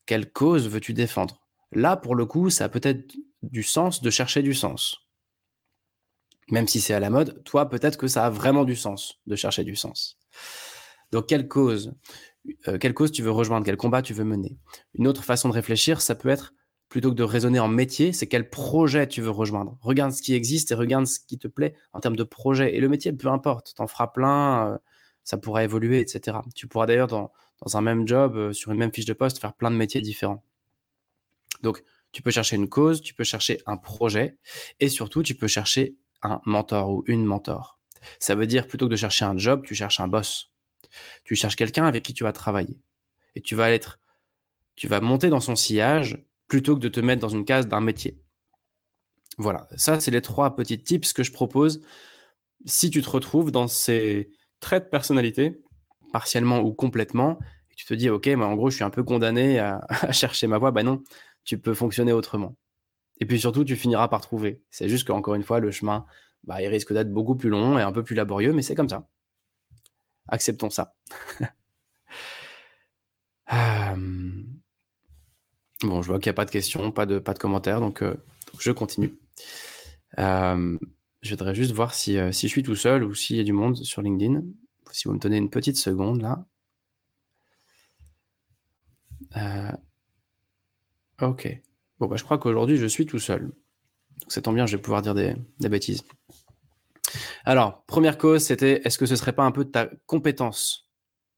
quelle 0.07 0.33
cause 0.33 0.69
veux-tu 0.69 0.95
défendre? 0.95 1.48
Là, 1.73 1.97
pour 1.97 2.15
le 2.15 2.27
coup, 2.27 2.51
ça 2.51 2.65
a 2.65 2.69
peut-être 2.69 3.15
du 3.43 3.63
sens 3.63 4.03
de 4.03 4.11
chercher 4.11 4.43
du 4.43 4.55
sens. 4.55 5.09
Même 6.51 6.67
si 6.67 6.81
c'est 6.81 6.95
à 6.95 7.01
la 7.01 7.11
mode, 7.11 7.43
toi, 7.45 7.69
peut-être 7.69 7.99
que 7.99 8.09
ça 8.09 8.25
a 8.27 8.31
vraiment 8.31 8.65
du 8.65 8.75
sens 8.75 9.21
de 9.27 9.37
chercher 9.37 9.65
du 9.65 9.77
sens. 9.77 10.19
Donc, 11.13 11.27
quelle 11.27 11.47
cause 11.47 11.95
euh, 12.69 12.79
quelle 12.79 12.95
cause 12.95 13.13
tu 13.13 13.23
veux 13.23 13.31
rejoindre, 13.31 13.67
quel 13.67 13.77
combat 13.77 14.03
tu 14.03 14.15
veux 14.15 14.25
mener? 14.25 14.59
Une 14.95 15.07
autre 15.07 15.25
façon 15.25 15.49
de 15.49 15.55
réfléchir, 15.55 16.01
ça 16.01 16.15
peut 16.15 16.29
être, 16.29 16.55
plutôt 16.89 17.11
que 17.11 17.17
de 17.17 17.23
raisonner 17.23 17.61
en 17.61 17.69
métier, 17.69 18.13
c'est 18.13 18.27
quel 18.27 18.49
projet 18.49 19.07
tu 19.07 19.21
veux 19.21 19.31
rejoindre? 19.31 19.77
Regarde 19.83 20.13
ce 20.13 20.23
qui 20.23 20.35
existe 20.35 20.73
et 20.73 20.75
regarde 20.75 21.07
ce 21.07 21.21
qui 21.21 21.39
te 21.39 21.49
plaît 21.49 21.75
en 21.93 22.01
termes 22.01 22.17
de 22.17 22.25
projet. 22.25 22.75
Et 22.75 22.81
le 22.81 22.89
métier, 22.89 23.13
peu 23.13 23.29
importe, 23.29 23.75
tu 23.77 23.83
en 23.83 23.87
feras 23.87 24.09
plein, 24.09 24.73
euh, 24.73 24.79
ça 25.25 25.37
pourra 25.37 25.65
évoluer, 25.65 26.01
etc. 26.01 26.39
Tu 26.55 26.67
pourras 26.67 26.87
d'ailleurs, 26.87 27.09
dans, 27.09 27.31
un 27.75 27.81
même 27.83 28.09
job, 28.09 28.37
euh, 28.37 28.53
sur 28.53 28.73
une 28.73 28.79
même 28.79 28.93
fiche 28.93 29.05
de 29.05 29.13
poste, 29.13 29.39
faire 29.39 29.53
plein 29.53 29.71
de 29.71 29.77
métiers 29.77 30.01
différents. 30.01 30.43
Donc, 31.63 31.83
tu 32.13 32.23
peux 32.23 32.31
chercher 32.31 32.57
une 32.57 32.69
cause, 32.69 33.03
tu 33.03 33.15
peux 33.15 33.25
chercher 33.25 33.61
un 33.67 33.77
projet, 33.77 34.39
et 34.81 34.89
surtout, 34.89 35.23
tu 35.23 35.35
peux 35.35 35.49
chercher 35.49 35.97
un 36.23 36.41
mentor 36.45 36.91
ou 36.91 37.05
une 37.07 37.25
mentor. 37.25 37.79
Ça 38.19 38.35
veut 38.35 38.47
dire, 38.47 38.67
plutôt 38.67 38.87
que 38.87 38.93
de 38.93 38.97
chercher 38.97 39.25
un 39.25 39.37
job, 39.37 39.63
tu 39.65 39.75
cherches 39.75 40.01
un 40.01 40.09
boss. 40.09 40.53
Tu 41.25 41.35
cherches 41.35 41.57
quelqu'un 41.57 41.85
avec 41.85 42.03
qui 42.05 42.15
tu 42.15 42.25
vas 42.25 42.33
travailler. 42.33 42.81
Et 43.35 43.43
tu 43.43 43.55
vas 43.55 43.71
être, 43.71 43.99
tu 44.77 44.89
vas 44.89 45.01
monter 45.01 45.29
dans 45.29 45.41
son 45.41 45.57
sillage 45.57 46.19
plutôt 46.47 46.75
que 46.75 46.81
de 46.81 46.89
te 46.89 47.01
mettre 47.01 47.21
dans 47.21 47.29
une 47.29 47.45
case 47.45 47.69
d'un 47.69 47.81
métier. 47.81 48.19
Voilà, 49.37 49.69
ça 49.77 50.01
c'est 50.01 50.11
les 50.11 50.23
trois 50.23 50.57
petits 50.57 50.83
tips 50.83 51.13
que 51.13 51.23
je 51.23 51.31
propose 51.31 51.81
si 52.67 52.91
tu 52.91 53.03
te 53.03 53.11
retrouves 53.11 53.53
dans 53.53 53.69
ces 53.69 54.31
traits 54.61 54.85
de 54.85 54.89
personnalité, 54.89 55.61
partiellement 56.13 56.61
ou 56.61 56.73
complètement, 56.73 57.39
et 57.71 57.75
tu 57.77 57.85
te 57.85 57.95
dis 57.95 58.11
ok, 58.11 58.27
en 58.27 58.55
gros 58.57 58.71
je 58.71 58.77
suis 58.77 58.85
un 58.85 58.91
peu 58.91 59.05
condamné 59.05 59.61
à, 59.61 59.87
chercher 60.13 60.49
ma 60.49 60.59
voie, 60.59 60.73
bah 60.73 60.83
non, 60.83 61.03
tu 61.49 61.59
peux 61.59 61.73
fonctionner 61.73 62.13
autrement. 62.13 62.57
Et 63.21 63.27
puis 63.27 63.41
surtout, 63.41 63.65
tu 63.65 63.75
finiras 63.75 64.09
par 64.09 64.21
trouver. 64.21 64.63
C'est 64.69 64.87
juste 64.91 65.07
qu'encore 65.07 65.35
une 65.35 65.43
fois, 65.43 65.61
le 65.61 65.71
chemin, 65.71 66.05
bah, 66.45 66.61
il 66.61 66.69
risque 66.69 66.93
d'être 66.93 67.11
beaucoup 67.11 67.37
plus 67.37 67.49
long 67.49 67.79
et 67.79 67.83
un 67.83 67.91
peu 67.91 68.05
plus 68.05 68.15
laborieux, 68.15 68.53
mais 68.53 68.61
c'est 68.61 68.75
comme 68.75 68.91
ça. 68.91 69.09
Acceptons 70.29 70.71
ça. 70.71 70.95
Euh, 73.51 73.97
bon, 75.83 76.03
je 76.03 76.09
vois 76.09 76.19
qu'il 76.19 76.29
n'y 76.29 76.35
a 76.35 76.35
pas 76.35 76.45
de 76.45 76.51
questions, 76.51 76.93
pas 76.93 77.07
de, 77.07 77.19
pas 77.19 77.33
de 77.33 77.39
commentaires, 77.39 77.81
donc, 77.81 78.03
euh, 78.03 78.15
je 78.59 78.71
continue. 78.73 79.19
Euh, 80.19 80.79
je 81.23 81.31
voudrais 81.31 81.55
juste 81.55 81.73
voir 81.73 81.95
si, 81.95 82.19
si 82.31 82.47
je 82.47 82.53
suis 82.53 82.63
tout 82.63 82.77
seul 82.77 83.05
ou 83.05 83.15
s'il 83.15 83.37
y 83.37 83.41
a 83.41 83.45
du 83.45 83.55
monde 83.55 83.77
sur 83.77 84.03
LinkedIn. 84.03 84.43
Si 84.93 85.09
vous 85.09 85.15
me 85.15 85.19
tenez 85.19 85.39
une 85.39 85.49
petite 85.49 85.79
seconde 85.79 86.21
là. 86.21 86.45
Ok. 91.21 91.63
Bon, 91.99 92.07
bah, 92.07 92.17
je 92.17 92.25
crois 92.25 92.39
qu'aujourd'hui, 92.39 92.77
je 92.77 92.87
suis 92.87 93.07
tout 93.07 93.19
seul. 93.19 93.43
Donc, 93.43 94.33
ça 94.33 94.41
bien, 94.41 94.67
je 94.67 94.77
vais 94.77 94.83
pouvoir 94.83 95.03
dire 95.03 95.15
des, 95.15 95.35
bêtises. 95.69 96.03
Alors, 97.45 97.85
première 97.87 98.19
cause, 98.19 98.45
c'était 98.45 98.83
est-ce 98.85 98.99
que 98.99 99.07
ce 99.07 99.17
serait 99.17 99.33
pas 99.33 99.45
un 99.45 99.53
peu 99.53 99.65
ta 99.65 99.89
compétence 100.07 100.91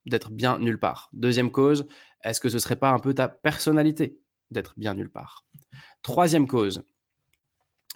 d'être 0.07 0.31
bien 0.31 0.59
nulle 0.59 0.79
part? 0.79 1.09
Deuxième 1.13 1.51
cause, 1.51 1.87
est-ce 2.25 2.41
que 2.41 2.49
ce 2.49 2.59
serait 2.59 2.77
pas 2.77 2.91
un 2.91 2.99
peu 2.99 3.15
ta 3.15 3.29
personnalité 3.29 4.19
d'être 4.51 4.75
bien 4.77 4.95
nulle 4.95 5.11
part? 5.11 5.47
Troisième 6.03 6.47
cause, 6.47 6.83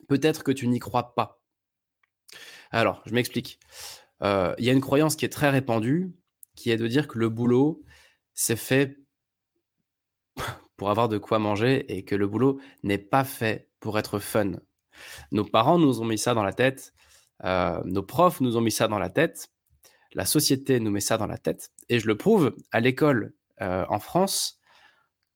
peut-être 0.08 0.44
que 0.44 0.52
tu 0.52 0.68
n'y 0.68 0.78
crois 0.78 1.14
pas. 1.14 1.40
Alors, 2.70 3.02
je 3.06 3.14
m'explique. 3.14 3.58
Euh, 4.22 4.54
il 4.58 4.64
y 4.64 4.70
a 4.70 4.72
une 4.72 4.80
croyance 4.80 5.16
qui 5.16 5.24
est 5.24 5.30
très 5.30 5.50
répandue, 5.50 6.12
qui 6.54 6.70
est 6.70 6.76
de 6.76 6.86
dire 6.86 7.08
que 7.08 7.18
le 7.18 7.28
boulot, 7.28 7.82
c'est 8.34 8.56
fait 8.56 8.98
pour 10.76 10.90
avoir 10.90 11.08
de 11.08 11.18
quoi 11.18 11.38
manger 11.38 11.84
et 11.94 12.04
que 12.04 12.14
le 12.14 12.26
boulot 12.26 12.60
n'est 12.82 12.98
pas 12.98 13.24
fait 13.24 13.68
pour 13.80 13.98
être 13.98 14.18
fun. 14.18 14.52
Nos 15.32 15.44
parents 15.44 15.78
nous 15.78 16.00
ont 16.00 16.04
mis 16.04 16.18
ça 16.18 16.34
dans 16.34 16.44
la 16.44 16.52
tête 16.52 16.94
euh, 17.42 17.80
nos 17.84 18.02
profs 18.02 18.40
nous 18.40 18.56
ont 18.56 18.60
mis 18.60 18.70
ça 18.70 18.88
dans 18.88 18.98
la 18.98 19.10
tête. 19.10 19.50
La 20.12 20.24
société 20.24 20.78
nous 20.80 20.90
met 20.90 21.00
ça 21.00 21.18
dans 21.18 21.26
la 21.26 21.38
tête. 21.38 21.70
Et 21.88 21.98
je 21.98 22.06
le 22.06 22.16
prouve 22.16 22.54
à 22.70 22.80
l'école 22.80 23.34
euh, 23.60 23.84
en 23.88 23.98
France. 23.98 24.60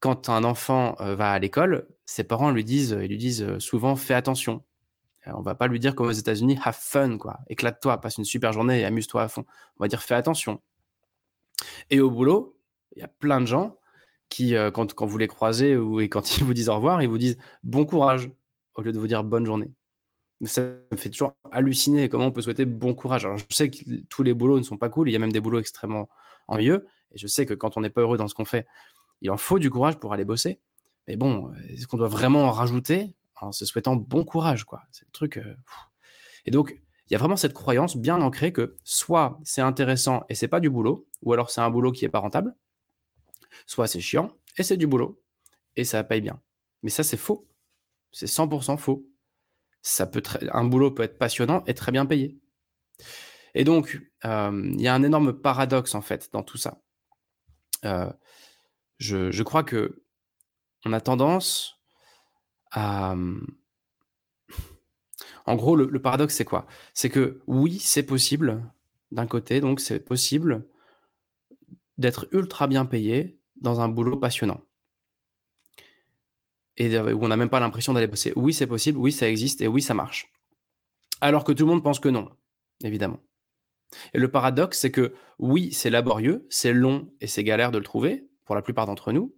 Quand 0.00 0.28
un 0.28 0.44
enfant 0.44 0.96
euh, 1.00 1.16
va 1.16 1.32
à 1.32 1.38
l'école, 1.38 1.88
ses 2.06 2.22
parents 2.22 2.50
lui 2.50 2.64
disent, 2.64 2.96
ils 3.02 3.08
lui 3.08 3.18
disent 3.18 3.58
souvent 3.58 3.96
fais 3.96 4.14
attention. 4.14 4.64
On 5.26 5.42
va 5.42 5.54
pas 5.54 5.66
lui 5.66 5.78
dire 5.78 5.94
comme 5.94 6.06
aux 6.06 6.12
États-Unis 6.12 6.58
have 6.64 6.78
fun 6.80 7.18
quoi, 7.18 7.40
éclate-toi, 7.48 8.00
passe 8.00 8.16
une 8.16 8.24
super 8.24 8.52
journée 8.54 8.80
et 8.80 8.84
amuse-toi 8.86 9.24
à 9.24 9.28
fond. 9.28 9.44
On 9.78 9.84
va 9.84 9.88
dire 9.88 10.02
fais 10.02 10.14
attention. 10.14 10.62
Et 11.90 12.00
au 12.00 12.10
boulot, 12.10 12.56
il 12.96 13.00
y 13.00 13.02
a 13.02 13.08
plein 13.08 13.40
de 13.40 13.46
gens 13.46 13.77
qui, 14.28 14.54
quand, 14.74 14.94
quand 14.94 15.06
vous 15.06 15.18
les 15.18 15.28
croisez 15.28 15.76
ou 15.76 16.00
et 16.00 16.08
quand 16.08 16.36
ils 16.38 16.44
vous 16.44 16.54
disent 16.54 16.68
au 16.68 16.74
revoir, 16.74 17.02
ils 17.02 17.08
vous 17.08 17.18
disent 17.18 17.38
bon 17.62 17.84
courage 17.84 18.30
au 18.74 18.82
lieu 18.82 18.92
de 18.92 18.98
vous 18.98 19.06
dire 19.06 19.24
bonne 19.24 19.46
journée 19.46 19.72
ça 20.46 20.62
me 20.92 20.96
fait 20.96 21.10
toujours 21.10 21.34
halluciner 21.50 22.08
comment 22.08 22.26
on 22.26 22.32
peut 22.32 22.42
souhaiter 22.42 22.64
bon 22.64 22.94
courage. 22.94 23.24
Alors, 23.24 23.38
je 23.38 23.44
sais 23.50 23.70
que 23.70 23.76
tous 24.08 24.22
les 24.22 24.34
boulots 24.34 24.58
ne 24.58 24.64
sont 24.64 24.76
pas 24.76 24.88
cool, 24.88 25.08
il 25.08 25.12
y 25.12 25.16
a 25.16 25.18
même 25.18 25.32
des 25.32 25.40
boulots 25.40 25.58
extrêmement 25.58 26.08
ennuyeux, 26.46 26.86
et 27.12 27.18
je 27.18 27.26
sais 27.26 27.46
que 27.46 27.54
quand 27.54 27.76
on 27.76 27.80
n'est 27.80 27.90
pas 27.90 28.02
heureux 28.02 28.18
dans 28.18 28.28
ce 28.28 28.34
qu'on 28.34 28.44
fait, 28.44 28.66
il 29.20 29.30
en 29.30 29.36
faut 29.36 29.58
du 29.58 29.70
courage 29.70 29.96
pour 29.96 30.12
aller 30.12 30.24
bosser. 30.24 30.60
Mais 31.08 31.16
bon, 31.16 31.52
est-ce 31.68 31.86
qu'on 31.86 31.96
doit 31.96 32.08
vraiment 32.08 32.44
en 32.44 32.52
rajouter 32.52 33.14
en 33.40 33.52
se 33.52 33.64
souhaitant 33.64 33.96
bon 33.96 34.24
courage, 34.24 34.64
quoi? 34.64 34.82
C'est 34.90 35.06
le 35.06 35.12
truc. 35.12 35.38
Euh, 35.38 35.56
et 36.44 36.50
donc, 36.50 36.78
il 37.08 37.12
y 37.12 37.16
a 37.16 37.18
vraiment 37.18 37.36
cette 37.36 37.54
croyance 37.54 37.96
bien 37.96 38.20
ancrée 38.20 38.52
que 38.52 38.76
soit 38.84 39.40
c'est 39.42 39.62
intéressant 39.62 40.24
et 40.28 40.34
c'est 40.34 40.48
pas 40.48 40.60
du 40.60 40.70
boulot, 40.70 41.06
ou 41.22 41.32
alors 41.32 41.50
c'est 41.50 41.60
un 41.60 41.70
boulot 41.70 41.90
qui 41.92 42.04
est 42.04 42.10
pas 42.10 42.18
rentable, 42.18 42.54
soit 43.66 43.86
c'est 43.86 44.00
chiant 44.00 44.36
et 44.56 44.62
c'est 44.62 44.76
du 44.76 44.86
boulot 44.86 45.22
et 45.76 45.84
ça 45.84 46.04
paye 46.04 46.20
bien. 46.20 46.40
Mais 46.82 46.90
ça, 46.90 47.02
c'est 47.02 47.16
faux. 47.16 47.48
C'est 48.12 48.26
100% 48.26 48.78
faux 48.78 49.08
ça 49.82 50.06
peut 50.06 50.22
un 50.52 50.64
boulot 50.64 50.90
peut 50.90 51.02
être 51.02 51.18
passionnant 51.18 51.62
et 51.66 51.74
très 51.74 51.92
bien 51.92 52.06
payé. 52.06 52.38
Et 53.54 53.64
donc, 53.64 54.00
euh, 54.24 54.70
il 54.74 54.80
y 54.80 54.88
a 54.88 54.94
un 54.94 55.02
énorme 55.02 55.32
paradoxe 55.32 55.94
en 55.94 56.02
fait 56.02 56.30
dans 56.32 56.42
tout 56.42 56.58
ça. 56.58 56.82
Euh, 57.84 58.10
je, 58.98 59.42
crois 59.42 59.62
que 59.62 60.02
on 60.84 60.92
a 60.92 61.00
tendance 61.00 61.78
à. 62.70 63.14
En 65.46 65.56
gros, 65.56 65.76
le, 65.76 66.02
paradoxe, 66.02 66.34
c'est 66.34 66.44
quoi? 66.44 66.66
C'est 66.92 67.08
que 67.08 67.40
oui, 67.46 67.78
c'est 67.78 68.02
possible, 68.02 68.62
d'un 69.12 69.26
côté, 69.26 69.62
donc 69.62 69.80
c'est 69.80 70.00
possible 70.00 70.66
d'être 71.96 72.28
ultra 72.32 72.66
bien 72.66 72.84
payé 72.84 73.37
dans 73.60 73.80
un 73.80 73.88
boulot 73.88 74.16
passionnant. 74.16 74.60
Et 76.76 76.96
où 76.98 77.24
on 77.24 77.28
n'a 77.28 77.36
même 77.36 77.48
pas 77.48 77.60
l'impression 77.60 77.92
d'aller 77.92 78.06
bosser. 78.06 78.32
Oui, 78.36 78.54
c'est 78.54 78.66
possible, 78.66 78.98
oui, 78.98 79.10
ça 79.10 79.28
existe, 79.28 79.60
et 79.60 79.66
oui, 79.66 79.82
ça 79.82 79.94
marche. 79.94 80.30
Alors 81.20 81.42
que 81.44 81.52
tout 81.52 81.64
le 81.64 81.72
monde 81.72 81.82
pense 81.82 81.98
que 81.98 82.08
non, 82.08 82.30
évidemment. 82.84 83.20
Et 84.14 84.18
le 84.18 84.30
paradoxe, 84.30 84.78
c'est 84.78 84.92
que 84.92 85.14
oui, 85.38 85.72
c'est 85.72 85.90
laborieux, 85.90 86.46
c'est 86.50 86.72
long 86.72 87.12
et 87.20 87.26
c'est 87.26 87.42
galère 87.42 87.72
de 87.72 87.78
le 87.78 87.84
trouver, 87.84 88.28
pour 88.44 88.54
la 88.54 88.62
plupart 88.62 88.86
d'entre 88.86 89.12
nous, 89.12 89.34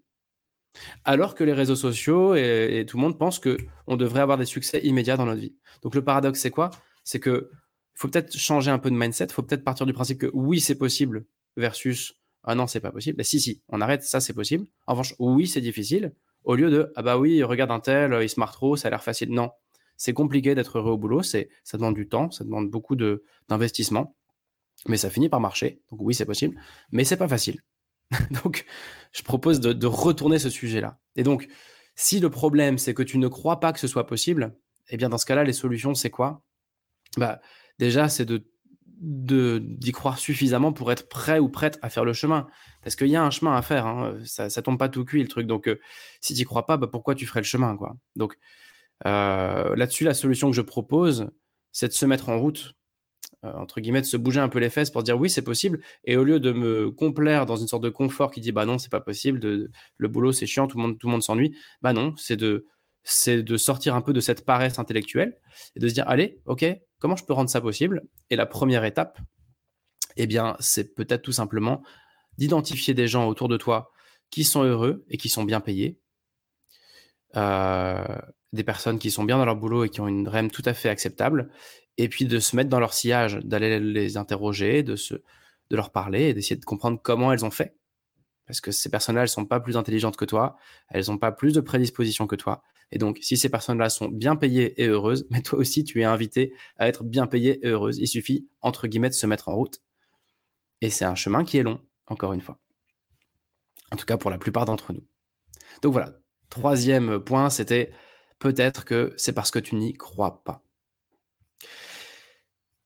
alors 1.05 1.35
que 1.35 1.45
les 1.45 1.53
réseaux 1.53 1.77
sociaux 1.77 2.35
et, 2.35 2.85
tout 2.87 2.97
le 2.97 3.03
monde 3.03 3.19
pensent 3.19 3.41
qu'on 3.41 3.97
devrait 3.97 4.21
avoir 4.21 4.39
des 4.39 4.45
succès 4.45 4.81
immédiats 4.85 5.17
dans 5.17 5.27
notre 5.27 5.41
vie. 5.41 5.57
Donc 5.83 5.95
le 5.95 6.05
paradoxe, 6.05 6.41
c'est 6.41 6.51
quoi? 6.51 6.71
C'est 7.05 7.21
que 7.21 7.51
faut 7.95 8.09
peut-être 8.09 8.37
changer 8.37 8.71
un 8.71 8.79
peu 8.79 8.91
de 8.91 8.97
mindset, 8.97 9.27
il 9.27 9.33
faut 9.33 9.43
peut-être 9.43 9.65
partir 9.65 9.85
du 9.85 9.93
principe 9.93 10.19
que 10.19 10.31
oui, 10.33 10.61
c'est 10.61 10.77
possible 10.77 11.27
versus 11.57 12.20
ah 12.45 12.55
non, 12.55 12.67
c'est 12.67 12.81
pas 12.81 12.91
possible. 12.91 13.19
Bah, 13.19 13.25
si, 13.25 13.41
si, 13.41 13.63
on 13.69 13.81
arrête, 13.81 14.03
ça 14.03 14.21
c'est 14.21 14.33
possible. 14.33 14.67
En 14.87 14.93
revanche, 14.93 15.15
oui, 15.19 15.47
c'est 15.47 15.61
difficile, 15.61 16.15
au 16.45 16.55
lieu 16.55 16.71
de 16.71 16.93
ah 16.97 17.03
bah 17.03 17.19
oui, 17.19 17.43
regarde 17.43 17.71
un 17.71 17.81
tel, 17.81 18.17
il 18.23 18.29
se 18.29 18.41
marre 18.41 18.53
trop, 18.53 18.77
ça 18.77 18.89
a 18.89 18.91
l'air 18.91 19.03
facile. 19.03 19.31
Non, 19.31 19.51
c'est 19.97 20.15
compliqué 20.15 20.55
d'être 20.55 20.79
heureux 20.79 20.93
au 20.93 20.99
boulot, 20.99 21.23
c'est 21.23 21.51
ça 21.65 21.77
demande 21.77 21.95
du 21.95 22.09
temps, 22.09 22.31
ça 22.31 22.45
demande 22.45 22.71
beaucoup 22.71 22.97
d'investissement 22.97 24.15
mais 24.89 24.97
ça 24.97 25.11
finit 25.11 25.29
par 25.29 25.41
marcher. 25.41 25.81
Donc 25.91 26.01
oui, 26.03 26.15
c'est 26.15 26.25
possible, 26.25 26.61
mais 26.91 27.05
c'est 27.05 27.17
pas 27.17 27.29
facile. 27.29 27.61
donc, 28.43 28.65
je 29.13 29.23
propose 29.23 29.61
de, 29.61 29.87
retourner 29.87 30.39
ce 30.39 30.51
sujet-là. 30.51 30.99
Et 31.17 31.23
donc, 31.23 31.49
si 31.95 32.21
le 32.21 32.31
problème 32.31 32.79
c'est 32.79 32.95
que 32.95 33.03
tu 33.03 33.19
ne 33.19 33.29
crois 33.29 33.61
pas 33.61 33.73
que 33.73 33.81
ce 33.81 33.89
soit 33.89 34.07
possible, 34.07 34.57
eh 34.89 34.97
bien 34.97 35.09
dans 35.09 35.19
ce 35.19 35.27
cas-là, 35.27 35.45
les 35.45 35.53
solutions 35.53 35.95
c'est 35.95 36.11
quoi? 36.11 36.43
Bah 37.17 37.41
déjà, 37.79 38.09
c'est 38.09 38.25
de 38.25 38.47
d'y 39.01 39.93
croire 39.93 40.19
suffisamment 40.19 40.73
pour 40.73 40.93
être 40.93 41.09
prêt 41.09 41.39
ou 41.39 41.49
prête 41.49 41.79
à 41.83 41.89
faire 41.91 42.05
le 42.05 42.13
chemin. 42.13 42.47
Parce 42.83 42.97
qu'il 42.97 43.09
y 43.09 43.17
a 43.17 43.23
un 43.23 43.31
chemin 43.31 43.57
à 43.57 43.63
faire, 43.63 43.87
hein. 43.87 44.19
ça, 44.25 44.51
ça 44.51 44.63
tombe 44.63 44.79
pas 44.79 44.89
tout 44.89 45.05
cuit 45.05 45.23
le 45.23 45.29
truc. 45.29 45.47
Donc, 45.47 45.69
euh, 45.69 45.81
si 46.21 46.35
tu 46.35 46.45
crois 46.45 46.67
pas, 46.67 46.77
bah, 46.77 46.87
pourquoi 46.87 47.15
tu 47.15 47.27
ferais 47.27 47.41
le 47.41 47.45
chemin 47.45 47.77
quoi? 47.77 47.97
Donc, 48.17 48.37
euh, 49.07 49.75
là-dessus, 49.77 50.05
la 50.05 50.15
solution 50.15 50.51
que 50.51 50.57
je 50.57 50.63
propose, 50.63 51.31
c'est 51.73 51.89
de 51.89 51.93
se 51.93 52.07
mettre 52.07 52.29
en 52.29 52.39
route 52.39 52.75
euh, 53.45 53.53
entre 53.55 53.81
guillemets, 53.81 54.03
de 54.03 54.07
se 54.07 54.19
bouger 54.19 54.41
un 54.41 54.51
peu 54.51 54.59
les 54.59 54.69
fesses 54.69 54.91
pour 54.91 55.03
dire 55.03 55.19
oui, 55.19 55.31
c'est 55.31 55.43
possible. 55.43 55.81
Et 56.05 56.17
au 56.17 56.25
lieu 56.25 56.41
de 56.41 56.53
me 56.53 56.91
complaire 56.91 57.47
dans 57.47 57.57
une 57.57 57.69
sorte 57.69 57.83
de 57.83 57.89
confort 57.89 58.31
qui 58.31 58.41
dit 58.41 58.53
bah 58.53 58.67
non, 58.67 58.77
c'est 58.79 58.91
pas 58.91 59.01
possible, 59.01 59.41
de, 59.41 59.71
le 59.97 60.09
boulot 60.09 60.33
c'est 60.33 60.47
chiant, 60.47 60.67
tout 60.67 60.77
le 60.77 60.83
monde, 60.83 60.99
tout 60.99 61.07
le 61.07 61.13
monde 61.13 61.23
s'ennuie, 61.23 61.57
bah 61.81 61.95
non, 61.95 62.15
c'est 62.19 62.37
de, 62.37 62.67
c'est 63.03 63.43
de 63.43 63.57
sortir 63.57 63.95
un 63.95 64.03
peu 64.03 64.13
de 64.13 64.21
cette 64.21 64.45
paresse 64.45 64.79
intellectuelle 64.79 65.39
et 65.75 65.81
de 65.81 65.89
se 65.89 65.95
dire 65.95 66.05
allez, 66.07 66.41
ok, 66.45 66.67
comment 67.01 67.17
je 67.17 67.25
peux 67.25 67.33
rendre 67.33 67.51
ça 67.51 67.61
possible 67.61 68.05
Et 68.31 68.37
la 68.37 68.47
première 68.47 68.85
étape, 68.85 69.19
eh 70.17 70.29
c'est 70.61 70.95
peut-être 70.95 71.23
tout 71.23 71.33
simplement 71.33 71.83
d'identifier 72.39 72.95
des 72.95 73.09
gens 73.09 73.27
autour 73.27 73.49
de 73.49 73.57
toi 73.57 73.91
qui 74.31 74.45
sont 74.45 74.63
heureux 74.63 75.05
et 75.09 75.17
qui 75.17 75.29
sont 75.29 75.45
bien 75.45 75.61
payés. 75.61 75.99
Euh, 77.37 78.05
des 78.53 78.65
personnes 78.65 78.99
qui 78.99 79.11
sont 79.11 79.25
bien 79.25 79.39
dans 79.39 79.45
leur 79.45 79.57
boulot 79.57 79.85
et 79.85 79.89
qui 79.89 80.01
ont 80.01 80.09
une 80.09 80.29
REM 80.29 80.51
tout 80.51 80.63
à 80.65 80.75
fait 80.75 80.89
acceptable, 80.89 81.51
et 81.99 82.09
puis 82.09 82.25
de 82.25 82.39
se 82.39 82.57
mettre 82.57 82.71
dans 82.71 82.81
leur 82.81 82.95
sillage, 82.95 83.37
d'aller 83.45 83.79
les 83.79 84.17
interroger, 84.17 84.83
de, 84.83 84.95
de 84.95 85.77
leur 85.77 85.91
parler 85.91 86.29
et 86.29 86.35
d'essayer 86.35 86.57
de 86.57 86.65
comprendre 86.65 86.99
comment 87.03 87.33
elles 87.33 87.45
ont 87.45 87.51
fait. 87.51 87.77
Parce 88.47 88.61
que 88.61 88.73
ces 88.73 88.91
personnes-là, 88.91 89.23
elles 89.23 89.29
sont 89.29 89.47
pas 89.47 89.61
plus 89.61 89.77
intelligentes 89.77 90.17
que 90.17 90.25
toi, 90.25 90.57
elles 90.89 91.05
n'ont 91.07 91.19
pas 91.19 91.31
plus 91.31 91.53
de 91.53 91.61
prédisposition 91.61 92.27
que 92.27 92.37
toi. 92.37 92.63
Et 92.93 92.99
donc, 92.99 93.19
si 93.23 93.37
ces 93.37 93.49
personnes-là 93.49 93.89
sont 93.89 94.09
bien 94.09 94.37
payées 94.37 94.81
et 94.83 94.87
heureuses, 94.89 95.27
mais 95.31 95.43
toi 95.43 95.59
aussi, 95.59 95.85
tu 95.85 96.01
es 96.01 96.05
invité 96.05 96.55
à 96.77 96.89
être 96.89 97.05
bien 97.05 97.27
payé 97.27 97.65
et 97.65 97.69
heureuse. 97.69 97.99
Il 97.99 98.09
suffit, 98.09 98.49
entre 98.61 98.87
guillemets, 98.87 99.11
de 99.11 99.15
se 99.15 99.27
mettre 99.27 99.49
en 99.49 99.55
route. 99.55 99.83
Et 100.81 100.91
c'est 100.91 101.05
un 101.05 101.15
chemin 101.15 101.45
qui 101.45 101.59
est 101.59 101.63
long, 101.63 101.81
encore 102.07 102.33
une 102.33 102.41
fois. 102.41 102.59
En 103.93 103.97
tout 103.97 104.07
cas, 104.07 104.17
pour 104.17 104.31
la 104.31 104.39
plupart 104.39 104.65
d'entre 104.65 104.93
nous. 104.93 105.05
Donc 105.83 105.93
voilà, 105.93 106.15
troisième 106.49 107.21
point, 107.21 107.51
c'était 107.51 107.93
peut-être 108.39 108.85
que 108.85 109.13
c'est 109.17 109.33
parce 109.33 109.51
que 109.51 109.59
tu 109.59 109.77
n'y 109.77 109.93
crois 109.93 110.43
pas. 110.45 110.63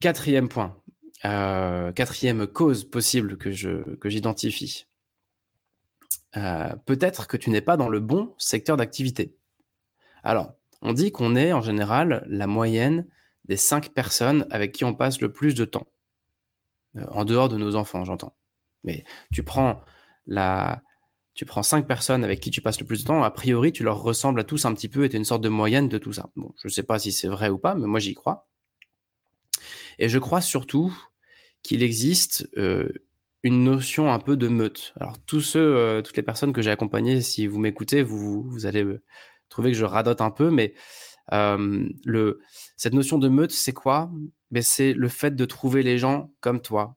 Quatrième 0.01 0.49
point, 0.49 0.77
euh, 1.25 1.93
quatrième 1.93 2.47
cause 2.47 2.85
possible 2.85 3.38
que 3.38 3.51
j'identifie. 3.51 4.87
Euh, 6.37 6.75
peut-être 6.85 7.27
que 7.27 7.37
tu 7.37 7.51
n'es 7.51 7.61
pas 7.61 7.77
dans 7.77 7.88
le 7.88 8.01
bon 8.01 8.35
secteur 8.38 8.77
d'activité. 8.77 9.37
Alors, 10.25 10.55
on 10.81 10.93
dit 10.93 11.13
qu'on 11.13 11.37
est 11.37 11.53
en 11.53 11.61
général 11.61 12.25
la 12.29 12.47
moyenne 12.47 13.07
des 13.45 13.57
cinq 13.57 13.91
personnes 13.91 14.47
avec 14.51 14.73
qui 14.73 14.85
on 14.85 14.95
passe 14.95 15.21
le 15.21 15.31
plus 15.31 15.55
de 15.55 15.65
temps. 15.65 15.87
Euh, 16.97 17.05
en 17.11 17.25
dehors 17.25 17.49
de 17.49 17.57
nos 17.57 17.77
enfants, 17.77 18.05
j'entends. 18.05 18.35
Mais 18.85 19.05
tu 19.33 19.43
prends 19.43 19.83
cinq 21.63 21.87
personnes 21.87 22.25
avec 22.25 22.41
qui 22.41 22.51
tu 22.51 22.63
passes 22.63 22.81
le 22.81 22.87
plus 22.87 23.03
de 23.03 23.07
temps, 23.07 23.23
a 23.23 23.31
priori, 23.31 23.73
tu 23.73 23.83
leur 23.83 24.03
ressembles 24.03 24.41
à 24.41 24.45
tous 24.45 24.65
un 24.65 24.75
petit 24.75 24.89
peu 24.89 25.05
et 25.05 25.09
tu 25.09 25.17
es 25.17 25.19
une 25.19 25.25
sorte 25.25 25.43
de 25.43 25.49
moyenne 25.49 25.89
de 25.89 25.99
tout 25.99 26.13
ça. 26.13 26.31
Bon, 26.37 26.53
je 26.61 26.69
ne 26.69 26.73
sais 26.73 26.83
pas 26.83 26.99
si 26.99 27.13
c'est 27.13 27.29
vrai 27.29 27.51
ou 27.51 27.59
pas, 27.59 27.75
mais 27.75 27.87
moi 27.87 28.01
j'y 28.01 28.15
crois. 28.15 28.49
Et 29.99 30.09
je 30.09 30.19
crois 30.19 30.41
surtout 30.41 30.97
qu'il 31.63 31.83
existe 31.83 32.49
euh, 32.57 32.89
une 33.43 33.63
notion 33.65 34.13
un 34.13 34.19
peu 34.19 34.37
de 34.37 34.49
meute. 34.49 34.93
Alors 34.99 35.19
tous 35.27 35.57
euh, 35.57 36.03
toutes 36.03 36.17
les 36.17 36.23
personnes 36.23 36.53
que 36.53 36.63
j'ai 36.63 36.71
accompagnées, 36.71 37.21
si 37.21 37.47
vous 37.47 37.59
m'écoutez, 37.59 38.03
vous, 38.03 38.43
vous 38.43 38.67
allez 38.67 38.85
trouver 39.55 39.71
que 39.71 39.79
je 39.79 39.85
radote 39.85 40.21
un 40.21 40.33
peu, 40.33 40.51
mais 40.51 40.75
cette 42.77 42.93
notion 42.93 43.19
de 43.19 43.29
meute, 43.29 43.53
c'est 43.53 43.73
quoi? 43.73 44.11
Ben, 44.51 44.62
C'est 44.62 44.93
le 44.93 45.09
fait 45.09 45.37
de 45.37 45.45
trouver 45.45 45.83
les 45.85 45.97
gens 45.97 46.33
comme 46.40 46.61
toi. 46.61 46.97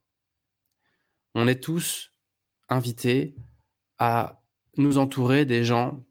On 1.35 1.47
est 1.47 1.63
tous 1.63 2.11
invités 2.67 3.35
à 3.99 4.41
nous 4.75 4.97
entourer 4.97 5.45
des 5.45 5.63
gens 5.63 6.03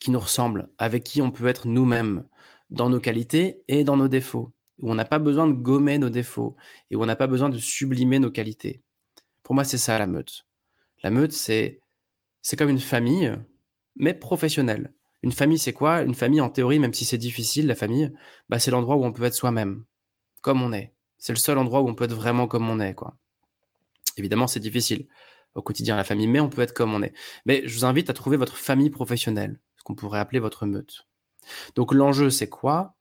qui 0.00 0.10
nous 0.10 0.20
ressemblent, 0.20 0.68
avec 0.76 1.02
qui 1.02 1.22
on 1.22 1.30
peut 1.30 1.46
être 1.46 1.66
nous-mêmes, 1.66 2.24
dans 2.68 2.90
nos 2.90 3.00
qualités 3.00 3.62
et 3.68 3.84
dans 3.84 3.96
nos 3.96 4.08
défauts 4.08 4.52
où 4.80 4.90
on 4.90 4.94
n'a 4.94 5.04
pas 5.04 5.18
besoin 5.18 5.46
de 5.46 5.52
gommer 5.52 5.98
nos 5.98 6.10
défauts 6.10 6.56
et 6.90 6.96
où 6.96 7.02
on 7.02 7.06
n'a 7.06 7.16
pas 7.16 7.28
besoin 7.28 7.48
de 7.48 7.58
sublimer 7.58 8.18
nos 8.18 8.30
qualités. 8.30 8.82
Pour 9.42 9.54
moi, 9.54 9.64
c'est 9.64 9.78
ça 9.78 9.98
la 9.98 10.06
meute. 10.06 10.46
La 11.02 11.10
meute, 11.10 11.32
c'est 11.32 11.80
comme 12.58 12.70
une 12.70 12.80
famille, 12.80 13.32
mais 13.96 14.14
professionnelle. 14.14 14.92
Une 15.24 15.32
famille, 15.32 15.58
c'est 15.58 15.72
quoi? 15.72 16.02
Une 16.02 16.14
famille, 16.14 16.42
en 16.42 16.50
théorie, 16.50 16.78
même 16.78 16.92
si 16.92 17.06
c'est 17.06 17.16
difficile, 17.16 17.66
la 17.66 17.74
famille, 17.74 18.12
bah, 18.50 18.58
c'est 18.58 18.70
l'endroit 18.70 18.96
où 18.96 19.06
on 19.06 19.12
peut 19.12 19.24
être 19.24 19.32
soi-même, 19.32 19.86
comme 20.42 20.60
on 20.60 20.70
est. 20.74 20.92
C'est 21.16 21.32
le 21.32 21.38
seul 21.38 21.56
endroit 21.56 21.80
où 21.80 21.88
on 21.88 21.94
peut 21.94 22.04
être 22.04 22.14
vraiment 22.14 22.46
comme 22.46 22.68
on 22.68 22.78
est, 22.78 22.92
quoi. 22.92 23.16
Évidemment, 24.18 24.46
c'est 24.46 24.60
difficile 24.60 25.08
au 25.54 25.62
quotidien, 25.62 25.96
la 25.96 26.04
famille, 26.04 26.26
mais 26.26 26.40
on 26.40 26.50
peut 26.50 26.60
être 26.60 26.74
comme 26.74 26.92
on 26.92 27.02
est. 27.02 27.14
Mais 27.46 27.66
je 27.66 27.74
vous 27.74 27.86
invite 27.86 28.10
à 28.10 28.12
trouver 28.12 28.36
votre 28.36 28.58
famille 28.58 28.90
professionnelle, 28.90 29.58
ce 29.78 29.82
qu'on 29.82 29.94
pourrait 29.94 30.18
appeler 30.18 30.40
votre 30.40 30.66
meute. 30.66 31.08
Donc 31.74 31.94
l'enjeu, 31.94 32.28
c'est 32.28 32.50
quoi? 32.50 32.94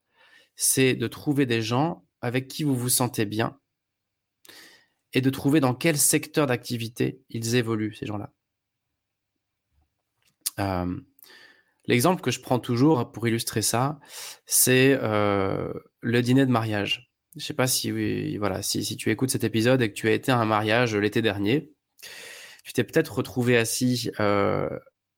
C'est 0.56 0.96
de 0.96 1.08
trouver 1.10 1.46
des 1.46 1.62
gens 1.62 2.06
avec 2.22 2.48
qui 2.48 2.64
vous 2.64 2.76
vous 2.76 2.88
sentez 2.88 3.26
bien 3.26 3.60
et 5.12 5.20
de 5.20 5.30
trouver 5.30 5.60
dans 5.60 5.76
quel 5.76 5.98
secteur 5.98 6.48
d'activité 6.48 7.20
ils 7.30 7.56
évoluent, 7.56 7.96
ces 7.96 8.06
gens-là. 8.06 8.32
Euh, 10.60 11.02
l'exemple 11.86 12.22
que 12.22 12.32
je 12.32 12.40
prends 12.40 12.60
toujours 12.60 13.12
pour 13.12 13.28
illustrer 13.28 13.62
ça, 13.62 14.00
c'est 14.46 14.98
euh, 15.02 15.74
le 16.02 16.22
dîner 16.22 16.46
de 16.46 16.52
mariage. 16.52 17.12
Je 17.36 17.40
ne 17.40 17.44
sais 17.44 17.54
pas 17.54 17.68
si, 17.68 18.38
voilà, 18.38 18.62
si, 18.62 18.84
si, 18.86 18.96
tu 18.96 19.10
écoutes 19.10 19.32
cet 19.32 19.44
épisode 19.44 19.82
et 19.82 19.90
que 19.90 19.96
tu 19.96 20.08
as 20.08 20.12
été 20.12 20.32
à 20.32 20.38
un 20.38 20.46
mariage 20.46 20.96
l'été 20.96 21.22
dernier, 21.22 21.72
tu 22.64 22.74
t'es 22.74 22.84
peut-être 22.84 23.14
retrouvé 23.16 23.58
assis 23.58 24.12
euh, 24.20 24.70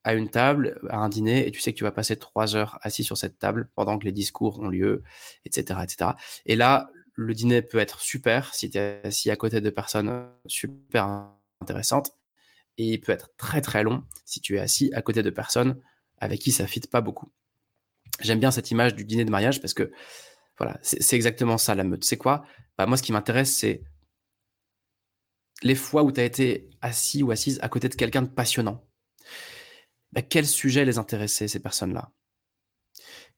à 0.04 0.14
une 0.14 0.30
table, 0.30 0.80
à 0.88 0.98
un 0.98 1.08
dîner, 1.08 1.46
et 1.46 1.50
tu 1.50 1.60
sais 1.60 1.72
que 1.72 1.78
tu 1.78 1.84
vas 1.84 1.92
passer 1.92 2.16
trois 2.16 2.56
heures 2.56 2.78
assis 2.82 3.04
sur 3.04 3.16
cette 3.16 3.38
table 3.38 3.68
pendant 3.74 3.98
que 3.98 4.04
les 4.04 4.12
discours 4.12 4.60
ont 4.60 4.68
lieu, 4.68 5.02
etc., 5.44 5.80
etc. 5.82 6.12
Et 6.46 6.56
là, 6.56 6.90
le 7.14 7.34
dîner 7.34 7.62
peut 7.62 7.78
être 7.78 8.00
super 8.00 8.54
si 8.54 8.70
tu 8.70 8.78
es 8.78 9.00
assis 9.04 9.30
à 9.30 9.36
côté 9.36 9.60
de 9.60 9.70
personnes 9.70 10.28
super 10.46 11.28
intéressantes, 11.60 12.12
et 12.78 12.84
il 12.92 13.00
peut 13.00 13.12
être 13.12 13.30
très 13.36 13.60
très 13.60 13.82
long 13.82 14.04
si 14.24 14.40
tu 14.40 14.56
es 14.56 14.60
assis 14.60 14.90
à 14.94 15.02
côté 15.02 15.22
de 15.22 15.30
personnes 15.30 15.80
avec 16.18 16.40
qui 16.40 16.52
ça 16.52 16.66
fit 16.66 16.80
pas 16.80 17.00
beaucoup. 17.00 17.30
J'aime 18.20 18.40
bien 18.40 18.50
cette 18.50 18.70
image 18.70 18.94
du 18.94 19.04
dîner 19.04 19.24
de 19.24 19.30
mariage 19.30 19.60
parce 19.60 19.74
que 19.74 19.92
voilà, 20.58 20.78
c'est 20.82 21.16
exactement 21.16 21.58
ça 21.58 21.74
la 21.74 21.84
meute. 21.84 22.04
C'est 22.04 22.16
quoi? 22.16 22.44
Bah, 22.78 22.86
Moi, 22.86 22.96
ce 22.96 23.02
qui 23.02 23.12
m'intéresse, 23.12 23.54
c'est 23.54 23.82
les 25.62 25.74
fois 25.74 26.02
où 26.02 26.12
tu 26.12 26.20
as 26.20 26.24
été 26.24 26.70
assis 26.80 27.22
ou 27.22 27.30
assise 27.30 27.58
à 27.62 27.68
côté 27.68 27.88
de 27.88 27.94
quelqu'un 27.94 28.22
de 28.22 28.28
passionnant, 28.28 28.86
bah, 30.12 30.22
quel 30.22 30.46
sujet 30.46 30.84
les 30.84 30.98
intéressait, 30.98 31.48
ces 31.48 31.60
personnes-là? 31.60 32.10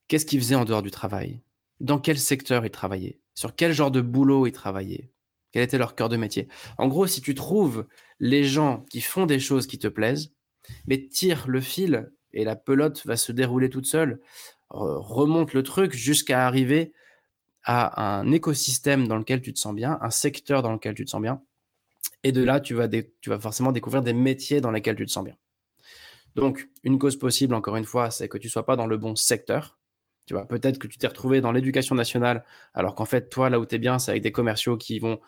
Qu'est-ce 0.07 0.27
qu'ils 0.27 0.41
faisaient 0.41 0.55
en 0.55 0.65
dehors 0.65 0.83
du 0.83 0.91
travail? 0.91 1.43
Dans 1.81 1.99
quel 1.99 2.19
secteur 2.19 2.65
ils 2.65 2.71
travaillaient, 2.71 3.21
sur 3.35 3.55
quel 3.55 3.73
genre 3.73 3.91
de 3.91 4.01
boulot 4.01 4.47
ils 4.47 4.53
travaillaient, 4.53 5.11
quel 5.53 5.63
était 5.63 5.79
leur 5.79 5.95
cœur 5.95 6.09
de 6.09 6.17
métier? 6.17 6.49
En 6.77 6.89
gros, 6.89 7.07
si 7.07 7.21
tu 7.21 7.35
trouves 7.35 7.87
les 8.19 8.45
gens 8.45 8.85
qui 8.91 9.01
font 9.01 9.27
des 9.27 9.41
choses 9.41 9.67
qui 9.67 9.79
te 9.79 9.89
plaisent, 9.89 10.33
mais 10.87 11.07
tire 11.07 11.47
le 11.49 11.61
fil 11.61 12.11
et 12.33 12.45
la 12.45 12.57
pelote 12.57 13.05
va 13.07 13.17
se 13.17 13.33
dérouler 13.33 13.71
toute 13.71 13.87
seule, 13.87 14.21
remonte 14.71 15.55
le 15.55 15.63
truc 15.63 15.95
jusqu'à 15.95 16.47
arriver 16.47 16.93
à 17.65 18.19
un 18.19 18.31
écosystème 18.33 19.09
dans 19.09 19.17
lequel 19.17 19.43
tu 19.43 19.53
te 19.53 19.59
sens 19.59 19.75
bien, 19.75 19.99
un 20.01 20.11
secteur 20.11 20.63
dans 20.63 20.73
lequel 20.73 20.95
tu 20.95 21.05
te 21.05 21.11
sens 21.11 21.21
bien. 21.21 21.43
Et 22.25 22.33
de 22.33 22.43
là, 22.43 22.61
tu 22.61 22.75
vas, 22.75 22.89
forcément 23.39 23.73
découvrir 23.73 24.03
des 24.03 24.13
métiers 24.13 24.61
dans 24.61 24.71
lesquels 24.71 24.97
tu 24.97 25.07
te 25.07 25.11
sens 25.11 25.25
bien. 25.25 25.37
Donc, 26.35 26.69
une 26.85 26.99
cause 26.99 27.17
possible, 27.17 27.55
encore 27.55 27.77
une 27.77 27.85
fois, 27.85 28.11
c'est 28.11 28.29
que 28.29 28.39
tu 28.39 28.49
sois 28.49 28.65
pas 28.65 28.77
dans 28.77 28.87
le 28.87 28.97
bon 28.97 29.17
secteur. 29.17 29.79
Tu 30.27 30.35
vois, 30.35 30.47
peut-être 30.47 30.79
que 30.79 30.87
tu 30.87 30.99
t'es 30.99 31.07
retrouvé 31.07 31.41
dans 31.41 31.53
l'éducation 31.53 31.95
nationale, 31.95 32.45
alors 32.75 32.95
qu'en 32.95 33.07
fait, 33.07 33.29
toi, 33.29 33.51
là 33.51 33.59
où 33.59 33.67
tu 33.67 33.77
es 33.77 33.79
bien, 33.79 33.99
c'est 33.99 34.11
avec 34.11 34.23
des 34.23 34.33
commerciaux 34.33 34.77
qui 34.77 34.99
vont 34.99 35.21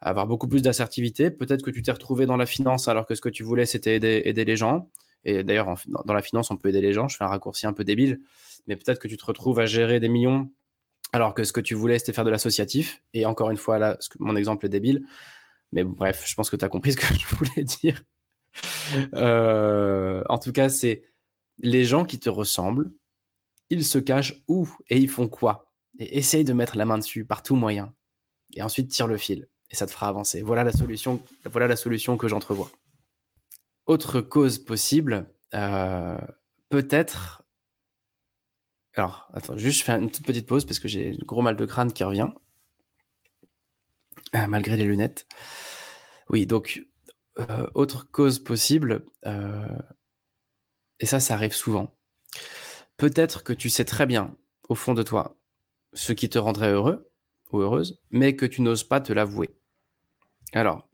avoir 0.00 0.26
beaucoup 0.26 0.48
plus 0.48 0.62
d'assertivité. 0.62 1.30
Peut-être 1.30 1.62
que 1.62 1.70
tu 1.70 1.82
t'es 1.82 1.92
retrouvé 1.92 2.26
dans 2.26 2.36
la 2.36 2.46
finance, 2.46 2.88
alors 2.88 3.06
que 3.06 3.14
ce 3.14 3.20
que 3.20 3.28
tu 3.28 3.42
voulais, 3.42 3.66
c'était 3.66 3.96
aider, 3.96 4.44
les 4.44 4.56
gens. 4.56 4.90
Et 5.24 5.44
d'ailleurs, 5.44 5.74
dans 5.86 6.14
la 6.14 6.22
finance, 6.22 6.50
on 6.50 6.56
peut 6.56 6.68
aider 6.68 6.80
les 6.80 6.92
gens. 6.92 7.08
Je 7.08 7.16
fais 7.16 7.24
un 7.24 7.28
raccourci 7.28 7.66
un 7.66 7.72
peu 7.72 7.84
débile, 7.84 8.20
mais 8.66 8.76
peut-être 8.76 8.98
que 8.98 9.08
tu 9.08 9.16
te 9.16 9.24
retrouves 9.24 9.58
à 9.60 9.66
gérer 9.66 10.00
des 10.00 10.08
millions, 10.08 10.50
alors 11.12 11.34
que 11.34 11.44
ce 11.44 11.52
que 11.52 11.60
tu 11.60 11.74
voulais, 11.74 11.98
c'était 11.98 12.12
faire 12.12 12.24
de 12.24 12.30
l'associatif. 12.30 13.02
Et 13.14 13.26
encore 13.26 13.50
une 13.50 13.56
fois, 13.56 13.78
là, 13.78 13.98
mon 14.18 14.36
exemple 14.36 14.66
est 14.66 14.70
débile. 14.70 15.04
Mais 15.72 15.84
bref, 15.84 16.24
je 16.26 16.34
pense 16.34 16.50
que 16.50 16.56
tu 16.56 16.64
as 16.64 16.68
compris 16.68 16.92
ce 16.94 16.96
que 16.96 17.14
je 17.14 17.36
voulais 17.36 17.64
dire. 17.64 18.02
Euh, 19.14 20.22
en 20.28 20.38
tout 20.38 20.52
cas, 20.52 20.68
c'est 20.68 21.04
les 21.58 21.84
gens 21.84 22.04
qui 22.04 22.18
te 22.18 22.30
ressemblent, 22.30 22.90
ils 23.68 23.84
se 23.84 23.98
cachent 23.98 24.42
où 24.48 24.68
et 24.88 24.98
ils 24.98 25.08
font 25.08 25.28
quoi? 25.28 25.72
Et 25.98 26.18
essaye 26.18 26.44
de 26.44 26.52
mettre 26.52 26.76
la 26.76 26.86
main 26.86 26.98
dessus 26.98 27.24
par 27.24 27.42
tout 27.42 27.54
moyen. 27.54 27.94
Et 28.54 28.62
ensuite, 28.62 28.90
tire 28.90 29.06
le 29.06 29.16
fil. 29.16 29.48
Et 29.70 29.76
ça 29.76 29.86
te 29.86 29.92
fera 29.92 30.08
avancer. 30.08 30.42
Voilà 30.42 30.64
la 30.64 30.72
solution, 30.72 31.22
voilà 31.50 31.68
la 31.68 31.76
solution 31.76 32.16
que 32.16 32.26
j'entrevois. 32.26 32.70
Autre 33.90 34.20
cause 34.20 34.60
possible, 34.60 35.34
euh, 35.52 36.16
peut-être. 36.68 37.42
Alors, 38.94 39.28
attends, 39.34 39.56
juste 39.56 39.80
je 39.80 39.84
fais 39.84 39.94
une 39.94 40.12
toute 40.12 40.24
petite 40.24 40.46
pause 40.46 40.64
parce 40.64 40.78
que 40.78 40.86
j'ai 40.86 41.10
un 41.10 41.24
gros 41.26 41.42
mal 41.42 41.56
de 41.56 41.66
crâne 41.66 41.92
qui 41.92 42.04
revient. 42.04 42.28
Ah, 44.32 44.46
malgré 44.46 44.76
les 44.76 44.84
lunettes. 44.84 45.26
Oui, 46.28 46.46
donc 46.46 46.86
euh, 47.40 47.66
autre 47.74 48.08
cause 48.08 48.38
possible, 48.38 49.06
euh, 49.26 49.66
et 51.00 51.06
ça, 51.06 51.18
ça 51.18 51.34
arrive 51.34 51.52
souvent. 51.52 51.92
Peut-être 52.96 53.42
que 53.42 53.52
tu 53.52 53.70
sais 53.70 53.84
très 53.84 54.06
bien, 54.06 54.36
au 54.68 54.76
fond 54.76 54.94
de 54.94 55.02
toi, 55.02 55.36
ce 55.94 56.12
qui 56.12 56.28
te 56.28 56.38
rendrait 56.38 56.70
heureux 56.70 57.10
ou 57.50 57.58
heureuse, 57.58 58.00
mais 58.10 58.36
que 58.36 58.46
tu 58.46 58.62
n'oses 58.62 58.84
pas 58.84 59.00
te 59.00 59.12
l'avouer. 59.12 59.50
Alors, 60.52 60.88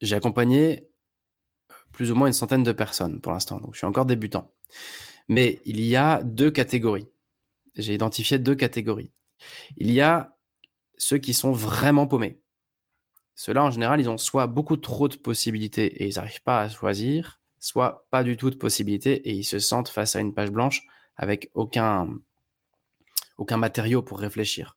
j'ai 0.00 0.16
accompagné 0.16 0.87
plus 1.92 2.10
ou 2.10 2.14
moins 2.14 2.26
une 2.26 2.32
centaine 2.32 2.62
de 2.62 2.72
personnes 2.72 3.20
pour 3.20 3.32
l'instant, 3.32 3.58
donc 3.58 3.74
je 3.74 3.78
suis 3.78 3.86
encore 3.86 4.06
débutant. 4.06 4.52
Mais 5.28 5.60
il 5.64 5.80
y 5.80 5.96
a 5.96 6.22
deux 6.22 6.50
catégories. 6.50 7.08
J'ai 7.74 7.94
identifié 7.94 8.38
deux 8.38 8.54
catégories. 8.54 9.12
Il 9.76 9.90
y 9.90 10.00
a 10.00 10.36
ceux 10.96 11.18
qui 11.18 11.34
sont 11.34 11.52
vraiment 11.52 12.06
paumés. 12.06 12.40
Ceux-là, 13.34 13.62
en 13.62 13.70
général, 13.70 14.00
ils 14.00 14.10
ont 14.10 14.18
soit 14.18 14.48
beaucoup 14.48 14.76
trop 14.76 15.06
de 15.06 15.14
possibilités 15.14 16.02
et 16.02 16.08
ils 16.08 16.16
n'arrivent 16.16 16.42
pas 16.42 16.60
à 16.60 16.68
choisir, 16.68 17.40
soit 17.60 18.08
pas 18.10 18.24
du 18.24 18.36
tout 18.36 18.50
de 18.50 18.56
possibilités 18.56 19.28
et 19.28 19.32
ils 19.32 19.44
se 19.44 19.60
sentent 19.60 19.88
face 19.88 20.16
à 20.16 20.20
une 20.20 20.34
page 20.34 20.50
blanche 20.50 20.82
avec 21.16 21.50
aucun, 21.54 22.08
aucun 23.36 23.56
matériau 23.56 24.02
pour 24.02 24.18
réfléchir. 24.18 24.76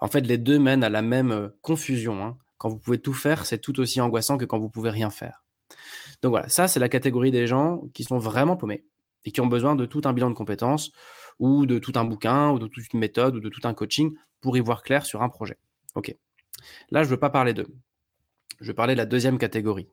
En 0.00 0.08
fait, 0.08 0.22
les 0.22 0.38
deux 0.38 0.58
mènent 0.58 0.82
à 0.82 0.88
la 0.88 1.02
même 1.02 1.30
euh, 1.30 1.48
confusion. 1.62 2.24
Hein. 2.24 2.38
Quand 2.58 2.68
vous 2.68 2.78
pouvez 2.78 2.98
tout 2.98 3.12
faire, 3.12 3.46
c'est 3.46 3.58
tout 3.58 3.78
aussi 3.80 4.00
angoissant 4.00 4.38
que 4.38 4.44
quand 4.44 4.58
vous 4.58 4.70
pouvez 4.70 4.90
rien 4.90 5.10
faire. 5.10 5.44
Donc 6.22 6.30
voilà, 6.30 6.48
ça, 6.48 6.68
c'est 6.68 6.80
la 6.80 6.88
catégorie 6.88 7.30
des 7.30 7.46
gens 7.46 7.82
qui 7.94 8.04
sont 8.04 8.18
vraiment 8.18 8.56
paumés 8.56 8.84
et 9.24 9.32
qui 9.32 9.40
ont 9.40 9.46
besoin 9.46 9.76
de 9.76 9.86
tout 9.86 10.02
un 10.04 10.12
bilan 10.12 10.30
de 10.30 10.34
compétences 10.34 10.92
ou 11.38 11.66
de 11.66 11.78
tout 11.78 11.92
un 11.96 12.04
bouquin 12.04 12.50
ou 12.50 12.58
de 12.58 12.66
toute 12.66 12.92
une 12.92 13.00
méthode 13.00 13.36
ou 13.36 13.40
de 13.40 13.48
tout 13.48 13.66
un 13.66 13.74
coaching 13.74 14.14
pour 14.40 14.56
y 14.56 14.60
voir 14.60 14.82
clair 14.82 15.04
sur 15.06 15.22
un 15.22 15.28
projet. 15.28 15.58
OK. 15.94 16.14
Là, 16.90 17.02
je 17.02 17.08
ne 17.08 17.12
veux 17.12 17.20
pas 17.20 17.30
parler 17.30 17.54
d'eux. 17.54 17.68
Je 18.60 18.72
parlais 18.72 18.94
de 18.94 18.98
la 18.98 19.06
deuxième 19.06 19.38
catégorie. 19.38 19.88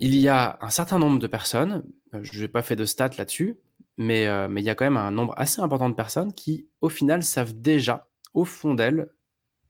Il 0.00 0.14
y 0.16 0.28
a 0.28 0.58
un 0.60 0.70
certain 0.70 0.98
nombre 0.98 1.18
de 1.18 1.26
personnes, 1.26 1.84
euh, 2.14 2.20
je 2.22 2.40
n'ai 2.40 2.48
pas 2.48 2.62
fait 2.62 2.76
de 2.76 2.84
stats 2.84 3.10
là-dessus, 3.16 3.56
mais, 3.96 4.26
euh, 4.26 4.48
mais 4.48 4.60
il 4.60 4.64
y 4.64 4.70
a 4.70 4.74
quand 4.74 4.84
même 4.84 4.96
un 4.96 5.10
nombre 5.10 5.34
assez 5.36 5.60
important 5.60 5.88
de 5.88 5.94
personnes 5.94 6.34
qui, 6.34 6.68
au 6.80 6.88
final, 6.88 7.22
savent 7.22 7.54
déjà, 7.54 8.08
au 8.34 8.44
fond 8.44 8.74
d'elles, 8.74 9.08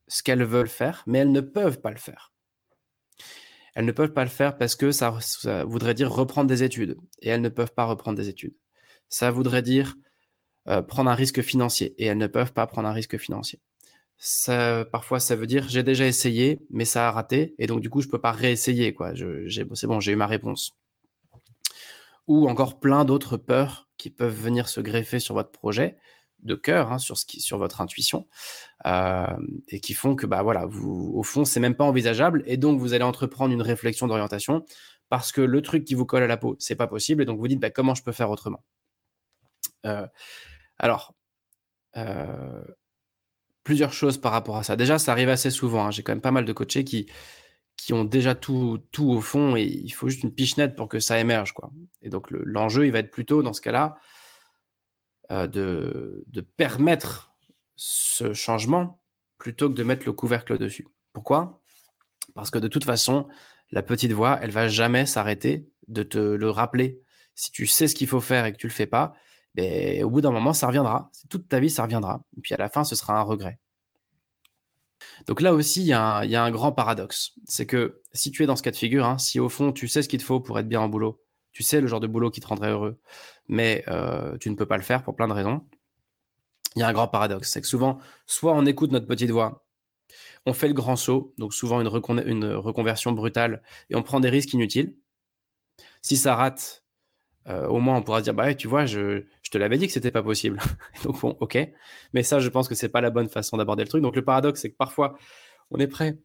ce 0.09 0.23
qu'elles 0.23 0.43
veulent 0.43 0.69
faire, 0.69 1.05
mais 1.07 1.19
elles 1.19 1.33
ne 1.33 1.41
peuvent 1.41 1.81
pas 1.81 1.91
le 1.91 1.99
faire. 1.99 2.34
Elles 3.75 3.85
ne 3.85 3.93
peuvent 3.93 4.13
pas 4.13 4.25
le 4.25 4.31
faire 4.31 4.57
parce 4.57 4.77
que 4.77 4.93
ça, 4.93 5.19
voudrait 5.67 5.95
dire 5.95 6.13
reprendre 6.13 6.49
des 6.49 6.63
études, 6.63 6.97
et 7.21 7.29
elles 7.29 7.41
ne 7.41 7.49
peuvent 7.49 7.75
pas 7.75 7.85
reprendre 7.85 8.17
des 8.17 8.29
études. 8.29 8.55
Ça 9.09 9.31
voudrait 9.31 9.63
dire 9.63 9.97
euh, 10.69 10.83
prendre 10.83 11.11
un 11.11 11.15
risque 11.15 11.43
financier, 11.43 11.95
et 11.99 12.07
elles 12.07 12.19
ne 12.19 12.27
peuvent 12.27 12.53
pas 12.53 12.67
prendre 12.67 12.89
un 12.89 12.93
risque 12.93 13.19
financier 13.19 13.61
parfois 14.91 15.21
ça 15.21 15.37
veut 15.37 15.47
dire 15.47 15.69
j'ai 15.69 15.83
déjà 15.83 16.07
essayé, 16.07 16.61
mais 16.71 16.85
ça 16.85 17.09
a 17.09 17.11
raté, 17.11 17.55
et 17.59 17.67
donc 17.67 17.81
du 17.81 17.91
coup 17.91 18.01
je 18.01 18.09
peux 18.09 18.21
pas 18.21 18.33
réessayer 18.33 18.95
quoi. 18.95 19.13
c'est 19.75 19.87
bon, 19.87 20.01
j'ai 20.01 20.13
eu 20.13 20.17
ma 20.17 20.27
réponse. 20.27 20.73
Ou 22.27 22.49
encore 22.49 22.81
plein 22.81 23.05
d'autres 23.05 23.37
peurs 23.37 23.89
qui 23.99 24.11
peuvent 24.11 24.35
venir 24.35 24.69
se 24.69 24.81
greffer 24.81 25.19
sur 25.19 25.35
votre 25.35 25.51
projet 25.51 25.97
de 26.45 26.55
cœur, 26.55 26.93
hein, 26.93 26.99
sur 26.99 27.17
ce 27.17 27.27
qui, 27.27 27.41
sur 27.41 27.59
votre 27.59 27.81
intuition, 27.81 28.27
euh, 28.87 29.27
et 29.69 29.81
qui 29.81 29.95
font 29.95 30.15
que 30.17 30.27
bah 30.27 30.43
voilà, 30.43 30.67
vous, 30.67 31.13
au 31.15 31.23
fond 31.23 31.45
c'est 31.45 31.61
même 31.61 31.75
pas 31.75 31.85
envisageable, 31.85 32.43
et 32.47 32.57
donc 32.57 32.79
vous 32.81 32.95
allez 32.95 33.05
entreprendre 33.05 33.53
une 33.53 33.63
réflexion 33.63 34.07
d'orientation 34.07 34.65
parce 35.09 35.33
que 35.33 35.41
le 35.41 35.63
truc 35.63 35.85
qui 35.85 35.95
vous 35.95 36.07
colle 36.07 36.23
à 36.23 36.27
la 36.27 36.37
peau 36.37 36.57
c'est 36.59 36.77
pas 36.77 36.87
possible, 36.87 37.23
et 37.23 37.27
donc 37.27 37.39
vous 37.39 37.49
dites 37.49 37.61
bah, 37.61 37.71
comment 37.71 37.95
je 37.95 38.03
peux 38.03 38.13
faire 38.13 38.31
autrement? 38.31 38.63
Euh, 39.87 40.07
alors. 40.79 41.15
Euh, 41.97 42.65
plusieurs 43.65 43.93
choses 43.93 44.19
par 44.19 44.33
rapport 44.33 44.57
à 44.57 44.63
ça. 44.63 44.77
Déjà, 44.77 44.99
ça 44.99 45.13
arrive 45.13 45.31
assez 45.31 45.51
souvent. 45.51 45.87
Hein. 45.87 45.91
J'ai 45.91 46.03
quand 46.03 46.13
même 46.13 46.21
pas 46.21 46.31
mal 46.31 46.45
de 46.45 46.53
coachés 46.53 46.85
qui, 46.85 47.07
qui 47.77 47.93
ont 47.93 48.05
déjà 48.05 48.35
tout, 48.35 48.79
tout 48.93 49.11
au 49.11 49.21
fond 49.21 49.57
et 49.57 49.65
il 49.65 49.91
faut 49.91 50.09
juste 50.09 50.23
une 50.23 50.35
pichenette 50.35 50.77
pour 50.77 50.89
que 50.89 51.01
ça 51.01 51.19
émerge. 51.19 51.53
Quoi. 51.53 51.71
Et 52.03 52.11
donc, 52.11 52.27
l'enjeu, 52.31 52.87
il 52.87 52.93
va 52.93 53.01
être 53.01 53.11
plutôt, 53.11 53.43
dans 53.43 53.53
ce 53.53 53.61
cas-là, 53.63 53.97
euh, 55.31 55.47
de, 55.47 56.25
de 56.27 56.41
permettre 56.41 57.35
ce 57.77 58.33
changement 58.33 59.01
plutôt 59.39 59.69
que 59.69 59.75
de 59.75 59.83
mettre 59.83 60.07
le 60.07 60.13
couvercle 60.13 60.59
dessus. 60.59 60.87
Pourquoi? 61.13 61.61
Parce 62.35 62.51
que 62.51 62.59
de 62.59 62.69
toute 62.69 62.85
façon, 62.85 63.29
la 63.71 63.83
petite 63.83 64.13
voix, 64.13 64.39
elle 64.43 64.51
va 64.51 64.69
jamais 64.69 65.07
s'arrêter 65.07 65.69
de 65.89 66.03
te 66.03 66.19
le 66.19 66.51
rappeler. 66.51 67.01
Si 67.35 67.51
tu 67.51 67.67
sais 67.67 67.89
ce 67.89 67.95
qu'il 67.95 68.07
faut 68.07 68.21
faire 68.21 68.47
et 68.47 68.53
que 68.53 68.57
tu 68.59 68.67
le 68.67 68.73
fais 68.73 68.87
pas, 68.87 69.15
ben, 69.55 70.03
au 70.05 70.11
bout 70.11 70.21
d'un 70.21 70.31
moment, 70.31 70.53
ça 70.53 70.67
reviendra. 70.67 71.11
Toute 71.31 71.49
ta 71.49 71.61
vie, 71.61 71.71
ça 71.71 71.85
reviendra. 71.85 72.23
Et 72.37 72.41
puis 72.41 72.55
à 72.55 72.57
la 72.57 72.69
fin, 72.69 72.85
ce 72.85 72.97
sera 72.97 73.19
un 73.19 73.23
regret. 73.23 73.61
Donc 75.27 75.41
là 75.41 75.55
aussi, 75.55 75.81
il 75.81 75.87
y, 75.87 75.93
a 75.93 76.19
un, 76.19 76.51
grand 76.51 76.73
paradoxe. 76.73 77.33
C'est 77.45 77.67
que 77.67 78.01
si 78.13 78.31
tu 78.31 78.43
es 78.43 78.47
dans 78.47 78.57
ce 78.57 78.63
cas 78.63 78.71
de 78.71 78.77
figure, 78.77 79.05
hein, 79.05 79.19
si 79.19 79.39
au 79.41 79.49
fond, 79.49 79.73
tu 79.73 79.89
sais 79.89 80.03
ce 80.03 80.09
qu'il 80.09 80.19
te 80.19 80.25
faut 80.25 80.41
pour 80.41 80.59
être 80.59 80.69
bien 80.69 80.81
en 80.81 80.89
boulot, 80.89 81.23
tu 81.55 81.63
sais 81.63 81.81
le 81.81 81.87
genre 81.87 82.01
de 82.01 82.09
boulot 82.09 82.31
qui 82.31 82.41
te 82.41 82.47
rendrait 82.47 82.73
heureux, 82.73 82.99
mais 83.49 83.85
euh, 83.89 84.37
tu 84.39 84.51
ne 84.51 84.57
peux 84.57 84.67
pas 84.67 84.77
le 84.77 84.83
faire 84.83 85.03
pour 85.05 85.17
plein 85.17 85.29
de 85.29 85.33
raisons, 85.33 85.65
il 86.77 86.81
y 86.81 86.83
a 86.83 86.89
un 86.89 86.93
grand 86.93 87.09
paradoxe. 87.09 87.51
C'est 87.51 87.61
que 87.61 87.67
souvent, 87.67 87.99
soit 88.27 88.53
on 88.55 88.67
écoute 88.67 88.91
notre 88.91 89.07
petite 89.07 89.31
voix, 89.31 89.65
on 90.47 90.53
fait 90.53 90.69
le 90.69 90.75
grand 90.75 90.97
saut, 90.97 91.33
donc 91.39 91.55
souvent 91.55 91.81
une, 91.81 91.89
reconversion 91.89 93.13
brutale, 93.13 93.63
et 93.89 93.95
on 93.95 94.03
prend 94.03 94.21
des 94.21 94.29
risques 94.29 94.53
inutiles. 94.53 94.97
Si 96.03 96.17
ça 96.17 96.35
rate, 96.35 96.85
euh, 97.49 97.69
au 97.69 97.79
moins 97.79 97.97
on 97.99 98.03
pourra 98.03 98.23
dire 98.23 98.35
bah 98.35 98.55
tu 98.55 98.69
vois 98.69 98.87
je, 98.87 99.25
je 99.43 99.51
te 99.51 99.59
l'avais 99.59 99.79
dit 99.79 99.87
que 99.87 99.93
c'était 99.93 100.11
pas 100.11 100.23
possible. 100.23 100.61
Donc 101.05 101.21
bon 101.21 101.37
ok. 101.41 101.59
Mais 102.15 102.23
ça 102.23 102.41
je 102.41 102.49
pense 102.49 102.69
que 102.69 102.75
c'est 102.75 102.89
pas 102.89 103.01
la 103.01 103.11
bonne 103.11 103.29
façon 103.29 103.57
d'aborder 103.57 103.85
le 103.85 103.89
truc. 103.89 104.03
Donc 104.03 104.17
le 104.17 104.25
paradoxe 104.25 104.61
c'est 104.63 104.71
que 104.71 104.77
parfois 104.77 105.17
on 105.71 105.79
est 105.79 105.89
prêt 105.89 106.19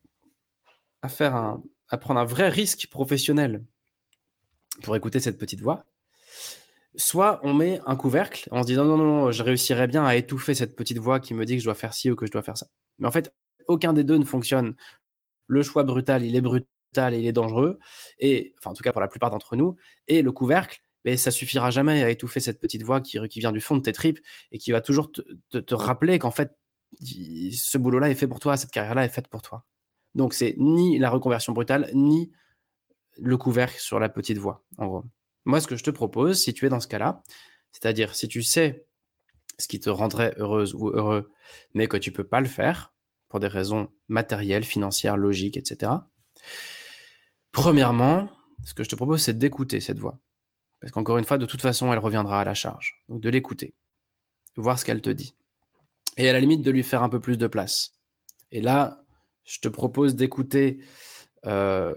à 1.01 1.09
faire 1.09 1.35
un 1.35 1.63
à 1.89 1.97
prendre 1.97 2.19
un 2.19 2.25
vrai 2.25 2.49
risque 2.49 2.87
professionnel 2.89 3.63
pour 4.81 4.95
écouter 4.95 5.19
cette 5.19 5.37
petite 5.37 5.61
voix. 5.61 5.85
Soit 6.95 7.39
on 7.43 7.53
met 7.53 7.79
un 7.85 7.95
couvercle 7.95 8.47
en 8.51 8.63
se 8.63 8.67
disant 8.67 8.85
non 8.85 8.97
non 8.97 9.05
non 9.05 9.31
je 9.31 9.43
réussirais 9.43 9.87
bien 9.87 10.05
à 10.05 10.15
étouffer 10.15 10.55
cette 10.55 10.75
petite 10.75 10.97
voix 10.97 11.19
qui 11.19 11.33
me 11.33 11.45
dit 11.45 11.55
que 11.55 11.59
je 11.59 11.65
dois 11.65 11.75
faire 11.75 11.93
ci 11.93 12.09
ou 12.09 12.15
que 12.15 12.25
je 12.25 12.31
dois 12.31 12.41
faire 12.41 12.57
ça. 12.57 12.67
Mais 12.97 13.07
en 13.07 13.11
fait 13.11 13.33
aucun 13.67 13.93
des 13.93 14.03
deux 14.03 14.17
ne 14.17 14.25
fonctionne. 14.25 14.75
Le 15.47 15.63
choix 15.63 15.83
brutal 15.83 16.23
il 16.25 16.35
est 16.35 16.41
brutal 16.41 17.13
et 17.13 17.19
il 17.19 17.27
est 17.27 17.31
dangereux. 17.31 17.79
Et 18.17 18.55
enfin 18.57 18.71
en 18.71 18.73
tout 18.73 18.83
cas 18.83 18.91
pour 18.91 19.01
la 19.01 19.07
plupart 19.07 19.29
d'entre 19.29 19.55
nous. 19.55 19.75
Et 20.07 20.21
le 20.21 20.31
couvercle 20.31 20.81
mais 21.05 21.17
ça 21.17 21.31
suffira 21.31 21.71
jamais 21.71 22.03
à 22.03 22.09
étouffer 22.09 22.39
cette 22.39 22.59
petite 22.59 22.83
voix 22.83 23.01
qui, 23.01 23.19
vient 23.39 23.51
du 23.51 23.61
fond 23.61 23.77
de 23.77 23.81
tes 23.81 23.93
tripes 23.93 24.19
et 24.51 24.57
qui 24.57 24.71
va 24.71 24.81
toujours 24.81 25.11
te, 25.11 25.73
rappeler 25.73 26.19
qu'en 26.19 26.31
fait, 26.31 26.57
ce 27.01 27.77
boulot-là 27.77 28.09
est 28.09 28.15
fait 28.15 28.27
pour 28.27 28.39
toi, 28.39 28.57
cette 28.57 28.71
carrière-là 28.71 29.05
est 29.05 29.09
faite 29.09 29.27
pour 29.27 29.41
toi. 29.41 29.65
Donc, 30.15 30.33
c'est 30.33 30.55
ni 30.57 30.97
la 30.99 31.09
reconversion 31.09 31.53
brutale, 31.53 31.89
ni 31.93 32.31
le 33.21 33.37
couvercle 33.37 33.79
sur 33.79 33.99
la 33.99 34.09
petite 34.09 34.37
voix, 34.37 34.63
en 34.77 34.87
gros. 34.87 35.05
Moi, 35.45 35.61
ce 35.61 35.67
que 35.67 35.75
je 35.75 35.83
te 35.83 35.89
propose, 35.89 36.41
si 36.41 36.53
tu 36.53 36.65
es 36.65 36.69
dans 36.69 36.79
ce 36.79 36.87
cas-là, 36.87 37.23
c'est-à-dire 37.71 38.15
si 38.15 38.27
tu 38.27 38.43
sais 38.43 38.85
ce 39.57 39.67
qui 39.67 39.79
te 39.79 39.89
rendrait 39.89 40.33
heureuse 40.37 40.73
ou 40.73 40.89
heureux, 40.89 41.31
mais 41.73 41.87
que 41.87 41.97
tu 41.97 42.11
peux 42.11 42.23
pas 42.23 42.41
le 42.41 42.47
faire 42.47 42.93
pour 43.27 43.39
des 43.39 43.47
raisons 43.47 43.89
matérielles, 44.07 44.63
financières, 44.63 45.17
logiques, 45.17 45.57
etc. 45.57 45.91
Premièrement, 47.51 48.29
ce 48.63 48.73
que 48.73 48.83
je 48.83 48.89
te 48.89 48.95
propose, 48.95 49.21
c'est 49.21 49.37
d'écouter 49.37 49.79
cette 49.79 49.99
voix. 49.99 50.19
Parce 50.79 50.91
qu'encore 50.91 51.17
une 51.17 51.25
fois, 51.25 51.37
de 51.37 51.45
toute 51.45 51.61
façon, 51.61 51.91
elle 51.91 51.99
reviendra 51.99 52.41
à 52.41 52.43
la 52.43 52.53
charge. 52.53 53.03
Donc 53.09 53.21
de 53.21 53.29
l'écouter, 53.29 53.75
voir 54.55 54.79
ce 54.79 54.85
qu'elle 54.85 55.01
te 55.01 55.09
dit. 55.09 55.35
Et 56.17 56.29
à 56.29 56.33
la 56.33 56.39
limite, 56.39 56.61
de 56.61 56.71
lui 56.71 56.83
faire 56.83 57.03
un 57.03 57.09
peu 57.09 57.19
plus 57.19 57.37
de 57.37 57.47
place. 57.47 57.95
Et 58.51 58.61
là, 58.61 59.03
je 59.43 59.59
te 59.59 59.67
propose 59.67 60.15
d'écouter 60.15 60.79
euh, 61.45 61.93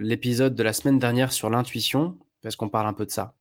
l'épisode 0.00 0.54
de 0.54 0.62
la 0.62 0.72
semaine 0.72 0.98
dernière 0.98 1.32
sur 1.32 1.50
l'intuition, 1.50 2.18
parce 2.42 2.56
qu'on 2.56 2.68
parle 2.68 2.86
un 2.86 2.92
peu 2.92 3.06
de 3.06 3.10
ça. 3.10 3.34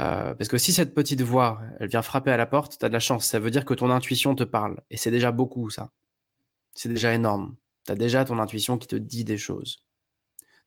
Euh, 0.00 0.34
parce 0.34 0.48
que 0.48 0.58
si 0.58 0.72
cette 0.72 0.94
petite 0.94 1.20
voix, 1.20 1.60
elle 1.78 1.88
vient 1.88 2.02
frapper 2.02 2.30
à 2.30 2.36
la 2.36 2.46
porte, 2.46 2.78
tu 2.78 2.84
as 2.84 2.88
de 2.88 2.94
la 2.94 3.00
chance. 3.00 3.26
Ça 3.26 3.38
veut 3.38 3.50
dire 3.50 3.64
que 3.64 3.74
ton 3.74 3.90
intuition 3.90 4.34
te 4.34 4.44
parle. 4.44 4.80
Et 4.90 4.96
c'est 4.96 5.10
déjà 5.10 5.32
beaucoup, 5.32 5.68
ça. 5.70 5.90
C'est 6.74 6.88
déjà 6.88 7.12
énorme. 7.12 7.56
Tu 7.84 7.92
as 7.92 7.94
déjà 7.94 8.24
ton 8.24 8.38
intuition 8.38 8.78
qui 8.78 8.86
te 8.86 8.96
dit 8.96 9.24
des 9.24 9.38
choses. 9.38 9.84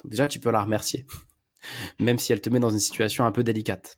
Donc 0.04 0.12
déjà, 0.12 0.28
tu 0.28 0.40
peux 0.40 0.52
la 0.52 0.62
remercier. 0.62 1.06
Même 2.00 2.20
si 2.20 2.34
elle 2.34 2.42
te 2.42 2.50
met 2.50 2.60
dans 2.60 2.70
une 2.70 2.80
situation 2.80 3.26
un 3.26 3.32
peu 3.32 3.44
délicate. 3.44 3.98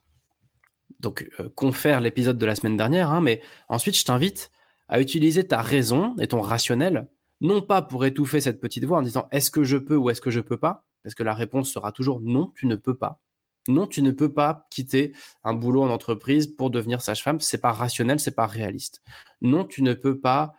Donc, 1.00 1.30
euh, 1.40 1.50
confère 1.56 2.00
l'épisode 2.00 2.38
de 2.38 2.46
la 2.46 2.56
semaine 2.56 2.78
dernière, 2.78 3.12
hein, 3.12 3.22
mais 3.22 3.42
ensuite, 3.68 3.98
je 3.98 4.06
t'invite 4.06 4.52
à 4.88 5.02
utiliser 5.02 5.46
ta 5.46 5.62
raison 5.62 6.16
et 6.18 6.28
ton 6.28 6.42
rationnel, 6.42 7.08
non 7.42 7.62
pas 7.62 7.82
pour 7.82 8.06
étouffer 8.06 8.42
cette 8.42 8.60
petite 8.60 8.86
voix 8.86 9.00
en 9.00 9.02
disant 9.02 9.28
est-ce 9.32 9.52
que 9.52 9.64
je 9.64 9.78
peux 9.78 9.96
ou 9.96 10.10
est-ce 10.10 10.22
que 10.22 10.32
je 10.32 10.40
peux 10.40 10.58
pas, 10.58 10.86
parce 11.04 11.16
que 11.16 11.24
la 11.24 11.34
réponse 11.34 11.72
sera 11.72 11.92
toujours 11.92 12.20
non, 12.22 12.52
tu 12.56 12.68
ne 12.68 12.76
peux 12.76 12.96
pas. 12.96 13.22
Non, 13.68 13.86
tu 13.86 14.02
ne 14.02 14.12
peux 14.12 14.34
pas 14.34 14.66
quitter 14.70 15.14
un 15.44 15.54
boulot 15.54 15.84
en 15.84 15.90
entreprise 15.90 16.48
pour 16.48 16.70
devenir 16.70 17.02
sage-femme. 17.02 17.42
C'est 17.42 17.58
pas 17.58 17.72
rationnel, 17.72 18.20
c'est 18.20 18.32
pas 18.32 18.48
réaliste. 18.48 19.02
Non, 19.42 19.66
tu 19.66 19.84
ne 19.84 19.94
peux 19.94 20.20
pas 20.20 20.54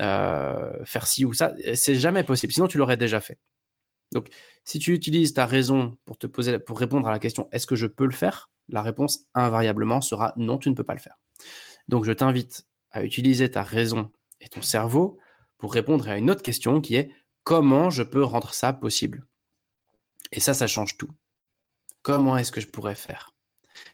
euh, 0.00 0.84
faire 0.84 1.06
ci 1.06 1.24
ou 1.24 1.32
ça. 1.32 1.54
C'est 1.74 1.94
jamais 1.94 2.24
possible. 2.24 2.52
Sinon, 2.52 2.68
tu 2.68 2.78
l'aurais 2.78 2.96
déjà 2.96 3.20
fait. 3.20 3.38
Donc, 4.12 4.28
si 4.64 4.78
tu 4.78 4.92
utilises 4.92 5.32
ta 5.32 5.46
raison 5.46 5.96
pour 6.04 6.18
te 6.18 6.26
poser, 6.26 6.58
pour 6.58 6.78
répondre 6.78 7.08
à 7.08 7.10
la 7.10 7.18
question 7.18 7.48
est-ce 7.52 7.66
que 7.66 7.76
je 7.76 7.86
peux 7.86 8.04
le 8.04 8.12
faire, 8.12 8.50
la 8.68 8.82
réponse 8.82 9.26
invariablement 9.34 10.02
sera 10.02 10.34
non, 10.36 10.58
tu 10.58 10.68
ne 10.68 10.74
peux 10.74 10.84
pas 10.84 10.94
le 10.94 11.00
faire. 11.00 11.16
Donc, 11.88 12.04
je 12.04 12.12
t'invite 12.12 12.66
à 12.90 13.02
utiliser 13.02 13.50
ta 13.50 13.62
raison 13.62 14.10
et 14.40 14.48
ton 14.48 14.60
cerveau 14.60 15.18
pour 15.62 15.72
répondre 15.72 16.08
à 16.08 16.18
une 16.18 16.28
autre 16.28 16.42
question 16.42 16.80
qui 16.80 16.96
est 16.96 17.12
comment 17.44 17.88
je 17.88 18.02
peux 18.02 18.24
rendre 18.24 18.52
ça 18.52 18.72
possible? 18.72 19.24
Et 20.32 20.40
ça, 20.40 20.54
ça 20.54 20.66
change 20.66 20.98
tout. 20.98 21.08
Comment 22.02 22.36
est-ce 22.36 22.50
que 22.50 22.60
je 22.60 22.66
pourrais 22.66 22.96
faire? 22.96 23.32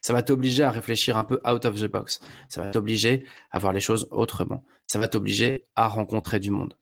Ça 0.01 0.15
va 0.15 0.23
t'obliger 0.23 0.65
à 0.65 0.71
réfléchir 0.71 1.19
un 1.19 1.25
peu 1.25 1.43
out 1.47 1.67
of 1.67 1.79
the 1.79 1.85
box. 1.85 2.21
Ça 2.49 2.63
va 2.63 2.71
t'obliger 2.71 3.27
à 3.51 3.59
voir 3.59 3.75
les 3.75 3.81
choses 3.81 4.09
autrement. 4.11 4.65
Ça 4.87 4.99
va 4.99 5.09
t'obliger 5.09 5.67
à 5.77 5.89
rencontrer 5.89 6.41
du 6.41 6.51
monde. 6.51 6.75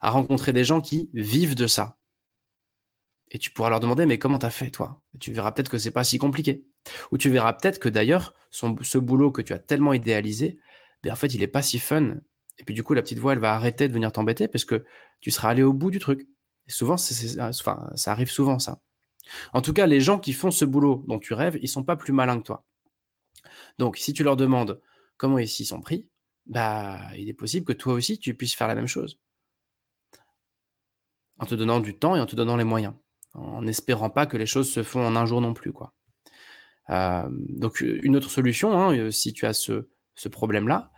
À 0.00 0.08
rencontrer 0.08 0.54
des 0.54 0.64
gens 0.64 0.80
qui 0.80 1.10
vivent 1.12 1.54
de 1.54 1.66
ça. 1.66 1.98
Et 3.30 3.38
tu 3.38 3.50
pourras 3.50 3.68
leur 3.68 3.80
demander, 3.80 4.06
mais 4.06 4.18
comment 4.18 4.38
t'as 4.38 4.48
fait, 4.48 4.70
toi? 4.70 5.02
Tu 5.20 5.34
verras 5.34 5.52
peut-être 5.52 5.70
que 5.70 5.76
c'est 5.76 5.90
pas 5.90 6.02
si 6.02 6.16
compliqué. 6.16 6.64
Ou 7.12 7.18
tu 7.18 7.28
verras 7.28 7.52
peut-être 7.52 7.78
que 7.78 7.90
d'ailleurs, 7.90 8.32
ce 8.50 8.96
boulot 8.96 9.32
que 9.32 9.42
tu 9.42 9.52
as 9.52 9.58
tellement 9.58 9.92
idéalisé, 9.92 10.58
ben 11.02 11.12
en 11.12 11.16
fait, 11.16 11.34
il 11.34 11.42
est 11.42 11.46
pas 11.46 11.60
si 11.60 11.78
fun. 11.78 12.14
Et 12.58 12.64
puis 12.64 12.74
du 12.74 12.82
coup, 12.82 12.94
la 12.94 13.02
petite 13.02 13.18
voix, 13.18 13.32
elle 13.32 13.38
va 13.38 13.54
arrêter 13.54 13.88
de 13.88 13.92
venir 13.92 14.12
t'embêter 14.12 14.48
parce 14.48 14.64
que 14.64 14.84
tu 15.20 15.30
seras 15.30 15.50
allé 15.50 15.62
au 15.62 15.72
bout 15.72 15.90
du 15.90 15.98
truc. 15.98 16.28
Souvent, 16.68 16.96
enfin, 17.40 17.90
ça 17.94 18.12
arrive 18.12 18.30
souvent, 18.30 18.58
ça. 18.58 18.80
En 19.52 19.62
tout 19.62 19.72
cas, 19.72 19.86
les 19.86 20.00
gens 20.00 20.18
qui 20.18 20.32
font 20.32 20.50
ce 20.50 20.64
boulot 20.64 21.04
dont 21.08 21.18
tu 21.18 21.34
rêves, 21.34 21.58
ils 21.62 21.68
sont 21.68 21.84
pas 21.84 21.96
plus 21.96 22.12
malins 22.12 22.38
que 22.38 22.44
toi. 22.44 22.64
Donc, 23.78 23.96
si 23.96 24.12
tu 24.12 24.22
leur 24.22 24.36
demandes 24.36 24.80
comment 25.16 25.38
ils 25.38 25.48
s'y 25.48 25.64
sont 25.64 25.80
pris, 25.80 26.08
bah, 26.46 27.00
il 27.16 27.28
est 27.28 27.34
possible 27.34 27.66
que 27.66 27.72
toi 27.72 27.94
aussi, 27.94 28.18
tu 28.18 28.34
puisses 28.34 28.54
faire 28.54 28.68
la 28.68 28.74
même 28.74 28.86
chose. 28.86 29.18
En 31.38 31.46
te 31.46 31.54
donnant 31.54 31.80
du 31.80 31.98
temps 31.98 32.16
et 32.16 32.20
en 32.20 32.26
te 32.26 32.36
donnant 32.36 32.56
les 32.56 32.64
moyens. 32.64 32.94
En 33.34 33.62
n'espérant 33.62 34.10
pas 34.10 34.26
que 34.26 34.36
les 34.36 34.46
choses 34.46 34.70
se 34.70 34.82
font 34.82 35.04
en 35.04 35.16
un 35.16 35.26
jour 35.26 35.40
non 35.40 35.54
plus, 35.54 35.72
quoi. 35.72 35.92
Euh, 36.90 37.28
donc, 37.30 37.80
une 37.80 38.16
autre 38.16 38.30
solution, 38.30 38.78
hein, 38.78 38.96
euh, 38.96 39.10
si 39.10 39.32
tu 39.32 39.46
as 39.46 39.54
ce, 39.54 39.88
problème-là, 40.28 40.90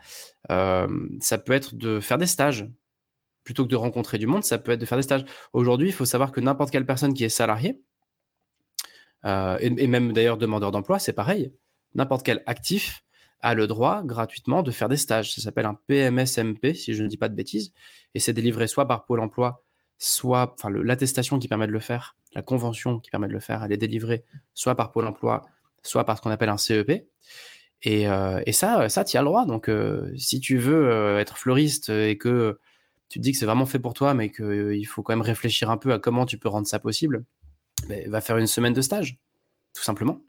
euh, 0.51 0.87
ça 1.21 1.39
peut 1.39 1.53
être 1.53 1.75
de 1.75 2.01
faire 2.01 2.19
des 2.19 2.27
stages. 2.27 2.69
Plutôt 3.45 3.65
que 3.65 3.71
de 3.71 3.77
rencontrer 3.77 4.19
du 4.19 4.27
monde, 4.27 4.43
ça 4.43 4.59
peut 4.59 4.73
être 4.73 4.81
de 4.81 4.87
faire 4.87 4.99
des 4.99 5.03
stages. 5.03 5.25
Aujourd'hui, 5.53 5.89
il 5.89 5.93
faut 5.93 6.05
savoir 6.05 6.33
que 6.33 6.41
n'importe 6.41 6.73
quelle 6.73 6.87
personne 6.87 7.15
qui 7.15 7.25
est 7.25 7.29
salariée, 7.29 7.81
euh, 9.25 9.57
et, 9.61 9.87
même 9.87 10.13
d'ailleurs 10.13 10.37
demandeur 10.37 10.71
d'emploi, 10.71 10.99
c'est 10.99 11.13
pareil. 11.13 11.53
N'importe 11.95 12.25
quel 12.25 12.43
actif 12.47 13.03
a 13.41 13.55
le 13.55 13.67
droit 13.67 14.03
gratuitement 14.03 14.63
de 14.63 14.71
faire 14.71 14.89
des 14.89 14.97
stages. 14.97 15.35
Ça 15.35 15.43
s'appelle 15.43 15.67
un 15.67 15.79
PMSMP, 15.87 16.75
si 16.75 16.95
je 16.95 17.03
ne 17.03 17.09
dis 17.09 17.17
pas 17.17 17.29
de 17.29 17.35
bêtises, 17.35 17.73
et 18.15 18.21
c'est 18.21 18.33
délivré 18.33 18.67
soit 18.67 18.87
par 18.87 19.05
Pôle 19.05 19.21
Emploi, 19.21 19.65
soit, 19.99 20.55
enfin, 20.59 20.71
l'attestation 20.71 21.39
qui 21.39 21.49
permet 21.49 21.67
de 21.67 21.73
le 21.73 21.81
faire, 21.81 22.17
la 22.35 22.43
convention 22.43 23.01
qui 23.01 23.11
permet 23.11 23.29
de 23.29 23.33
le 23.33 23.41
faire, 23.41 23.65
elle 23.65 23.73
est 23.73 23.79
délivrée 23.79 24.25
soit 24.55 24.75
par 24.75 24.93
Pôle 24.93 25.07
Emploi, 25.07 25.43
soit 25.83 26.05
par 26.05 26.17
ce 26.17 26.23
qu'on 26.23 26.31
appelle 26.31 26.49
un 26.49 26.57
CEP. 26.57 27.09
Et, 27.83 28.09
euh, 28.09 28.41
et 28.47 28.53
ça, 28.53 28.89
ça, 28.89 29.05
tu 29.05 29.17
as 29.17 29.21
le 29.21 29.27
droit. 29.27 29.47
Donc, 29.47 29.69
euh, 29.69 30.13
si 30.17 30.41
tu 30.41 30.59
veux 30.59 31.19
être 31.19 31.39
fleuriste 31.39 31.91
et 31.91 32.19
que 32.19 32.59
tu 33.09 33.19
te 33.19 33.23
dis 33.23 33.33
que 33.33 33.39
c'est 33.39 33.47
vraiment 33.47 33.67
fait 33.67 33.79
pour 33.79 33.95
toi, 33.95 34.15
mais 34.15 34.31
qu'il 34.31 34.87
faut 34.87 35.03
quand 35.03 35.13
même 35.13 35.23
réfléchir 35.23 35.71
un 35.71 35.77
peu 35.77 35.93
à 35.93 35.99
comment 35.99 36.27
tu 36.27 36.39
peux 36.39 36.49
rendre 36.49 36.67
ça 36.67 36.79
possible, 36.79 37.25
va 38.07 38.21
faire 38.21 38.39
une 38.39 38.47
semaine 38.47 38.73
de 38.73 38.81
stage, 38.81 39.19
tout 39.75 39.83
simplement. 39.83 40.21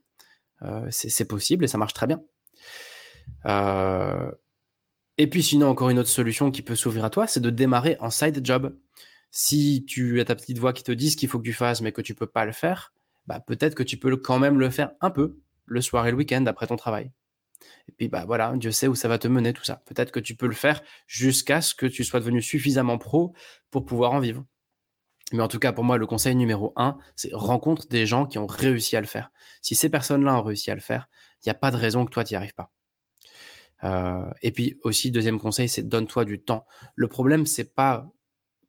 Euh, 0.64 0.88
c'est 0.90 1.28
possible 1.28 1.66
et 1.66 1.68
ça 1.68 1.78
marche 1.78 1.94
très 1.94 2.08
bien. 2.08 2.22
Euh, 3.46 4.32
et 5.18 5.28
puis 5.28 5.44
sinon, 5.44 5.68
encore 5.68 5.90
une 5.90 6.00
autre 6.00 6.10
solution 6.10 6.52
qui 6.52 6.62
peut 6.62 6.76
s'ouvrir 6.76 7.06
à 7.06 7.10
toi, 7.10 7.28
c'est 7.28 7.40
de 7.40 7.50
démarrer 7.50 7.98
en 8.00 8.10
side 8.10 8.46
job. 8.46 8.76
Si 9.32 9.86
tu 9.86 10.20
as 10.20 10.26
ta 10.26 10.36
petite 10.36 10.58
voix 10.58 10.74
qui 10.74 10.84
te 10.84 10.92
dit 10.92 11.12
ce 11.12 11.18
qu'il 11.18 11.30
faut 11.30 11.40
que 11.40 11.44
tu 11.44 11.54
fasses, 11.54 11.82
mais 11.82 11.92
que 11.92 12.02
tu 12.02 12.16
peux 12.16 12.28
pas 12.28 12.46
le 12.46 12.52
faire, 12.52 12.94
bah, 13.28 13.40
peut-être 13.40 13.76
que 13.76 13.84
tu 13.84 13.98
peux 13.98 14.16
quand 14.18 14.40
même 14.40 14.60
le 14.60 14.70
faire 14.70 14.92
un 15.02 15.10
peu 15.10 15.38
le 15.66 15.82
soir 15.82 16.08
et 16.08 16.12
le 16.12 16.18
week-end 16.18 16.46
après 16.46 16.68
ton 16.68 16.76
travail. 16.76 17.12
Et 17.90 17.92
puis 17.92 18.08
bah 18.08 18.26
voilà, 18.26 18.54
Dieu 18.56 18.72
sait 18.72 18.88
où 18.88 18.96
ça 18.96 19.08
va 19.08 19.18
te 19.18 19.28
mener 19.28 19.54
tout 19.54 19.64
ça. 19.64 19.82
Peut-être 19.86 20.12
que 20.12 20.20
tu 20.20 20.36
peux 20.36 20.48
le 20.48 20.54
faire 20.54 20.82
jusqu'à 21.08 21.62
ce 21.62 21.74
que 21.74 21.86
tu 21.86 22.04
sois 22.04 22.20
devenu 22.20 22.42
suffisamment 22.42 22.98
pro 22.98 23.34
pour 23.72 23.86
pouvoir 23.86 24.12
en 24.12 24.20
vivre. 24.20 24.46
Mais 25.34 25.42
en 25.42 25.48
tout 25.48 25.60
cas, 25.60 25.74
pour 25.74 25.84
moi, 25.84 25.98
le 25.98 26.08
conseil 26.08 26.36
numéro 26.36 26.72
un, 26.78 26.98
c'est 27.16 27.34
rencontre 27.34 27.88
des 27.88 28.06
gens 28.06 28.26
qui 28.26 28.38
ont 28.38 28.48
réussi 28.48 28.96
à 28.96 29.02
le 29.02 29.08
faire. 29.08 29.32
Si 29.62 29.76
ces 29.76 29.90
personnes-là 29.90 30.38
ont 30.40 30.44
réussi 30.44 30.72
à 30.72 30.76
le 30.76 30.82
faire, 30.82 31.10
il 31.44 31.50
n'y 31.50 31.52
a 31.52 31.56
pas 31.56 31.72
de 31.72 31.76
raison 31.76 32.06
que 32.06 32.12
toi, 32.12 32.24
tu 32.24 32.34
n'y 32.34 32.38
arrives 32.38 32.54
pas. 32.54 32.72
Euh, 33.84 34.30
et 34.42 34.52
puis 34.52 34.80
aussi, 34.84 35.12
deuxième 35.12 35.40
conseil, 35.40 35.70
c'est 35.70 35.84
donne-toi 35.84 36.26
du 36.26 36.42
temps. 36.42 36.66
Le 36.96 37.08
problème, 37.08 37.46
c'est 37.46 37.76
pas 37.76 38.08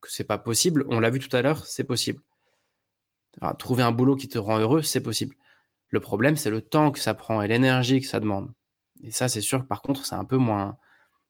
que 0.00 0.10
c'est 0.10 0.24
pas 0.24 0.38
possible. 0.38 0.84
On 0.88 1.00
l'a 1.00 1.10
vu 1.10 1.20
tout 1.20 1.34
à 1.36 1.42
l'heure, 1.42 1.64
c'est 1.66 1.84
possible. 1.84 2.22
trouver 3.58 3.82
un 3.82 3.92
boulot 3.92 4.16
qui 4.16 4.28
te 4.28 4.38
rend 4.38 4.58
heureux, 4.58 4.82
c'est 4.82 5.02
possible. 5.02 5.36
Le 5.90 6.00
problème, 6.00 6.36
c'est 6.36 6.50
le 6.50 6.60
temps 6.60 6.90
que 6.90 6.98
ça 6.98 7.14
prend 7.14 7.40
et 7.42 7.48
l'énergie 7.48 8.00
que 8.00 8.06
ça 8.06 8.20
demande. 8.20 8.52
Et 9.02 9.10
ça, 9.10 9.28
c'est 9.28 9.40
sûr 9.40 9.62
que 9.62 9.66
par 9.66 9.82
contre, 9.82 10.04
c'est 10.06 10.14
un 10.14 10.24
peu 10.24 10.36
moins, 10.36 10.76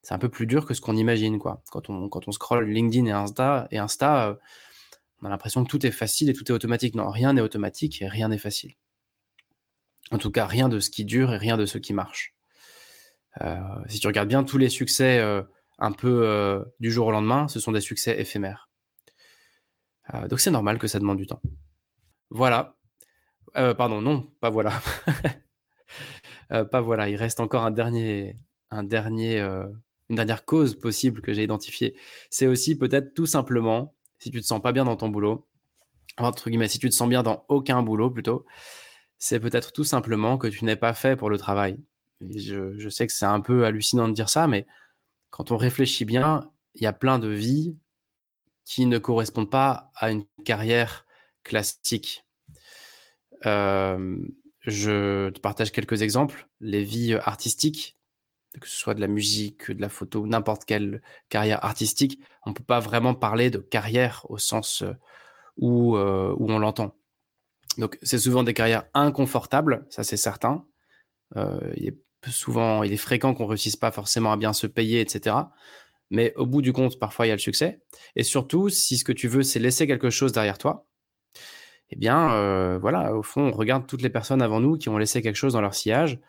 c'est 0.02 0.14
un 0.14 0.18
peu 0.18 0.28
plus 0.28 0.46
dur 0.46 0.66
que 0.66 0.74
ce 0.74 0.80
qu'on 0.80 0.96
imagine, 0.96 1.38
quoi. 1.38 1.62
Quand 1.70 1.90
on, 1.90 2.08
quand 2.08 2.28
on 2.28 2.32
scrolle 2.32 2.68
LinkedIn 2.68 3.06
et 3.06 3.12
Insta, 3.12 3.68
et 3.70 3.78
Insta, 3.78 4.38
on 5.20 5.26
a 5.26 5.30
l'impression 5.30 5.64
que 5.64 5.68
tout 5.68 5.84
est 5.84 5.90
facile 5.90 6.30
et 6.30 6.32
tout 6.32 6.44
est 6.46 6.54
automatique. 6.54 6.94
Non, 6.94 7.10
rien 7.10 7.32
n'est 7.32 7.40
automatique 7.40 8.00
et 8.02 8.08
rien 8.08 8.28
n'est 8.28 8.38
facile. 8.38 8.74
En 10.10 10.18
tout 10.18 10.30
cas, 10.30 10.46
rien 10.46 10.68
de 10.68 10.80
ce 10.80 10.90
qui 10.90 11.04
dure 11.04 11.32
et 11.32 11.36
rien 11.36 11.56
de 11.56 11.66
ce 11.66 11.78
qui 11.78 11.92
marche. 11.92 12.34
Euh, 13.40 13.58
si 13.88 14.00
tu 14.00 14.06
regardes 14.06 14.28
bien 14.28 14.44
tous 14.44 14.58
les 14.58 14.68
succès 14.68 15.18
euh, 15.18 15.42
un 15.78 15.92
peu 15.92 16.26
euh, 16.26 16.64
du 16.80 16.90
jour 16.90 17.08
au 17.08 17.10
lendemain, 17.10 17.48
ce 17.48 17.60
sont 17.60 17.72
des 17.72 17.80
succès 17.80 18.18
éphémères. 18.20 18.68
donc 20.28 20.40
c'est 20.40 20.50
normal 20.50 20.78
que 20.78 20.86
ça 20.86 20.98
demande 20.98 21.18
du 21.18 21.26
temps. 21.26 21.42
Voilà. 22.30 22.76
pardon, 23.54 24.00
non, 24.00 24.30
pas 24.40 24.50
voilà. 24.50 24.80
pas 26.48 26.80
voilà. 26.80 27.08
Il 27.08 27.16
reste 27.16 27.40
encore 27.40 27.64
un 27.64 27.70
dernier, 27.70 28.36
un 28.70 28.82
dernier, 28.82 29.40
une 29.40 30.16
dernière 30.16 30.44
cause 30.44 30.74
possible 30.74 31.20
que 31.20 31.32
j'ai 31.32 31.42
identifiée. 31.42 31.96
C'est 32.30 32.46
aussi 32.46 32.76
peut-être 32.76 33.14
tout 33.14 33.26
simplement 33.26 33.94
si 34.18 34.30
tu 34.30 34.40
te 34.40 34.46
sens 34.46 34.60
pas 34.60 34.72
bien 34.72 34.84
dans 34.84 34.96
ton 34.96 35.08
boulot, 35.08 35.46
entre 36.18 36.50
guillemets, 36.50 36.68
si 36.68 36.78
tu 36.78 36.88
te 36.88 36.94
sens 36.94 37.08
bien 37.08 37.22
dans 37.22 37.44
aucun 37.48 37.82
boulot 37.82 38.10
plutôt, 38.10 38.44
c'est 39.18 39.40
peut-être 39.40 39.72
tout 39.72 39.84
simplement 39.84 40.38
que 40.38 40.46
tu 40.48 40.64
n'es 40.64 40.76
pas 40.76 40.94
fait 40.94 41.16
pour 41.16 41.30
le 41.30 41.38
travail. 41.38 41.78
je, 42.20 42.88
sais 42.88 43.06
que 43.06 43.12
c'est 43.12 43.26
un 43.26 43.40
peu 43.40 43.64
hallucinant 43.64 44.08
de 44.08 44.14
dire 44.14 44.28
ça, 44.28 44.46
mais 44.46 44.66
quand 45.30 45.50
on 45.50 45.56
réfléchit 45.56 46.04
bien, 46.04 46.50
il 46.74 46.82
y 46.82 46.86
a 46.86 46.92
plein 46.92 47.18
de 47.18 47.28
vies 47.28 47.76
qui 48.64 48.86
ne 48.86 48.98
correspondent 48.98 49.50
pas 49.50 49.90
à 49.94 50.10
une 50.10 50.24
carrière 50.44 51.06
classique. 51.42 52.24
Euh, 53.46 54.18
je 54.68 55.30
te 55.30 55.40
partage 55.40 55.72
quelques 55.72 56.02
exemples. 56.02 56.48
Les 56.60 56.84
vies 56.84 57.14
artistiques, 57.14 57.96
que 58.60 58.68
ce 58.68 58.76
soit 58.76 58.94
de 58.94 59.00
la 59.00 59.08
musique, 59.08 59.70
de 59.70 59.80
la 59.80 59.88
photo, 59.88 60.26
n'importe 60.26 60.64
quelle 60.64 61.02
carrière 61.28 61.64
artistique, 61.64 62.20
on 62.46 62.50
ne 62.50 62.54
peut 62.54 62.64
pas 62.64 62.80
vraiment 62.80 63.14
parler 63.14 63.50
de 63.50 63.58
carrière 63.58 64.24
au 64.28 64.38
sens 64.38 64.84
où, 65.56 65.96
où 65.96 66.52
on 66.52 66.58
l'entend. 66.58 66.94
Donc, 67.76 67.98
c'est 68.02 68.18
souvent 68.18 68.42
des 68.42 68.54
carrières 68.54 68.84
inconfortables, 68.94 69.86
ça 69.90 70.02
c'est 70.02 70.16
certain. 70.16 70.64
Il 71.36 71.88
est 71.88 71.98
souvent, 72.30 72.82
il 72.82 72.92
est 72.92 72.96
fréquent 72.96 73.34
qu'on 73.34 73.46
réussisse 73.46 73.76
pas 73.76 73.92
forcément 73.92 74.32
à 74.32 74.36
bien 74.36 74.52
se 74.52 74.66
payer, 74.66 75.00
etc. 75.00 75.36
Mais 76.10 76.34
au 76.34 76.46
bout 76.46 76.62
du 76.62 76.72
compte, 76.72 76.98
parfois, 76.98 77.26
il 77.26 77.28
y 77.28 77.32
a 77.32 77.36
le 77.36 77.40
succès. 77.40 77.80
Et 78.16 78.24
surtout, 78.24 78.70
si 78.70 78.96
ce 78.96 79.04
que 79.04 79.12
tu 79.12 79.28
veux, 79.28 79.44
c'est 79.44 79.60
laisser 79.60 79.86
quelque 79.86 80.10
chose 80.10 80.32
derrière 80.32 80.58
toi, 80.58 80.87
eh 81.90 81.96
bien, 81.96 82.32
euh, 82.32 82.78
voilà, 82.78 83.14
au 83.16 83.22
fond, 83.22 83.48
on 83.48 83.52
regarde 83.52 83.86
toutes 83.86 84.02
les 84.02 84.10
personnes 84.10 84.42
avant 84.42 84.60
nous 84.60 84.76
qui 84.76 84.88
ont 84.88 84.98
laissé 84.98 85.22
quelque 85.22 85.36
chose 85.36 85.54
dans 85.54 85.60
leur 85.60 85.74
sillage. 85.74 86.20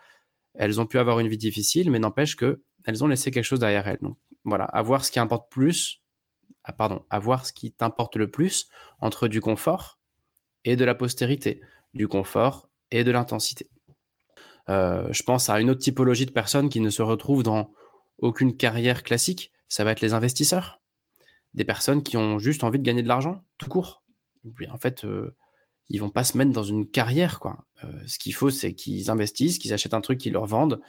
Elles 0.54 0.80
ont 0.80 0.86
pu 0.86 0.98
avoir 0.98 1.20
une 1.20 1.28
vie 1.28 1.38
difficile, 1.38 1.90
mais 1.90 1.98
n'empêche 1.98 2.36
que 2.36 2.62
elles 2.84 3.04
ont 3.04 3.06
laissé 3.06 3.30
quelque 3.30 3.44
chose 3.44 3.60
derrière 3.60 3.86
elles. 3.86 3.98
Donc, 4.00 4.16
voilà, 4.44 4.64
avoir 4.64 5.04
ce 5.04 5.10
qui 5.10 5.20
importe 5.20 5.50
plus, 5.50 6.02
ah, 6.64 6.72
pardon, 6.72 7.04
avoir 7.10 7.46
ce 7.46 7.52
qui 7.52 7.72
t'importe 7.72 8.16
le 8.16 8.30
plus 8.30 8.68
entre 9.00 9.28
du 9.28 9.40
confort 9.40 9.98
et 10.64 10.76
de 10.76 10.84
la 10.84 10.94
postérité, 10.94 11.60
du 11.94 12.08
confort 12.08 12.68
et 12.90 13.04
de 13.04 13.10
l'intensité. 13.10 13.68
Euh, 14.68 15.08
je 15.12 15.22
pense 15.22 15.50
à 15.50 15.60
une 15.60 15.70
autre 15.70 15.80
typologie 15.80 16.26
de 16.26 16.32
personnes 16.32 16.68
qui 16.68 16.80
ne 16.80 16.90
se 16.90 17.02
retrouvent 17.02 17.42
dans 17.42 17.72
aucune 18.18 18.56
carrière 18.56 19.02
classique. 19.02 19.52
Ça 19.68 19.84
va 19.84 19.92
être 19.92 20.00
les 20.00 20.14
investisseurs. 20.14 20.80
Des 21.54 21.64
personnes 21.64 22.02
qui 22.02 22.16
ont 22.16 22.38
juste 22.38 22.64
envie 22.64 22.78
de 22.78 22.84
gagner 22.84 23.02
de 23.02 23.08
l'argent, 23.08 23.42
tout 23.58 23.68
court. 23.68 24.02
en 24.70 24.78
fait, 24.78 25.04
euh, 25.04 25.36
ils 25.90 26.00
vont 26.00 26.08
pas 26.08 26.24
se 26.24 26.38
mettre 26.38 26.52
dans 26.52 26.62
une 26.62 26.88
carrière. 26.88 27.40
quoi. 27.40 27.64
Euh, 27.84 27.88
ce 28.06 28.18
qu'il 28.18 28.32
faut, 28.32 28.50
c'est 28.50 28.74
qu'ils 28.74 29.10
investissent, 29.10 29.58
qu'ils 29.58 29.74
achètent 29.74 29.94
un 29.94 30.00
truc, 30.00 30.18
qu'ils 30.18 30.32
leur 30.32 30.46
vendent. 30.46 30.80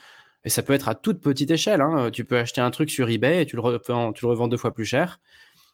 Et 0.44 0.50
ça 0.50 0.64
peut 0.64 0.74
être 0.74 0.88
à 0.88 0.96
toute 0.96 1.22
petite 1.22 1.52
échelle. 1.52 1.82
Hein. 1.82 2.12
Tu 2.12 2.24
peux 2.24 2.38
acheter 2.38 2.62
un 2.62 2.72
truc 2.72 2.90
sur 2.90 3.10
eBay 3.10 3.42
et 3.42 3.46
tu 3.46 3.56
le, 3.56 3.62
revends, 3.62 4.12
le 4.12 4.48
deux 4.50 4.58
fois 4.58 4.74
plus 4.74 4.86
cher. 4.86 5.20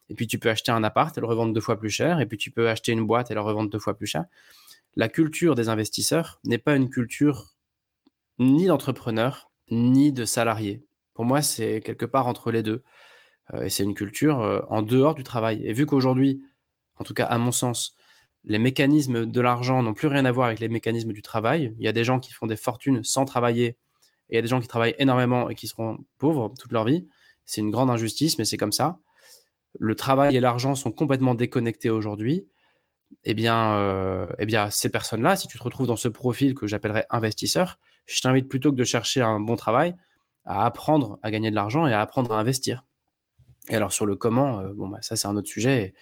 Et 0.09 0.15
puis 0.15 0.27
tu 0.27 0.39
peux 0.39 0.49
acheter 0.49 0.71
un 0.71 0.83
appart 0.83 1.15
et 1.17 1.21
le 1.21 1.27
revendre 1.27 1.53
deux 1.53 1.61
fois 1.61 1.77
plus 1.77 1.89
cher. 1.89 2.21
Et 2.21 2.25
puis 2.25 2.37
tu 2.37 2.51
peux 2.51 2.69
acheter 2.69 2.93
une 2.93 3.05
boîte 3.05 3.29
et 3.29 3.33
le 3.33 3.41
revendre 3.41 3.69
deux 3.69 3.79
fois 3.79 3.97
plus 3.97 4.07
cher. 4.07 4.25
La 4.95 5.09
culture 5.09 5.55
des 5.55 5.69
investisseurs 5.69 6.39
n'est 6.45 6.57
pas 6.57 6.75
une 6.75 6.89
culture 6.89 7.55
ni 8.39 8.67
d'entrepreneur, 8.67 9.51
ni 9.69 10.13
de 10.13 10.23
salarié. 10.23 10.83
Pour 11.13 11.25
moi, 11.25 11.41
c'est 11.41 11.81
quelque 11.81 12.05
part 12.05 12.27
entre 12.27 12.51
les 12.51 12.63
deux. 12.63 12.83
Euh, 13.53 13.63
et 13.63 13.69
c'est 13.69 13.83
une 13.83 13.93
culture 13.95 14.41
euh, 14.41 14.61
en 14.69 14.81
dehors 14.81 15.15
du 15.15 15.23
travail. 15.23 15.61
Et 15.65 15.73
vu 15.73 15.85
qu'aujourd'hui, 15.85 16.41
en 16.95 17.03
tout 17.03 17.13
cas 17.13 17.25
à 17.25 17.37
mon 17.37 17.51
sens, 17.51 17.95
les 18.43 18.59
mécanismes 18.59 19.25
de 19.25 19.41
l'argent 19.41 19.83
n'ont 19.83 19.93
plus 19.93 20.07
rien 20.07 20.25
à 20.25 20.31
voir 20.31 20.47
avec 20.47 20.59
les 20.59 20.69
mécanismes 20.69 21.11
du 21.11 21.21
travail. 21.21 21.75
Il 21.79 21.85
y 21.85 21.87
a 21.87 21.91
des 21.91 22.03
gens 22.03 22.19
qui 22.19 22.31
font 22.31 22.47
des 22.47 22.55
fortunes 22.55 23.03
sans 23.03 23.25
travailler, 23.25 23.77
et 24.29 24.33
il 24.33 24.35
y 24.35 24.39
a 24.39 24.41
des 24.41 24.47
gens 24.47 24.59
qui 24.59 24.67
travaillent 24.67 24.95
énormément 24.99 25.49
et 25.49 25.55
qui 25.55 25.67
seront 25.67 25.99
pauvres 26.17 26.53
toute 26.59 26.71
leur 26.71 26.85
vie. 26.85 27.07
C'est 27.45 27.61
une 27.61 27.71
grande 27.71 27.89
injustice, 27.89 28.37
mais 28.37 28.45
c'est 28.45 28.57
comme 28.57 28.71
ça. 28.71 28.99
Le 29.79 29.95
travail 29.95 30.35
et 30.35 30.39
l'argent 30.39 30.75
sont 30.75 30.91
complètement 30.91 31.35
déconnectés 31.35 31.89
aujourd'hui. 31.89 32.47
Eh 33.23 33.33
bien, 33.33 33.75
euh, 33.75 34.27
eh 34.39 34.45
ces 34.69 34.89
personnes-là, 34.89 35.35
si 35.35 35.47
tu 35.47 35.57
te 35.57 35.63
retrouves 35.63 35.87
dans 35.87 35.95
ce 35.95 36.09
profil 36.09 36.55
que 36.55 36.67
j'appellerais 36.67 37.05
investisseur, 37.09 37.79
je 38.05 38.19
t'invite 38.21 38.49
plutôt 38.49 38.71
que 38.71 38.77
de 38.77 38.83
chercher 38.83 39.21
un 39.21 39.39
bon 39.39 39.55
travail, 39.55 39.95
à 40.45 40.65
apprendre 40.65 41.19
à 41.23 41.31
gagner 41.31 41.49
de 41.49 41.55
l'argent 41.55 41.87
et 41.87 41.93
à 41.93 42.01
apprendre 42.01 42.33
à 42.33 42.39
investir. 42.39 42.83
Et 43.69 43.75
alors 43.75 43.91
sur 43.91 44.05
le 44.05 44.15
comment, 44.15 44.59
euh, 44.59 44.73
bah, 44.75 44.99
ça 45.01 45.15
c'est 45.15 45.27
un 45.27 45.35
autre 45.35 45.49
sujet. 45.49 45.83
Et, 45.83 45.93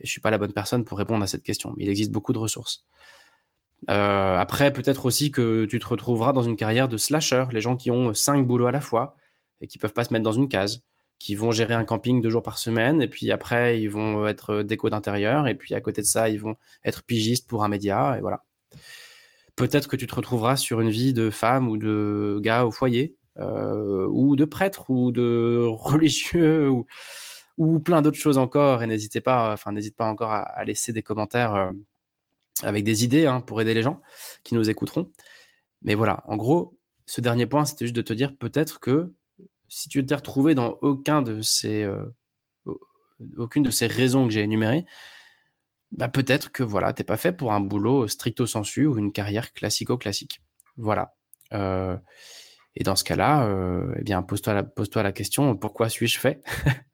je 0.00 0.06
je 0.06 0.10
suis 0.10 0.20
pas 0.20 0.30
la 0.30 0.38
bonne 0.38 0.52
personne 0.52 0.84
pour 0.84 0.98
répondre 0.98 1.22
à 1.22 1.26
cette 1.26 1.42
question. 1.42 1.74
Mais 1.76 1.84
il 1.84 1.90
existe 1.90 2.10
beaucoup 2.10 2.32
de 2.32 2.38
ressources. 2.38 2.84
Euh, 3.90 4.36
après, 4.36 4.72
peut-être 4.72 5.06
aussi 5.06 5.30
que 5.30 5.64
tu 5.66 5.78
te 5.78 5.86
retrouveras 5.86 6.32
dans 6.32 6.42
une 6.42 6.56
carrière 6.56 6.88
de 6.88 6.96
slasher, 6.96 7.44
les 7.52 7.60
gens 7.60 7.76
qui 7.76 7.90
ont 7.90 8.12
cinq 8.14 8.46
boulots 8.46 8.66
à 8.66 8.72
la 8.72 8.80
fois 8.80 9.16
et 9.60 9.66
qui 9.66 9.78
peuvent 9.78 9.92
pas 9.92 10.04
se 10.04 10.12
mettre 10.12 10.24
dans 10.24 10.32
une 10.32 10.48
case, 10.48 10.82
qui 11.18 11.34
vont 11.34 11.50
gérer 11.50 11.74
un 11.74 11.84
camping 11.84 12.20
deux 12.20 12.30
jours 12.30 12.42
par 12.42 12.58
semaine, 12.58 13.02
et 13.02 13.08
puis 13.08 13.32
après 13.32 13.80
ils 13.80 13.88
vont 13.88 14.26
être 14.26 14.62
déco 14.62 14.88
d'intérieur, 14.88 15.48
et 15.48 15.54
puis 15.54 15.74
à 15.74 15.80
côté 15.80 16.00
de 16.00 16.06
ça 16.06 16.28
ils 16.28 16.40
vont 16.40 16.56
être 16.84 17.02
pigistes 17.02 17.48
pour 17.48 17.64
un 17.64 17.68
média, 17.68 18.16
et 18.16 18.20
voilà. 18.20 18.44
Peut-être 19.56 19.88
que 19.88 19.96
tu 19.96 20.06
te 20.06 20.14
retrouveras 20.14 20.56
sur 20.56 20.80
une 20.80 20.90
vie 20.90 21.12
de 21.12 21.30
femme 21.30 21.68
ou 21.68 21.76
de 21.76 22.38
gars 22.40 22.64
au 22.64 22.70
foyer, 22.70 23.16
euh, 23.38 24.06
ou 24.10 24.36
de 24.36 24.44
prêtre, 24.44 24.90
ou 24.90 25.10
de 25.10 25.64
religieux, 25.68 26.70
ou, 26.70 26.86
ou 27.58 27.80
plein 27.80 28.00
d'autres 28.02 28.18
choses 28.18 28.38
encore. 28.38 28.82
Et 28.82 28.86
n'hésitez 28.86 29.20
pas, 29.20 29.52
enfin 29.52 29.72
n'hésite 29.72 29.96
pas 29.96 30.06
encore 30.06 30.32
à, 30.32 30.64
laisser 30.64 30.92
des 30.92 31.02
commentaires 31.02 31.54
euh, 31.54 31.70
avec 32.62 32.84
des 32.84 33.04
idées 33.04 33.26
hein, 33.26 33.40
pour 33.40 33.60
aider 33.60 33.74
les 33.74 33.82
gens 33.82 34.00
qui 34.44 34.54
nous 34.54 34.70
écouteront. 34.70 35.12
Mais 35.82 35.94
voilà, 35.94 36.24
en 36.26 36.36
gros, 36.36 36.78
ce 37.06 37.20
dernier 37.20 37.46
point, 37.46 37.64
c'était 37.64 37.84
juste 37.86 37.96
de 37.96 38.02
te 38.02 38.12
dire 38.12 38.36
peut-être 38.36 38.80
que 38.80 39.12
si 39.68 39.88
tu 39.88 40.04
t'es 40.04 40.14
retrouvé 40.14 40.54
dans 40.54 40.78
aucun 40.80 41.22
de 41.22 41.42
ces, 41.42 41.82
euh, 41.82 42.04
aucune 43.36 43.62
de 43.62 43.70
ces 43.70 43.86
raisons 43.86 44.26
que 44.26 44.32
j'ai 44.32 44.42
énumérées, 44.42 44.86
bah 45.92 46.08
peut-être 46.08 46.52
que 46.52 46.62
voilà, 46.62 46.92
t'es 46.92 47.04
pas 47.04 47.16
fait 47.16 47.32
pour 47.32 47.52
un 47.52 47.60
boulot 47.60 48.08
stricto 48.08 48.46
sensu 48.46 48.86
ou 48.86 48.98
une 48.98 49.12
carrière 49.12 49.52
classico-classique. 49.52 50.42
Voilà. 50.76 51.14
Euh, 51.52 51.96
et 52.76 52.84
dans 52.84 52.96
ce 52.96 53.04
cas-là, 53.04 53.46
euh, 53.46 53.94
eh 53.98 54.02
bien, 54.02 54.22
pose-toi 54.22 55.02
la 55.02 55.12
question 55.12 55.56
pourquoi 55.56 55.88
suis-je 55.88 56.18
fait? 56.18 56.42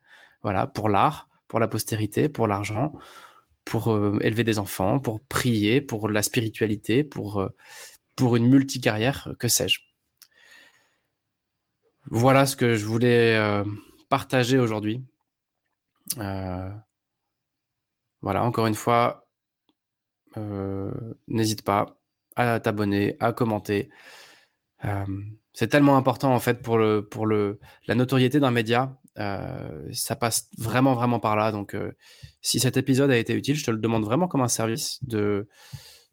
Voilà, 0.45 0.67
pour 0.67 0.91
l'art, 0.91 1.31
pour 1.49 1.59
la 1.59 1.69
postérité, 1.69 2.29
pour 2.29 2.47
l'argent, 2.47 2.93
pour 3.65 3.93
euh, 3.93 4.19
élever 4.21 4.45
des 4.45 4.59
enfants, 4.59 5.01
pour 5.01 5.25
prier, 5.25 5.81
pour 5.81 6.11
la 6.11 6.23
spiritualité, 6.23 7.03
pour, 7.03 7.41
euh, 7.41 7.49
pour 8.15 8.37
une 8.37 8.49
multicarrière, 8.49 9.35
que 9.39 9.49
sais-je. 9.49 9.81
Voilà 12.11 12.45
ce 12.45 12.57
que 12.57 12.75
je 12.75 12.85
voulais 12.85 13.37
euh, 13.37 13.65
partager 14.11 14.59
aujourd'hui. 14.59 15.03
voilà, 16.17 16.83
encore 18.43 18.67
une 18.67 18.75
fois, 18.75 19.27
n'hésite 21.29 21.63
pas 21.63 21.99
à 22.37 22.61
t'abonner, 22.61 23.17
à 23.21 23.33
commenter. 23.33 23.89
c'est 25.55 25.69
tellement 25.69 25.97
important 25.97 26.35
en 26.35 26.41
fait 26.41 26.63
pour, 26.63 26.79
la 26.79 27.95
notoriété 27.95 28.41
d'un 28.41 28.51
média 28.51 28.99
euh, 29.19 29.89
ça 29.93 30.17
passe 30.17 30.49
vraiment, 30.59 30.95
vraiment 30.95 31.21
par 31.21 31.37
là. 31.37 31.53
Donc, 31.53 31.75
euh, 31.75 31.93
si 32.41 32.61
cet 32.61 32.77
épisode 32.77 33.11
a 33.11 33.17
été 33.17 33.35
utile, 33.35 33.57
je 33.57 33.65
te 33.65 33.71
le 33.71 33.79
demande 33.79 34.05
vraiment 34.05 34.29
comme 34.29 34.41
un 34.41 34.49
service 34.49 34.99
de, 35.05 35.49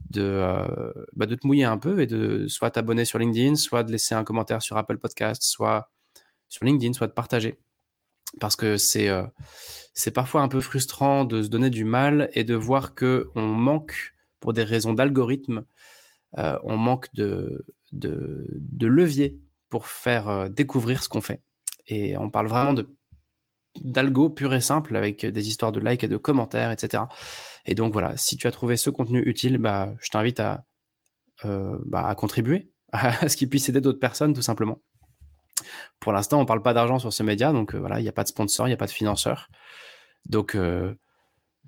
de, 0.09 0.21
euh, 0.21 0.93
bah, 1.13 1.25
de 1.25 1.35
te 1.35 1.47
mouiller 1.47 1.63
un 1.63 1.77
peu 1.77 2.01
et 2.01 2.07
de 2.07 2.47
soit 2.47 2.71
t'abonner 2.71 3.05
sur 3.05 3.19
LinkedIn, 3.19 3.55
soit 3.55 3.83
de 3.83 3.91
laisser 3.91 4.15
un 4.15 4.23
commentaire 4.23 4.61
sur 4.61 4.77
Apple 4.77 4.97
Podcast, 4.97 5.43
soit 5.43 5.91
sur 6.47 6.65
LinkedIn, 6.65 6.93
soit 6.93 7.07
de 7.07 7.13
partager. 7.13 7.59
Parce 8.39 8.55
que 8.55 8.77
c'est 8.77 9.09
c'est 9.93 10.11
parfois 10.11 10.41
un 10.41 10.47
peu 10.47 10.61
frustrant 10.61 11.25
de 11.25 11.43
se 11.43 11.49
donner 11.49 11.69
du 11.69 11.83
mal 11.83 12.29
et 12.33 12.45
de 12.45 12.55
voir 12.55 12.95
que 12.95 13.29
on 13.35 13.45
manque, 13.45 14.13
pour 14.39 14.53
des 14.53 14.63
raisons 14.63 14.93
d'algorithme, 14.93 15.65
on 16.37 16.77
manque 16.77 17.13
de, 17.13 17.65
de, 17.91 18.47
de 18.49 18.87
levier 18.87 19.37
pour 19.69 19.87
faire 19.87 20.49
découvrir 20.49 21.03
ce 21.03 21.09
qu'on 21.09 21.19
fait. 21.19 21.41
Et 21.91 22.17
on 22.17 22.29
parle 22.29 22.47
vraiment 22.47 22.73
d'algo 23.81 24.29
pur 24.29 24.53
et 24.53 24.61
simple 24.61 24.95
avec 24.95 25.25
des 25.25 25.47
histoires 25.47 25.73
de 25.73 25.79
likes 25.79 26.05
et 26.05 26.07
de 26.07 26.17
commentaires, 26.17 26.71
etc. 26.71 27.03
Et 27.65 27.75
donc 27.75 27.91
voilà, 27.91 28.15
si 28.15 28.37
tu 28.37 28.47
as 28.47 28.51
trouvé 28.51 28.77
ce 28.77 28.89
contenu 28.89 29.21
utile, 29.25 29.57
bah, 29.57 29.93
je 29.99 30.09
t'invite 30.09 30.39
à, 30.39 30.63
euh, 31.45 31.77
bah, 31.85 32.13
contribuer 32.15 32.71
à 32.91 33.27
ce 33.27 33.35
qu'il 33.35 33.49
puisse 33.49 33.67
aider 33.69 33.81
d'autres 33.81 33.99
personnes, 33.99 34.33
tout 34.33 34.41
simplement. 34.41 34.81
Pour 35.99 36.13
l'instant, 36.13 36.37
on 36.37 36.41
ne 36.41 36.47
parle 36.47 36.63
pas 36.63 36.73
d'argent 36.73 36.97
sur 36.97 37.11
ce 37.11 37.23
média, 37.23 37.51
donc 37.51 37.75
euh, 37.75 37.79
voilà, 37.79 37.99
il 37.99 38.03
n'y 38.03 38.09
a 38.09 38.13
pas 38.13 38.23
de 38.23 38.29
sponsor, 38.29 38.67
il 38.67 38.69
n'y 38.69 38.75
a 38.75 38.77
pas 38.77 38.87
de 38.87 38.91
financeur. 38.91 39.47
Donc, 40.25 40.55
euh, 40.55 40.95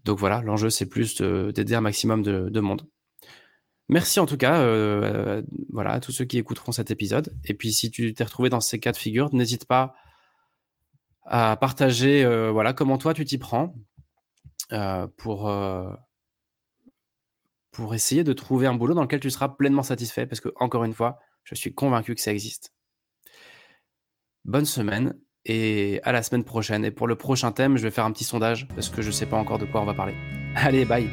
donc 0.05 0.19
voilà, 0.19 0.41
l'enjeu, 0.41 0.69
c'est 0.69 0.87
plus 0.87 1.21
d'aider 1.21 1.75
un 1.75 1.81
maximum 1.81 2.23
de, 2.23 2.49
de, 2.49 2.59
monde. 2.61 2.87
Merci 3.89 4.19
en 4.19 4.25
tout 4.25 4.37
cas 4.37 4.65
voilà, 5.69 5.91
à 5.91 5.99
tous 5.99 6.13
ceux 6.13 6.25
qui 6.25 6.37
écouteront 6.37 6.71
cet 6.71 6.89
épisode. 6.89 7.35
Et 7.43 7.53
puis 7.53 7.73
si 7.73 7.91
tu 7.91 8.13
t'es 8.13 8.23
retrouvé 8.23 8.49
dans 8.49 8.61
ces 8.61 8.79
cas 8.79 8.91
de 8.91 8.97
figure, 8.97 9.33
n'hésite 9.33 9.65
pas 9.65 9.93
à 11.25 11.55
partager 11.57 12.23
euh, 12.23 12.51
voilà, 12.51 12.73
comment 12.73 12.97
toi 12.97 13.13
tu 13.13 13.25
t'y 13.25 13.37
prends 13.37 13.75
euh, 14.71 15.07
pour, 15.17 15.49
euh, 15.49 15.89
pour 17.71 17.93
essayer 17.95 18.23
de 18.23 18.33
trouver 18.33 18.67
un 18.67 18.73
boulot 18.73 18.93
dans 18.93 19.01
lequel 19.01 19.19
tu 19.19 19.29
seras 19.29 19.49
pleinement 19.49 19.83
satisfait, 19.83 20.25
parce 20.25 20.41
que, 20.41 20.49
encore 20.55 20.83
une 20.83 20.93
fois, 20.93 21.19
je 21.43 21.55
suis 21.55 21.73
convaincu 21.73 22.15
que 22.15 22.21
ça 22.21 22.31
existe. 22.31 22.73
Bonne 24.45 24.65
semaine 24.65 25.17
et 25.45 25.99
à 26.03 26.11
la 26.11 26.23
semaine 26.23 26.43
prochaine. 26.43 26.85
Et 26.85 26.91
pour 26.91 27.07
le 27.07 27.15
prochain 27.15 27.51
thème, 27.51 27.77
je 27.77 27.83
vais 27.83 27.91
faire 27.91 28.05
un 28.05 28.11
petit 28.11 28.23
sondage, 28.23 28.67
parce 28.69 28.89
que 28.89 29.01
je 29.01 29.07
ne 29.07 29.13
sais 29.13 29.25
pas 29.25 29.37
encore 29.37 29.59
de 29.59 29.65
quoi 29.65 29.81
on 29.81 29.85
va 29.85 29.93
parler. 29.93 30.15
Allez, 30.55 30.85
bye 30.85 31.09